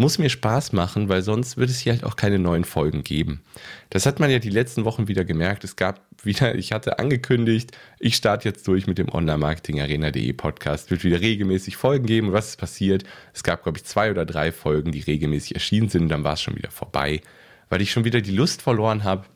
muss 0.00 0.18
mir 0.18 0.30
Spaß 0.30 0.72
machen, 0.72 1.10
weil 1.10 1.20
sonst 1.20 1.58
wird 1.58 1.68
es 1.68 1.78
hier 1.78 1.92
halt 1.92 2.04
auch 2.04 2.16
keine 2.16 2.38
neuen 2.38 2.64
Folgen 2.64 3.04
geben. 3.04 3.42
Das 3.90 4.06
hat 4.06 4.18
man 4.18 4.30
ja 4.30 4.38
die 4.38 4.48
letzten 4.48 4.86
Wochen 4.86 5.08
wieder 5.08 5.26
gemerkt. 5.26 5.62
Es 5.62 5.76
gab 5.76 6.00
wieder, 6.24 6.54
ich 6.56 6.72
hatte 6.72 6.98
angekündigt, 6.98 7.76
ich 7.98 8.16
starte 8.16 8.48
jetzt 8.48 8.66
durch 8.66 8.86
mit 8.86 8.96
dem 8.96 9.10
Online-Marketing-Arena.de 9.10 10.32
Podcast. 10.32 10.90
Wird 10.90 11.04
wieder 11.04 11.20
regelmäßig 11.20 11.76
Folgen 11.76 12.06
geben. 12.06 12.32
Was 12.32 12.48
ist 12.48 12.56
passiert? 12.56 13.04
Es 13.34 13.42
gab, 13.42 13.62
glaube 13.62 13.76
ich, 13.76 13.84
zwei 13.84 14.10
oder 14.10 14.24
drei 14.24 14.52
Folgen, 14.52 14.90
die 14.90 15.00
regelmäßig 15.00 15.54
erschienen 15.54 15.90
sind. 15.90 16.08
Dann 16.08 16.24
war 16.24 16.32
es 16.32 16.40
schon 16.40 16.56
wieder 16.56 16.70
vorbei, 16.70 17.20
weil 17.68 17.82
ich 17.82 17.92
schon 17.92 18.04
wieder 18.04 18.22
die 18.22 18.34
Lust 18.34 18.62
verloren 18.62 19.04
habe, 19.04 19.26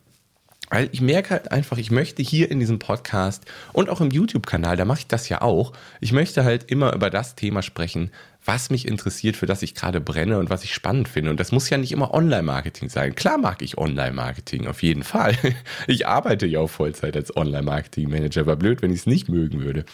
weil 0.71 0.89
ich 0.93 1.01
merke 1.01 1.31
halt 1.31 1.53
einfach, 1.53 1.77
ich 1.77 1.91
möchte 1.91 2.23
hier 2.23 2.51
in 2.51 2.59
diesem 2.59 2.79
Podcast 2.79 3.45
und 3.73 3.91
auch 3.91 4.01
im 4.01 4.11
YouTube-Kanal, 4.11 4.77
da 4.77 4.85
mache 4.85 5.01
ich 5.01 5.07
das 5.07 5.29
ja 5.29 5.43
auch, 5.43 5.73
ich 6.01 6.13
möchte 6.13 6.43
halt 6.43 6.71
immer 6.71 6.95
über 6.95 7.11
das 7.11 7.35
Thema 7.37 7.63
sprechen, 7.63 8.11
was 8.45 8.71
mich 8.71 8.87
interessiert, 8.87 9.37
für 9.37 9.47
das 9.47 9.63
ich 9.63 9.75
gerade 9.75 10.01
brenne 10.01 10.39
und 10.39 10.51
was 10.51 10.65
ich 10.65 10.75
spannend 10.75 11.09
finde. 11.09 11.31
Und 11.31 11.41
das 11.41 11.51
muss 11.51 11.71
ja 11.71 11.79
nicht 11.79 11.93
immer 11.93 12.13
Online-Marketing 12.13 12.91
sein. 12.91 13.15
Klar 13.15 13.39
mag 13.39 13.63
ich 13.63 13.79
Online-Marketing, 13.79 14.67
auf 14.67 14.83
jeden 14.83 15.03
Fall. 15.03 15.37
Ich 15.87 16.07
arbeite 16.07 16.47
ja 16.47 16.61
auch 16.61 16.71
Vollzeit 16.71 17.17
als 17.17 17.37
Online-Marketing-Manager. 17.37 18.47
War 18.47 18.57
blöd, 18.57 18.83
wenn 18.83 18.91
ich 18.91 19.01
es 19.01 19.07
nicht 19.07 19.29
mögen 19.29 19.63
würde. 19.63 19.85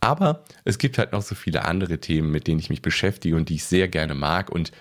Aber 0.00 0.44
es 0.64 0.78
gibt 0.78 0.98
halt 0.98 1.12
noch 1.12 1.22
so 1.22 1.34
viele 1.34 1.64
andere 1.64 1.98
Themen, 1.98 2.30
mit 2.30 2.46
denen 2.46 2.58
ich 2.58 2.70
mich 2.70 2.82
beschäftige 2.82 3.36
und 3.36 3.48
die 3.48 3.56
ich 3.56 3.64
sehr 3.64 3.88
gerne 3.88 4.14
mag 4.14 4.50
und 4.50 4.72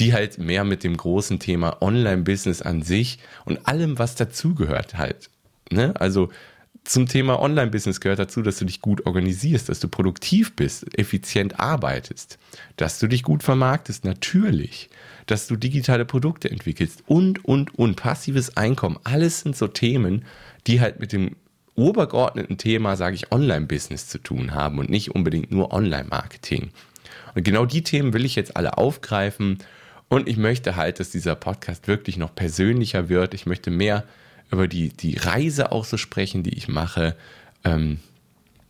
die 0.00 0.12
halt 0.12 0.38
mehr 0.38 0.64
mit 0.64 0.84
dem 0.84 0.96
großen 0.96 1.38
Thema 1.38 1.80
Online-Business 1.80 2.62
an 2.62 2.82
sich 2.82 3.18
und 3.44 3.66
allem, 3.66 3.98
was 3.98 4.14
dazugehört 4.14 4.96
halt. 4.98 5.30
Ne? 5.70 5.94
Also 5.98 6.30
zum 6.84 7.06
Thema 7.06 7.40
Online-Business 7.40 8.00
gehört 8.00 8.18
dazu, 8.18 8.42
dass 8.42 8.58
du 8.58 8.66
dich 8.66 8.82
gut 8.82 9.06
organisierst, 9.06 9.70
dass 9.70 9.80
du 9.80 9.88
produktiv 9.88 10.54
bist, 10.54 10.86
effizient 10.98 11.58
arbeitest, 11.58 12.38
dass 12.76 12.98
du 12.98 13.06
dich 13.06 13.22
gut 13.22 13.42
vermarktest, 13.42 14.04
natürlich, 14.04 14.90
dass 15.26 15.46
du 15.46 15.56
digitale 15.56 16.04
Produkte 16.04 16.50
entwickelst 16.50 17.02
und, 17.06 17.44
und, 17.44 17.74
und, 17.78 17.96
passives 17.96 18.58
Einkommen. 18.58 18.98
Alles 19.04 19.40
sind 19.40 19.56
so 19.56 19.66
Themen, 19.66 20.26
die 20.66 20.82
halt 20.82 21.00
mit 21.00 21.12
dem 21.12 21.36
obergeordneten 21.74 22.58
Thema, 22.58 22.96
sage 22.96 23.16
ich, 23.16 23.32
Online-Business 23.32 24.08
zu 24.08 24.18
tun 24.18 24.54
haben 24.54 24.78
und 24.78 24.90
nicht 24.90 25.14
unbedingt 25.14 25.50
nur 25.50 25.72
Online-Marketing. 25.72 26.70
Und 27.34 27.44
genau 27.44 27.64
die 27.64 27.82
Themen 27.82 28.12
will 28.12 28.26
ich 28.26 28.36
jetzt 28.36 28.56
alle 28.56 28.76
aufgreifen 28.78 29.58
und 30.08 30.28
ich 30.28 30.36
möchte 30.36 30.76
halt, 30.76 31.00
dass 31.00 31.10
dieser 31.10 31.34
Podcast 31.34 31.88
wirklich 31.88 32.18
noch 32.18 32.34
persönlicher 32.34 33.08
wird. 33.08 33.34
Ich 33.34 33.46
möchte 33.46 33.70
mehr 33.70 34.04
über 34.50 34.68
die, 34.68 34.90
die 34.90 35.16
Reise 35.16 35.72
auch 35.72 35.84
so 35.84 35.96
sprechen, 35.96 36.42
die 36.42 36.56
ich 36.56 36.68
mache. 36.68 37.16
Ähm, 37.64 37.98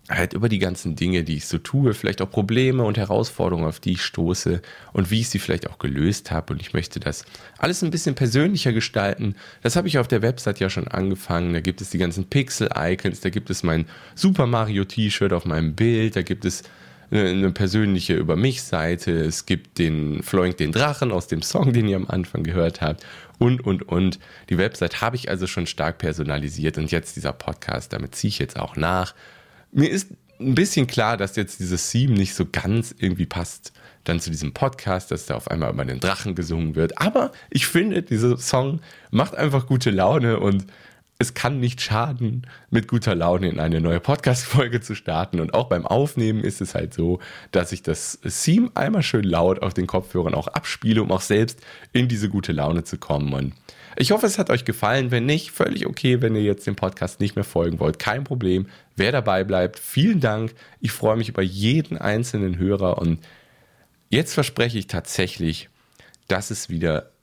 halt 0.09 0.35
über 0.35 0.49
die 0.49 0.59
ganzen 0.59 0.97
Dinge, 0.97 1.25
die 1.25 1.37
ich 1.37 1.47
so 1.47 1.59
tue, 1.59 1.95
vielleicht 1.95 2.20
auch 2.20 2.31
Probleme 2.31 2.83
und 2.85 2.99
Herausforderungen, 2.99 3.66
auf 3.66 3.81
die 3.81 3.93
ich 3.93 4.03
stoße 4.03 4.61
und 4.93 5.11
wie 5.11 5.20
ich 5.20 5.31
sie 5.31 5.39
vielleicht 5.39 5.68
auch 5.68 5.79
gelöst 5.79 6.31
habe. 6.31 6.53
Und 6.53 6.61
ich 6.61 6.75
möchte 6.75 7.01
das 7.01 7.25
alles 7.59 7.83
ein 7.83 7.91
bisschen 7.91 8.14
persönlicher 8.14 8.72
gestalten. 8.72 9.35
Das 9.62 9.77
habe 9.77 9.89
ich 9.89 9.99
auf 9.99 10.09
der 10.09 10.20
Website 10.20 10.61
ja 10.61 10.68
schon 10.68 10.89
angefangen. 10.89 11.55
Da 11.55 11.61
gibt 11.61 11.81
es 11.81 11.91
die 11.91 11.99
ganzen 11.99 12.27
Pixel-Icons, 12.27 13.20
da 13.20 13.31
gibt 13.31 13.49
es 13.49 13.62
mein 13.62 13.87
Super 14.14 14.47
Mario-T-Shirt 14.47 15.33
auf 15.33 15.47
meinem 15.47 15.75
Bild, 15.75 16.16
da 16.16 16.22
gibt 16.22 16.45
es 16.45 16.64
eine 17.11 17.53
persönliche 17.53 18.14
Über 18.14 18.35
mich-Seite, 18.35 19.12
es 19.12 19.47
gibt 19.47 19.79
den 19.79 20.22
Floink 20.22 20.57
den 20.57 20.72
Drachen 20.72 21.12
aus 21.12 21.29
dem 21.29 21.43
Song, 21.43 21.72
den 21.72 21.87
ihr 21.87 21.97
am 21.97 22.09
Anfang 22.09 22.43
gehört 22.43 22.81
habt 22.81 23.05
und, 23.45 23.61
und, 23.61 23.82
und. 23.82 24.18
Die 24.49 24.57
Website 24.57 25.03
habe 25.03 25.16
ich 25.16 25.28
also 25.28 25.47
schon 25.47 25.66
stark 25.66 25.99
personalisiert 25.99 26.78
und 26.78 26.90
jetzt 26.90 27.14
dieser 27.16 27.34
Podcast, 27.34 27.92
damit 27.92 28.14
ziehe 28.14 28.30
ich 28.30 28.38
jetzt 28.38 28.59
auch 28.59 28.76
nach. 28.76 29.14
Mir 29.70 29.90
ist 29.90 30.11
ein 30.40 30.55
bisschen 30.55 30.86
klar, 30.86 31.18
dass 31.18 31.36
jetzt 31.36 31.61
dieses 31.61 31.90
Theme 31.90 32.14
nicht 32.14 32.34
so 32.34 32.47
ganz 32.51 32.95
irgendwie 32.99 33.26
passt 33.26 33.72
dann 34.05 34.20
zu 34.20 34.30
diesem 34.30 34.53
Podcast, 34.53 35.11
dass 35.11 35.26
da 35.26 35.34
auf 35.34 35.51
einmal 35.51 35.72
über 35.72 35.84
den 35.84 36.01
Drachen 36.01 36.34
gesungen 36.34 36.74
wird. 36.74 36.99
Aber 36.99 37.32
ich 37.51 37.66
finde, 37.66 38.03
dieser 38.03 38.38
Song 38.38 38.80
macht 39.11 39.34
einfach 39.34 39.66
gute 39.66 39.90
Laune 39.90 40.40
und 40.40 40.66
es 41.19 41.35
kann 41.35 41.61
nicht 41.61 41.81
schaden, 41.81 42.47
mit 42.71 42.89
guter 42.89 43.15
Laune 43.15 43.49
in 43.49 43.61
eine 43.61 43.81
neue 43.81 44.01
Podcast-Folge 44.01 44.81
zu 44.81 44.95
starten. 44.95 45.41
Und 45.41 45.55
auch 45.55 45.69
beim 45.69 45.87
Aufnehmen 45.87 46.43
ist 46.43 46.61
es 46.61 46.75
halt 46.75 46.93
so, 46.93 47.21
dass 47.53 47.73
ich 47.73 47.83
das 47.83 48.19
Theme 48.21 48.71
einmal 48.75 49.03
schön 49.03 49.25
laut 49.25 49.62
auf 49.62 49.75
den 49.75 49.87
Kopfhörern 49.87 50.35
auch 50.35 50.49
abspiele, 50.49 51.03
um 51.03 51.12
auch 51.12 51.21
selbst 51.21 51.61
in 51.93 52.09
diese 52.09 52.29
gute 52.29 52.53
Laune 52.53 52.85
zu 52.85 52.99
kommen. 52.99 53.33
Und 53.33 53.55
ich 53.97 54.11
hoffe, 54.11 54.27
es 54.27 54.39
hat 54.39 54.51
euch 54.51 54.65
gefallen. 54.65 55.12
Wenn 55.12 55.25
nicht, 55.25 55.53
völlig 55.53 55.87
okay, 55.87 56.21
wenn 56.21 56.35
ihr 56.35 56.43
jetzt 56.43 56.67
dem 56.67 56.75
Podcast 56.75 57.21
nicht 57.21 57.37
mehr 57.37 57.45
folgen 57.45 57.79
wollt. 57.79 58.01
Kein 58.01 58.25
Problem. 58.25 58.67
Wer 58.97 59.12
dabei 59.12 59.45
bleibt, 59.45 59.79
vielen 59.79 60.21
Dank. 60.21 60.53
Ich 60.81 60.91
freue 60.91 61.17
mich 61.17 61.29
über 61.29 61.43
jeden 61.43 61.97
einzelnen 61.97 62.59
Hörer. 62.59 62.99
Und 62.99 63.21
jetzt 64.11 64.35
verspreche 64.35 64.79
ich 64.79 64.89
tatsächlich, 64.89 65.69
dass 66.27 66.51
es 66.51 66.69
wieder 66.69 67.14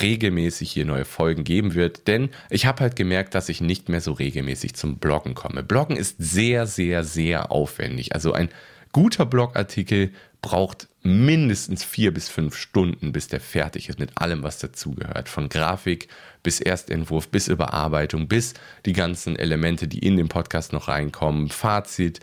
regelmäßig 0.00 0.72
hier 0.72 0.84
neue 0.84 1.04
Folgen 1.04 1.44
geben 1.44 1.74
wird, 1.74 2.08
denn 2.08 2.30
ich 2.50 2.66
habe 2.66 2.80
halt 2.80 2.96
gemerkt, 2.96 3.34
dass 3.34 3.48
ich 3.48 3.60
nicht 3.60 3.88
mehr 3.88 4.00
so 4.00 4.12
regelmäßig 4.12 4.74
zum 4.74 4.98
Bloggen 4.98 5.34
komme. 5.34 5.62
Bloggen 5.62 5.96
ist 5.96 6.16
sehr, 6.18 6.66
sehr, 6.66 7.04
sehr 7.04 7.52
aufwendig. 7.52 8.14
Also 8.14 8.32
ein 8.32 8.48
guter 8.92 9.26
Blogartikel 9.26 10.10
braucht 10.42 10.88
mindestens 11.02 11.84
vier 11.84 12.12
bis 12.12 12.28
fünf 12.28 12.56
Stunden, 12.56 13.12
bis 13.12 13.28
der 13.28 13.40
fertig 13.40 13.88
ist 13.88 13.98
mit 13.98 14.18
allem, 14.18 14.42
was 14.42 14.58
dazugehört. 14.58 15.28
Von 15.28 15.48
Grafik 15.48 16.08
bis 16.42 16.60
Erstentwurf, 16.60 17.28
bis 17.28 17.48
Überarbeitung, 17.48 18.28
bis 18.28 18.54
die 18.84 18.92
ganzen 18.92 19.36
Elemente, 19.36 19.88
die 19.88 20.00
in 20.00 20.16
den 20.16 20.28
Podcast 20.28 20.72
noch 20.72 20.88
reinkommen, 20.88 21.48
Fazit, 21.48 22.20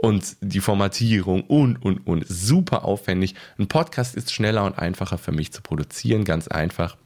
und 0.00 0.36
die 0.40 0.60
Formatierung 0.60 1.42
und, 1.42 1.82
und, 1.82 2.06
und. 2.06 2.24
Super 2.28 2.84
aufwendig. 2.84 3.34
Ein 3.58 3.66
Podcast 3.66 4.14
ist 4.14 4.32
schneller 4.32 4.64
und 4.64 4.78
einfacher 4.78 5.18
für 5.18 5.32
mich 5.32 5.52
zu 5.52 5.60
produzieren, 5.60 6.24
ganz 6.24 6.46
einfach 6.46 6.96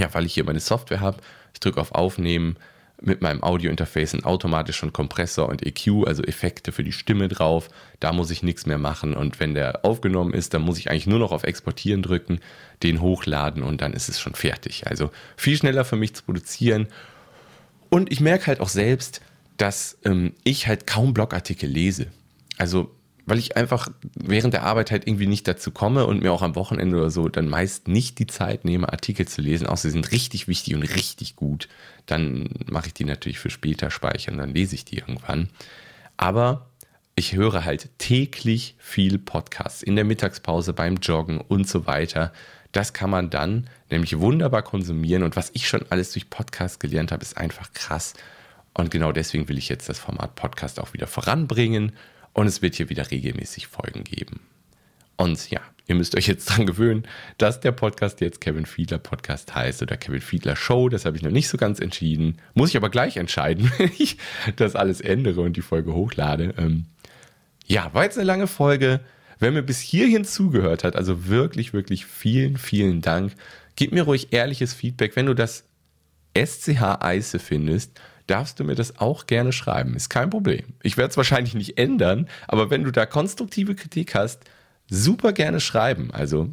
ja, 0.00 0.12
weil 0.12 0.26
ich 0.26 0.34
hier 0.34 0.44
meine 0.44 0.60
Software 0.60 1.00
habe, 1.00 1.18
ich 1.52 1.60
drücke 1.60 1.80
auf 1.80 1.92
Aufnehmen 1.92 2.56
mit 3.02 3.22
meinem 3.22 3.42
Audio-Interface 3.42 4.14
und 4.14 4.24
automatisch 4.24 4.76
schon 4.76 4.92
Kompressor 4.92 5.48
und 5.48 5.64
EQ, 5.64 6.06
also 6.06 6.22
Effekte 6.22 6.72
für 6.72 6.84
die 6.84 6.92
Stimme 6.92 7.28
drauf. 7.28 7.68
Da 7.98 8.12
muss 8.12 8.30
ich 8.30 8.42
nichts 8.42 8.66
mehr 8.66 8.78
machen. 8.78 9.14
Und 9.14 9.40
wenn 9.40 9.54
der 9.54 9.84
aufgenommen 9.84 10.34
ist, 10.34 10.52
dann 10.52 10.62
muss 10.62 10.78
ich 10.78 10.90
eigentlich 10.90 11.06
nur 11.06 11.18
noch 11.18 11.32
auf 11.32 11.44
Exportieren 11.44 12.02
drücken, 12.02 12.40
den 12.82 13.00
hochladen 13.00 13.62
und 13.62 13.80
dann 13.80 13.92
ist 13.92 14.08
es 14.08 14.20
schon 14.20 14.34
fertig. 14.34 14.86
Also 14.86 15.10
viel 15.36 15.56
schneller 15.56 15.84
für 15.84 15.96
mich 15.96 16.14
zu 16.14 16.24
produzieren. 16.24 16.88
Und 17.88 18.12
ich 18.12 18.20
merke 18.20 18.48
halt 18.48 18.60
auch 18.60 18.68
selbst, 18.68 19.22
dass 19.56 19.98
ähm, 20.04 20.34
ich 20.44 20.66
halt 20.66 20.86
kaum 20.86 21.14
Blogartikel 21.14 21.68
lese. 21.68 22.06
Also 22.58 22.94
weil 23.30 23.38
ich 23.38 23.56
einfach 23.56 23.88
während 24.14 24.54
der 24.54 24.64
Arbeit 24.64 24.90
halt 24.90 25.06
irgendwie 25.06 25.26
nicht 25.26 25.46
dazu 25.46 25.70
komme 25.70 26.06
und 26.06 26.22
mir 26.22 26.32
auch 26.32 26.42
am 26.42 26.56
Wochenende 26.56 26.96
oder 26.96 27.10
so 27.10 27.28
dann 27.28 27.48
meist 27.48 27.88
nicht 27.88 28.18
die 28.18 28.26
Zeit 28.26 28.64
nehme, 28.64 28.92
Artikel 28.92 29.26
zu 29.26 29.40
lesen, 29.40 29.66
außer 29.66 29.88
sie 29.88 29.92
sind 29.92 30.12
richtig 30.12 30.48
wichtig 30.48 30.74
und 30.74 30.82
richtig 30.82 31.36
gut, 31.36 31.68
dann 32.06 32.50
mache 32.66 32.88
ich 32.88 32.94
die 32.94 33.04
natürlich 33.04 33.38
für 33.38 33.50
später 33.50 33.90
speichern, 33.90 34.38
dann 34.38 34.52
lese 34.52 34.74
ich 34.74 34.84
die 34.84 34.98
irgendwann. 34.98 35.48
Aber 36.16 36.66
ich 37.14 37.34
höre 37.34 37.64
halt 37.64 37.90
täglich 37.98 38.74
viel 38.78 39.18
Podcasts 39.18 39.82
in 39.82 39.94
der 39.94 40.04
Mittagspause, 40.04 40.72
beim 40.72 40.96
Joggen 40.96 41.40
und 41.40 41.68
so 41.68 41.86
weiter. 41.86 42.32
Das 42.72 42.92
kann 42.92 43.10
man 43.10 43.30
dann 43.30 43.68
nämlich 43.90 44.18
wunderbar 44.18 44.62
konsumieren. 44.62 45.22
Und 45.22 45.36
was 45.36 45.50
ich 45.54 45.68
schon 45.68 45.84
alles 45.90 46.12
durch 46.12 46.30
Podcast 46.30 46.80
gelernt 46.80 47.12
habe, 47.12 47.22
ist 47.22 47.36
einfach 47.36 47.72
krass. 47.74 48.14
Und 48.74 48.90
genau 48.90 49.12
deswegen 49.12 49.48
will 49.48 49.58
ich 49.58 49.68
jetzt 49.68 49.88
das 49.88 49.98
Format 49.98 50.34
Podcast 50.34 50.80
auch 50.80 50.94
wieder 50.94 51.06
voranbringen. 51.06 51.92
Und 52.32 52.46
es 52.46 52.62
wird 52.62 52.74
hier 52.76 52.88
wieder 52.88 53.10
regelmäßig 53.10 53.66
Folgen 53.66 54.04
geben. 54.04 54.40
Und 55.16 55.50
ja, 55.50 55.60
ihr 55.86 55.94
müsst 55.94 56.16
euch 56.16 56.26
jetzt 56.26 56.46
dran 56.50 56.66
gewöhnen, 56.66 57.06
dass 57.36 57.60
der 57.60 57.72
Podcast 57.72 58.20
jetzt 58.20 58.40
Kevin 58.40 58.64
Fiedler 58.64 58.98
Podcast 58.98 59.54
heißt 59.54 59.82
oder 59.82 59.96
Kevin 59.96 60.20
Fiedler 60.20 60.56
Show. 60.56 60.88
Das 60.88 61.04
habe 61.04 61.16
ich 61.16 61.22
noch 61.22 61.30
nicht 61.30 61.48
so 61.48 61.58
ganz 61.58 61.80
entschieden. 61.80 62.38
Muss 62.54 62.70
ich 62.70 62.76
aber 62.76 62.88
gleich 62.88 63.16
entscheiden, 63.16 63.70
wenn 63.78 63.90
ich 63.98 64.16
das 64.56 64.76
alles 64.76 65.00
ändere 65.00 65.42
und 65.42 65.56
die 65.56 65.62
Folge 65.62 65.92
hochlade. 65.92 66.54
Ähm, 66.56 66.86
ja, 67.66 67.92
war 67.92 68.04
jetzt 68.04 68.16
eine 68.16 68.26
lange 68.26 68.46
Folge. 68.46 69.00
Wer 69.38 69.52
mir 69.52 69.62
bis 69.62 69.80
hierhin 69.80 70.24
zugehört 70.24 70.84
hat, 70.84 70.96
also 70.96 71.26
wirklich, 71.28 71.72
wirklich 71.72 72.04
vielen, 72.04 72.56
vielen 72.56 73.00
Dank. 73.00 73.32
Gib 73.76 73.92
mir 73.92 74.02
ruhig 74.02 74.32
ehrliches 74.32 74.74
Feedback. 74.74 75.16
Wenn 75.16 75.26
du 75.26 75.34
das 75.34 75.64
SCH 76.36 77.00
Eise 77.00 77.38
findest, 77.38 78.00
darfst 78.30 78.60
du 78.60 78.64
mir 78.64 78.74
das 78.74 78.98
auch 78.98 79.26
gerne 79.26 79.52
schreiben. 79.52 79.94
Ist 79.94 80.08
kein 80.08 80.30
Problem. 80.30 80.64
Ich 80.82 80.96
werde 80.96 81.10
es 81.10 81.16
wahrscheinlich 81.16 81.54
nicht 81.54 81.78
ändern, 81.78 82.28
aber 82.48 82.70
wenn 82.70 82.84
du 82.84 82.90
da 82.90 83.06
konstruktive 83.06 83.74
Kritik 83.74 84.14
hast, 84.14 84.44
super 84.88 85.32
gerne 85.32 85.60
schreiben. 85.60 86.10
Also 86.12 86.48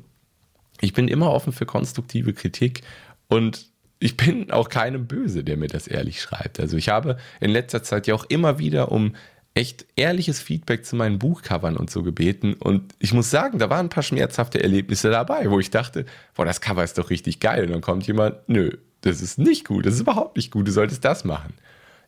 ich 0.82 0.94
bin 0.94 1.08
immer 1.08 1.32
offen 1.32 1.54
für 1.54 1.66
konstruktive 1.66 2.34
Kritik 2.34 2.82
und 3.28 3.68
ich 4.00 4.16
bin 4.16 4.52
auch 4.52 4.70
keinem 4.70 5.08
böse, 5.08 5.44
der 5.44 5.58
mir 5.58 5.68
das 5.68 5.88
ehrlich 5.88 6.22
schreibt. 6.22 6.60
Also 6.60 6.78
ich 6.78 6.90
habe 6.90 7.18
in 7.40 7.50
letzter 7.50 7.84
Zeit 7.84 8.08
ja 8.08 8.14
auch 8.14 8.26
immer 8.26 8.60
wieder 8.60 8.92
um 8.92 9.16
echt 9.58 9.88
ehrliches 9.96 10.40
Feedback 10.40 10.86
zu 10.86 10.96
meinen 10.96 11.18
Buchcovern 11.18 11.78
und 11.78 11.90
so 11.90 12.04
gebeten. 12.04 12.54
Und 12.54 12.94
ich 13.00 13.12
muss 13.14 13.32
sagen, 13.32 13.58
da 13.58 13.72
waren 13.72 13.88
ein 13.88 13.90
paar 13.90 14.04
schmerzhafte 14.04 14.62
Erlebnisse 14.62 15.10
dabei, 15.10 15.50
wo 15.50 15.60
ich 15.60 15.72
dachte, 15.72 16.06
boah, 16.36 16.46
das 16.46 16.62
Cover 16.62 16.84
ist 16.84 17.00
doch 17.00 17.10
richtig 17.10 17.40
geil. 17.40 17.66
Und 17.66 17.72
dann 17.72 17.82
kommt 17.82 18.06
jemand, 18.06 18.38
nö, 18.48 18.70
das 19.08 19.22
ist 19.22 19.40
nicht 19.40 19.66
gut, 19.66 19.86
das 19.86 19.96
ist 19.96 20.02
überhaupt 20.02 20.36
nicht 20.36 20.52
gut, 20.52 20.68
du 20.68 20.72
solltest 20.72 21.04
das 21.06 21.24
machen. 21.24 21.54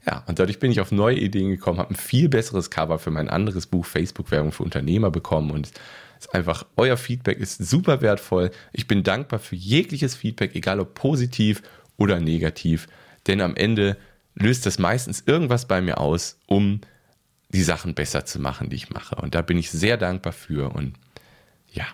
Ja, 0.05 0.23
und 0.27 0.39
dadurch 0.39 0.59
bin 0.59 0.71
ich 0.71 0.79
auf 0.79 0.91
neue 0.91 1.17
Ideen 1.17 1.49
gekommen, 1.49 1.79
habe 1.79 1.93
ein 1.93 1.97
viel 1.97 2.29
besseres 2.29 2.69
Cover 2.69 2.99
für 2.99 3.11
mein 3.11 3.29
anderes 3.29 3.67
Buch 3.67 3.85
Facebook-Werbung 3.85 4.51
für 4.51 4.63
Unternehmer 4.63 5.11
bekommen 5.11 5.51
und 5.51 5.67
es 5.67 6.25
ist 6.25 6.33
einfach, 6.33 6.65
euer 6.75 6.97
Feedback 6.97 7.39
ist 7.39 7.57
super 7.57 8.01
wertvoll. 8.01 8.51
Ich 8.73 8.87
bin 8.87 9.03
dankbar 9.03 9.39
für 9.39 9.55
jegliches 9.55 10.15
Feedback, 10.15 10.53
egal 10.53 10.79
ob 10.79 10.93
positiv 10.93 11.61
oder 11.97 12.19
negativ, 12.19 12.87
denn 13.27 13.41
am 13.41 13.55
Ende 13.55 13.97
löst 14.35 14.65
das 14.65 14.79
meistens 14.79 15.23
irgendwas 15.25 15.67
bei 15.67 15.81
mir 15.81 15.97
aus, 15.97 16.37
um 16.45 16.81
die 17.49 17.63
Sachen 17.63 17.93
besser 17.93 18.25
zu 18.25 18.39
machen, 18.39 18.69
die 18.69 18.75
ich 18.75 18.89
mache. 18.89 19.15
Und 19.15 19.35
da 19.35 19.41
bin 19.41 19.57
ich 19.57 19.71
sehr 19.71 19.97
dankbar 19.97 20.33
für. 20.33 20.73
Und 20.73 20.93
ja, 21.71 21.85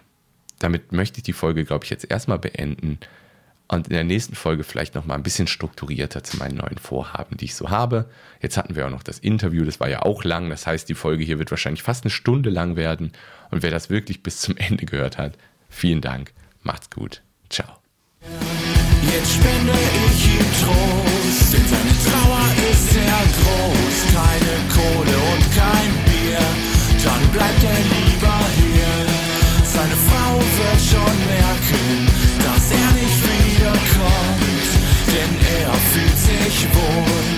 damit 0.60 0.92
möchte 0.92 1.20
ich 1.20 1.24
die 1.24 1.34
Folge, 1.34 1.66
glaube 1.66 1.86
ich, 1.86 1.90
jetzt 1.90 2.10
erstmal 2.10 2.40
beenden 2.40 3.00
und 3.68 3.88
in 3.88 3.94
der 3.94 4.04
nächsten 4.04 4.36
Folge 4.36 4.64
vielleicht 4.64 4.94
noch 4.96 5.06
mal 5.06 5.16
ein 5.16 5.24
bisschen 5.24 5.48
strukturierter 5.48 6.24
zu 6.24 6.38
meinen 6.38 6.58
neuen 6.58 6.78
Vorhaben, 6.78 7.38
die 7.38 7.46
ich 7.46 7.56
so 7.56 7.70
habe. 7.70 8.10
Jetzt 8.42 8.58
hatten 8.58 8.76
wir 8.76 8.86
auch 8.86 8.92
noch 8.92 9.04
das 9.04 9.20
Interview, 9.20 9.66
das 9.66 9.80
war 9.80 9.90
ja 9.90 10.04
auch 10.04 10.24
lang. 10.24 10.50
Das 10.50 10.68
heißt, 10.68 10.88
die 10.88 10.94
Folge 10.94 11.24
hier 11.24 11.40
wird 11.40 11.52
wahrscheinlich 11.52 11.82
fast 11.82 12.04
eine 12.04 12.12
Stunde 12.12 12.50
lang 12.50 12.76
werden. 12.76 13.12
Und 13.50 13.64
wer 13.64 13.72
das 13.72 13.90
wirklich 13.90 14.22
bis 14.22 14.40
zum 14.40 14.56
Ende 14.58 14.86
gehört 14.86 15.18
hat, 15.18 15.38
vielen 15.70 16.02
Dank. 16.02 16.32
Macht's 16.62 16.90
gut. 16.90 17.22
Ciao. 17.50 17.70
Jetzt 18.22 19.34
spende 19.34 19.74
ich 19.74 20.26
ihm 20.26 20.50
Trost, 20.62 21.54
denn 21.54 21.68
seine 21.68 21.96
Trauer 22.06 22.72
ist 22.72 22.90
sehr 22.92 23.22
groß. 23.38 23.98
Keine 24.14 24.54
Kohle 24.74 25.18
und 25.34 25.56
kein 25.56 25.92
Bier, 26.06 26.40
dann 27.04 27.32
bleibt 27.32 27.64
er 27.64 27.80
lieber 27.80 28.40
hier. 28.58 29.06
Seine 29.64 29.96
Frau 29.96 30.40
wird 30.40 30.82
schon 30.82 31.28
mehr. 31.28 31.45
je 36.66 37.35